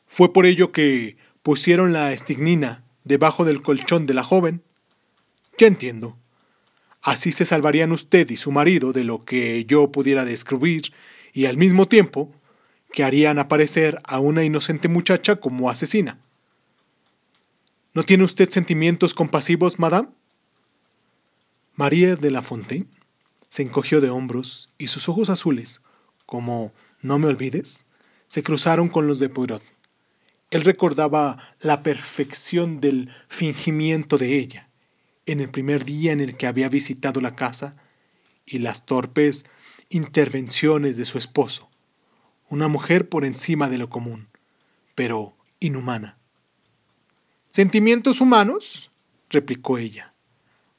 Fue 0.07 0.33
por 0.33 0.47
ello 0.47 0.73
que 0.73 1.17
pusieron 1.43 1.93
la 1.93 2.13
estignina 2.13 2.85
debajo 3.05 3.45
del 3.45 3.63
colchón 3.63 4.07
de 4.07 4.15
la 4.15 4.25
joven. 4.25 4.63
Ya 5.59 5.67
entiendo. 5.67 6.19
Así 7.01 7.33
se 7.33 7.45
salvarían 7.45 7.93
usted 7.93 8.29
y 8.31 8.37
su 8.37 8.51
marido 8.51 8.93
de 8.93 9.05
lo 9.05 9.25
que 9.25 9.65
yo 9.65 9.93
pudiera 9.93 10.25
descubrir 10.25 10.93
y 11.33 11.47
al 11.47 11.57
mismo 11.57 11.87
tiempo 11.87 12.33
que 12.93 13.05
harían 13.05 13.39
aparecer 13.39 14.01
a 14.05 14.19
una 14.19 14.43
inocente 14.43 14.89
muchacha 14.89 15.37
como 15.37 15.71
asesina. 15.71 16.19
¿No 17.97 18.03
tiene 18.03 18.25
usted 18.25 18.51
sentimientos 18.51 19.15
compasivos, 19.15 19.79
madame? 19.79 20.09
María 21.77 22.15
de 22.15 22.31
la 22.31 22.43
Fontaine 22.43 22.91
se 23.49 23.63
encogió 23.63 24.03
de 24.03 24.11
hombros 24.11 24.71
y 24.77 24.89
sus 24.89 25.09
ojos 25.09 25.31
azules, 25.31 25.81
como 26.27 26.75
no 27.01 27.19
me 27.19 27.29
olvides, 27.29 27.87
se 28.29 28.43
cruzaron 28.43 28.91
con 28.91 29.07
los 29.07 29.19
de 29.19 29.31
Poirot. 29.31 29.63
Él 30.51 30.61
recordaba 30.61 31.39
la 31.63 31.83
perfección 31.83 32.83
del 32.83 33.11
fingimiento 33.29 34.19
de 34.19 34.37
ella 34.37 34.69
en 35.25 35.41
el 35.41 35.49
primer 35.49 35.87
día 35.87 36.13
en 36.13 36.21
el 36.21 36.37
que 36.37 36.47
había 36.47 36.69
visitado 36.69 37.23
la 37.23 37.35
casa 37.35 37.79
y 38.45 38.59
las 38.59 38.85
torpes 38.85 39.47
intervenciones 39.89 40.99
de 40.99 41.07
su 41.07 41.17
esposo, 41.17 41.71
una 42.51 42.69
mujer 42.69 43.09
por 43.09 43.25
encima 43.25 43.71
de 43.71 43.79
lo 43.79 43.89
común, 43.89 44.29
pero 44.95 45.35
inhumana. 45.61 46.19
¿Sentimientos 47.57 48.21
humanos? 48.21 48.91
replicó 49.31 49.79
ella. 49.79 50.13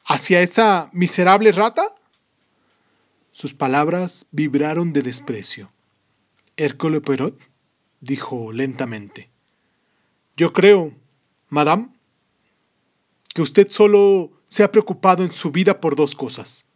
¿Hacia 0.05 0.43
esa 0.43 0.91
miserable 0.93 1.51
rata? 1.51 1.95
Sus 3.31 3.55
palabras 3.55 4.27
vibraron 4.31 4.93
de 4.93 5.01
desprecio. 5.01 5.71
Hércole 6.55 7.01
Perot 7.01 7.35
dijo 7.99 8.53
lentamente. 8.53 9.31
Yo 10.35 10.53
creo, 10.53 10.93
madame, 11.49 11.89
que 13.33 13.41
usted 13.41 13.71
solo 13.71 14.29
se 14.45 14.61
ha 14.63 14.71
preocupado 14.71 15.23
en 15.23 15.31
su 15.31 15.49
vida 15.49 15.79
por 15.79 15.95
dos 15.95 16.13
cosas. 16.13 16.67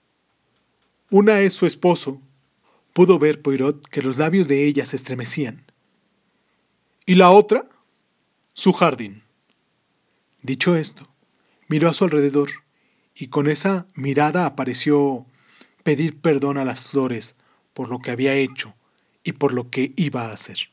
Una 1.11 1.41
es 1.41 1.53
su 1.53 1.67
esposo. 1.67 2.19
Pudo 2.93 3.19
ver 3.19 3.43
Poirot 3.43 3.87
que 3.89 4.01
los 4.01 4.17
labios 4.17 4.47
de 4.47 4.65
ella 4.65 4.83
se 4.87 4.95
estremecían. 4.95 5.63
Y 7.05 7.13
la 7.13 7.29
otra, 7.29 7.65
su 8.53 8.73
jardín. 8.73 9.20
Dicho 10.43 10.75
esto, 10.75 11.07
miró 11.67 11.87
a 11.89 11.93
su 11.93 12.03
alrededor 12.03 12.49
y 13.13 13.27
con 13.27 13.47
esa 13.47 13.87
mirada 13.93 14.47
apareció 14.47 15.27
pedir 15.83 16.19
perdón 16.19 16.57
a 16.57 16.65
las 16.65 16.85
flores 16.87 17.35
por 17.73 17.89
lo 17.89 17.99
que 17.99 18.11
había 18.11 18.33
hecho 18.33 18.73
y 19.23 19.33
por 19.33 19.53
lo 19.53 19.69
que 19.69 19.93
iba 19.95 20.25
a 20.25 20.33
hacer. 20.33 20.70